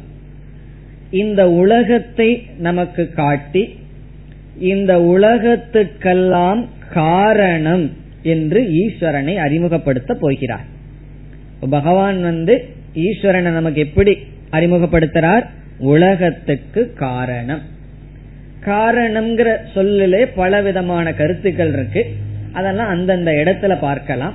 இந்த 1.09 1.49
உலகத்தை 1.49 2.47
நமக்கு 2.57 3.13
காட்டி 3.13 3.79
இந்த 4.59 4.97
உலகத்துக்கெல்லாம் 4.97 6.65
காரணம் 6.93 7.91
என்று 8.23 8.61
ஈஸ்வரனை 8.61 9.35
அறிமுகப்படுத்த 9.35 10.13
போகிறார். 10.13 10.65
பகவான் 11.69 12.21
வந்து 12.21 12.65
ஈஸ்வரனை 12.95 13.51
நமக்கு 13.51 13.81
எப்படி 13.81 14.17
அறிமுகப்படுத்துறார்? 14.51 15.45
உலகத்துக்கு 15.79 16.93
காரணம். 16.93 17.61
காரணம்ங்கிற 18.65 19.57
சொல்லிலே 19.73 20.25
பல 20.25 20.61
விதமான 20.61 21.13
கருத்துக்கள் 21.13 21.73
இருக்கு. 21.73 22.05
அதெல்லாம் 22.53 22.87
அந்தந்த 22.87 23.31
இடத்துல 23.31 23.79
பார்க்கலாம். 23.79 24.33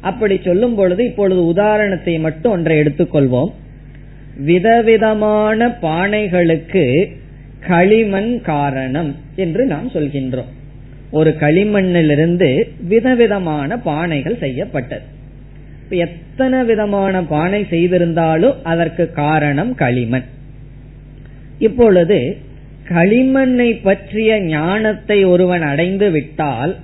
அப்படி 0.00 0.40
சொல்லும் 0.44 0.74
பொழுது 0.74 1.04
இப்பொழுது 1.04 1.46
உதாரணத்தை 1.46 2.18
மட்டும் 2.18 2.52
ஒன்றை 2.52 2.80
எடுத்துக்கொள்வோம். 2.80 3.52
விதவிதமான 4.36 5.68
பானைகளுக்கு 5.68 7.12
களிமண் 7.60 8.40
காரணம் 8.40 9.16
என்று 9.36 9.66
நாம் 9.66 9.90
சொல்கின்றோம். 9.90 10.52
ஒரு 11.10 11.36
களிமண்ணிலிருந்து 11.40 12.68
விதவிதமான 12.88 13.76
பானைகள் 13.76 14.38
செய்யப்பட்டது. 14.38 15.02
எத்தனை 15.88 16.64
விதமான 16.64 17.22
பானை 17.22 17.66
செய்திருந்தாலும் 17.70 18.54
அதற்கு 18.62 19.12
காரணம் 19.12 19.74
களிமண். 19.74 20.24
இப்பொழுது 21.58 22.36
களிமண்ணை 22.88 23.78
பற்றிய 23.82 24.40
ஞானத்தை 24.40 25.24
ஒருவன் 25.24 25.62
அடைந்து 25.62 26.10
விட்டால் 26.10 26.76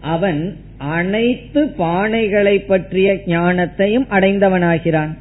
அவன் 0.00 0.56
அனைத்து 0.78 1.64
பானைகளை 1.78 2.66
பற்றிய 2.66 3.12
ஞானத்தையும் 3.26 4.06
அடைந்தவனாகிறான். 4.10 5.16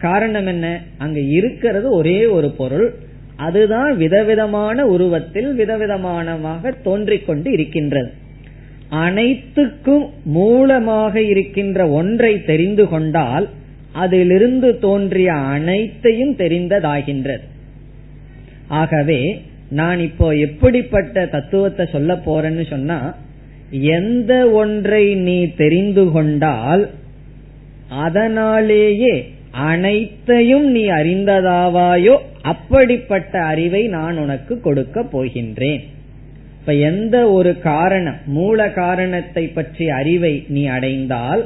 காரணம் 0.00 0.46
என்ன? 0.46 0.82
அங்க 0.98 1.20
இருக்கிறது 1.20 1.90
ஒரே 1.90 2.26
ஒரு 2.26 2.50
பொருள். 2.50 2.94
அதுதான் 3.36 3.96
விதவிதமான 3.96 4.86
உருவத்தில் 4.86 5.58
விதவிதமானமாக 5.58 6.72
தோன்றிக் 6.82 7.26
கொண்டு 7.26 7.52
இருக்கின்றது. 7.52 8.10
அனைத்துக்கும் 8.88 10.10
மூலமாக 10.24 11.20
இருக்கின்ற 11.20 11.88
ஒன்றை 11.88 12.44
தெரிந்து 12.44 12.88
கொண்டால் 12.88 13.48
அதிலிருந்து 13.92 14.78
தோன்றிய 14.78 15.32
அனைத்தையும் 15.32 16.36
தெரிந்ததாகின்றது. 16.36 17.44
ஆகவே 18.68 19.42
நான் 19.70 20.00
இப்போ 20.00 20.34
எப்படிப்பட்ட 20.34 21.26
தத்துவத்தை 21.26 21.86
சொல்ல 21.92 22.14
போறேன்னு 22.14 22.66
சொன்னா 22.68 23.16
எந்த 23.70 24.50
ஒன்றை 24.50 25.14
நீ 25.14 25.54
தெரிந்து 25.56 26.10
கொண்டால் 26.10 26.90
அதனாலேயே 27.88 29.34
அனைத்தையும் 29.64 30.66
நீ 30.70 30.82
அறிந்ததாவாயோ 30.90 32.14
அப்படிப்பட்ட 32.42 33.42
அறிவை 33.42 33.82
நான் 33.88 34.16
உனக்கு 34.18 34.60
கொடுக்க 34.60 35.02
போகின்றேன். 35.12 35.82
இப்ப 36.60 36.74
எந்த 36.74 37.16
ஒரு 37.30 37.58
காரணம் 37.58 38.18
மூல 38.26 38.68
காரணத்தை 38.70 39.44
பற்றிய 39.48 39.94
அறிவை 39.94 40.34
நீ 40.48 40.66
அடைந்தால் 40.66 41.42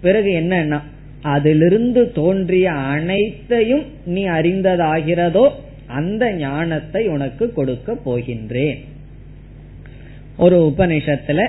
பிறகு 0.00 0.30
என்னன்னா 0.40 0.80
அதிலிருந்து 1.34 2.02
தோன்றிய 2.12 2.72
அனைத்தையும் 2.72 3.84
நீ 4.04 4.24
அறிந்ததாகிறதோ 4.28 5.46
அந்த 5.86 6.32
ஞானத்தை 6.32 7.02
உனக்கு 7.08 7.52
கொடுக்க 7.52 7.98
போகின்றேன். 8.04 8.78
ஒரு 10.36 10.56
உபனிஷத்துல 10.70 11.40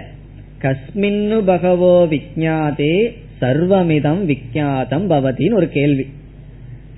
கஸ்மின்னு 0.61 1.39
பகவோ 1.43 2.07
விஜாதே 2.09 2.95
சர்வமிதம் 3.41 4.25
விக்யாதம் 4.25 5.05
பவதின்னு 5.09 5.53
ஒரு 5.53 5.69
கேள்வி. 5.69 6.05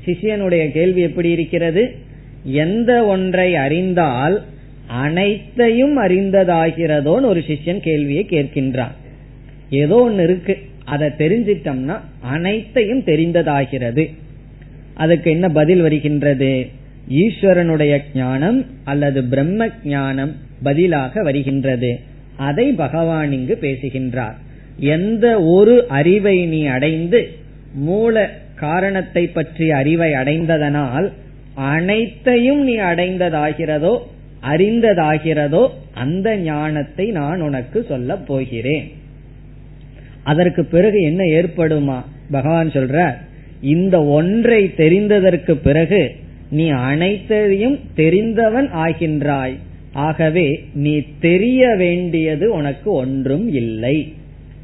சிஷியனுடைய 0.05 0.71
கேள்வி 0.71 1.01
எப்படி 1.01 1.29
இருக்கிறது? 1.29 1.95
எந்த 2.43 3.05
ஒன்றை 3.05 3.55
அறிந்தால் 3.55 4.43
அனைத்தையும் 4.87 6.01
அறிந்ததாகிறதோன்னு 6.01 7.25
ஒரு 7.25 7.43
சிஷ்யன் 7.47 7.79
கேள்வியை 7.79 8.25
கேட்கின்றான். 8.29 8.91
ஏதோ 9.69 9.95
ஒன்னு 9.95 10.23
இருக்கு. 10.23 10.57
அதை 10.85 11.07
தெரிஞ்சிட்டோம்னா 11.07 11.99
அனைத்தையும் 12.21 12.99
தெரிந்ததாகிறது. 12.99 14.13
அதுக்கு 14.93 15.31
என்ன 15.31 15.49
பதில் 15.49 15.81
வருகின்றது? 15.81 16.67
ஈஸ்வரனுடைய 17.09 18.01
ஞானம் 18.15 18.65
அல்லது 18.83 19.23
பிரம்ம 19.23 19.67
ஞானம் 19.83 20.35
பதிலாக 20.63 21.21
வருகின்றது. 21.21 21.99
அதை 22.35 22.71
பகவான் 22.71 23.31
இங்கு 23.31 23.57
பேசுகின்றார். 23.57 24.37
எந்த 24.79 25.41
ஒரு 25.41 25.87
அறிவை 25.87 26.45
நீ 26.45 26.65
அடைந்து 26.65 27.29
மூல 27.73 28.29
காரணத்தை 28.55 29.27
பற்றிய 29.27 29.75
அறிவை 29.75 30.11
அடைந்ததனால் 30.11 31.11
அனைத்தையும் 31.53 32.63
நீ 32.63 32.77
அடைந்ததாகிறதோ 32.77 33.97
அறிந்ததாகிறதோ 34.43 35.67
அந்த 35.93 36.37
ஞானத்தை 36.37 37.11
நான் 37.11 37.41
உனக்கு 37.41 37.83
சொல்ல 37.83 38.15
போகிறேன். 38.15 38.91
அதற்கு 40.23 40.65
பிறகு 40.65 41.01
என்ன 41.01 41.23
ஏற்படுமா? 41.23 42.01
பகவான் 42.31 42.69
சொல்ற 42.69 43.15
இந்த 43.61 44.03
ஒன்றை 44.03 44.71
தெரிந்ததற்கு 44.77 45.51
பிறகு 45.51 46.15
நீ 46.49 46.69
அனைத்தையும் 46.69 47.79
தெரிந்தவன் 47.95 48.69
ஆகின்றாய். 48.73 49.55
ஆகவே 49.93 50.63
நீ 50.73 51.03
தெரிய 51.19 51.75
வேண்டியது 51.75 52.53
உனக்கு 52.53 52.91
ஒன்றும் 52.91 53.53
இல்லை. 53.53 54.13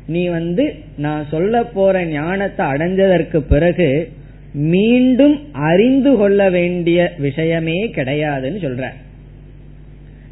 நீ 0.08 0.28
வந்து 0.28 0.76
நான் 0.98 1.26
சொல்ல 1.32 1.64
போற 1.64 2.06
ஞானத்தை 2.06 2.66
அடைஞ்சதற்கு 2.66 3.38
பிறகு 3.38 4.12
மீண்டும் 4.54 5.40
அறிந்து 5.52 6.16
கொள்ள 6.16 6.50
வேண்டிய 6.50 7.14
விஷயமே 7.18 7.88
கிடையாதுன்னு 7.88 8.60
சொல்ற. 8.66 8.90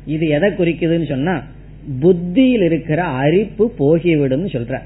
இது 0.05 0.27
எதை 0.27 0.49
குறிக்குதுன்னு 0.49 1.07
சொன்னா 1.07 1.43
புத்தியில் 1.99 2.61
இருக்கிற 2.61 3.03
அரிப்பு 3.03 3.73
போகிவிடும் 3.79 4.45
சொல்ற. 4.45 4.79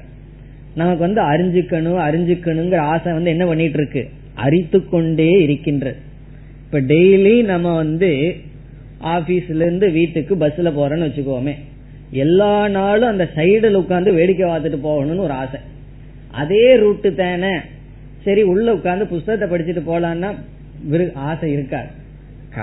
நமக்கு 0.74 0.98
வந்து 0.98 1.22
அறிஞ்சுக்கணும் 1.22 2.00
அறிஞ்சுக்கணுங்கிற 2.08 2.76
ஆசை 2.76 3.12
வந்து 3.12 3.30
என்ன 3.30 3.46
பண்ணிட்டு 3.46 3.78
இருக்கு 3.78 4.08
அரித்து 4.34 4.88
கொண்டே 4.88 5.42
இருக்கின்றது. 5.42 5.96
இப்ப 6.64 6.80
டெய்லி 6.80 7.44
நம்ம 7.44 7.76
வந்து 7.76 8.36
ஆபீஸ்ல 9.04 9.62
இருந்து 9.66 9.90
வீட்டுக்கு 9.90 10.34
பஸ்ல 10.36 10.70
போறோம்னு 10.78 11.08
வச்சுக்கோமே. 11.08 11.54
எல்லா 12.10 12.68
நாளும் 12.68 13.08
அந்த 13.08 13.28
சைடுல 13.34 13.84
உட்காந்து 13.84 14.14
வேடிக்கை 14.14 14.48
பார்த்துட்டு 14.48 14.78
போகணும்னு 14.84 15.18
ஒரு 15.18 15.32
ஆசை. 15.32 15.60
அதே 16.30 16.76
ரூட்டு 16.76 17.14
தானே. 17.14 17.56
சரி 18.24 18.42
உள்ள 18.42 18.72
உட்காந்து 18.72 19.04
புஸ்தகத்தை 19.04 19.60
படிச்சுட்டு 19.60 19.88
போலான்னா 19.88 20.34
ஆசை 21.14 21.52
இருக்காது. 21.52 21.86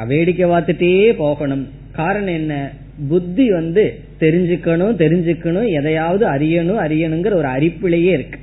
வேடிக்கை 0.08 0.50
பார்த்துட்டே 0.50 1.14
போகணும். 1.14 1.68
காரணம் 1.92 2.34
என்ன? 2.34 2.72
புத்தி 3.10 3.52
வந்து 3.52 4.00
தெரிஞ்சுக்கணும் 4.20 4.96
தெரிஞ்சுக்கணும் 4.96 5.70
எதையாவது 5.70 6.26
அறியணும் 6.28 6.82
அறியணுங்கிற 6.86 7.34
ஒரு 7.34 7.48
அரிப்பிலேயே 7.48 8.12
இருக்கு. 8.12 8.40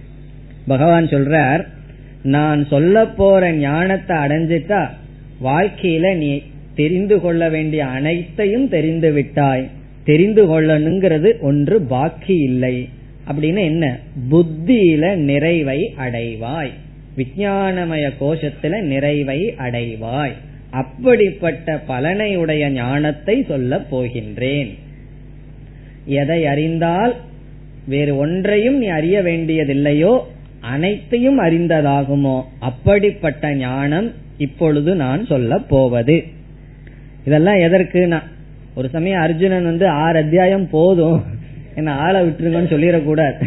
பகவான் 0.66 1.06
சொல்றார் 1.06 1.66
நான் 2.22 2.66
சொல்ல 2.66 3.06
போற 3.06 3.52
ஞானத்தை 3.52 4.16
அடைஞ்சிட்டா 4.16 4.88
வாழ்க்கையில 5.44 6.16
நீ 6.16 6.42
தெரிந்து 6.74 7.20
கொள்ள 7.20 7.48
வேண்டிய 7.48 7.86
அனைத்தையும் 7.86 8.68
தெரிந்து 8.68 9.12
விட்டாய். 9.12 9.68
தெரிந்து 10.04 10.46
கொள்ளணுங்கிறது 10.46 11.40
ஒன்று 11.40 11.82
பாக்கி 11.82 12.34
இல்லை. 12.34 12.88
அப்படின்னு 13.32 13.64
என்ன? 13.64 13.98
புத்தியில 14.30 15.14
நிறைவை 15.14 15.94
அடைவாய். 15.98 16.70
விஞ்ஞானமய 17.16 18.12
கோஷத்துல 18.20 18.80
நிறைவை 18.80 19.54
அடைவாய். 19.58 20.32
அப்படிப்பட்ட 20.70 21.78
பலனை 21.78 22.36
உடைய 22.36 22.70
ஞானத்தை 22.70 23.44
சொல்ல 23.48 23.84
போகின்றேன். 23.90 24.78
எதை 26.04 26.46
அறிந்தால் 26.46 27.16
வேறு 27.86 28.16
ஒன்றையும் 28.16 28.78
நீ 28.78 28.86
அறிய 28.86 29.22
வேண்டியதில்லையோ 29.22 30.20
அனைத்தையும் 30.60 31.40
அறிந்ததாகுமோ? 31.40 32.42
அப்படிப்பட்ட 32.60 33.54
ஞானம் 33.54 34.12
இப்பொழுது 34.38 34.94
நான் 34.94 35.26
சொல்ல 35.26 35.58
போவது. 35.58 36.24
இதெல்லாம் 37.26 37.56
எதற்குனா 37.56 38.22
ஒரு 38.73 38.87
சமயம் 38.89 39.21
அர்ஜுனன் 39.21 39.69
வந்து 39.69 39.85
ஆறு 39.99 40.17
அத்தியாயம் 40.19 40.67
போதும் 40.69 41.19
என்ன 41.75 41.95
ஆளை 41.99 42.19
விட்டுருங்கன்னு 42.23 42.73
சொல்லிடக்கூடாது 42.73 43.45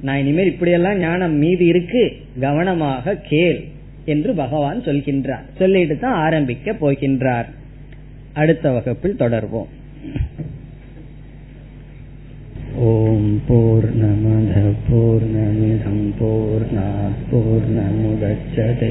நான் 0.00 0.20
இனிமேல் 0.22 0.50
இப்படியெல்லாம் 0.52 0.98
ஞானம் 0.98 1.36
மீதி 1.38 1.66
இருக்கு 1.66 2.02
கவனமாக 2.40 3.16
கேள் 3.28 3.60
என்று 4.06 4.30
பகவான் 4.34 4.86
சொல்கின்றார் 4.86 5.46
சொல்லிட்டு 5.58 5.96
தான் 5.98 6.18
ஆரம்பிக்க 6.24 6.76
போகின்றார் 6.80 7.48
அடுத்த 8.34 8.72
வகுப்பில் 8.72 9.20
தொடர்வோம் 9.20 9.70
ॐ 12.76 13.26
पूर्णमद 13.46 14.54
पूर्णमिदं 14.84 15.98
पूर्णात् 16.14 17.20
पूर्णमुदच्छते 17.30 18.90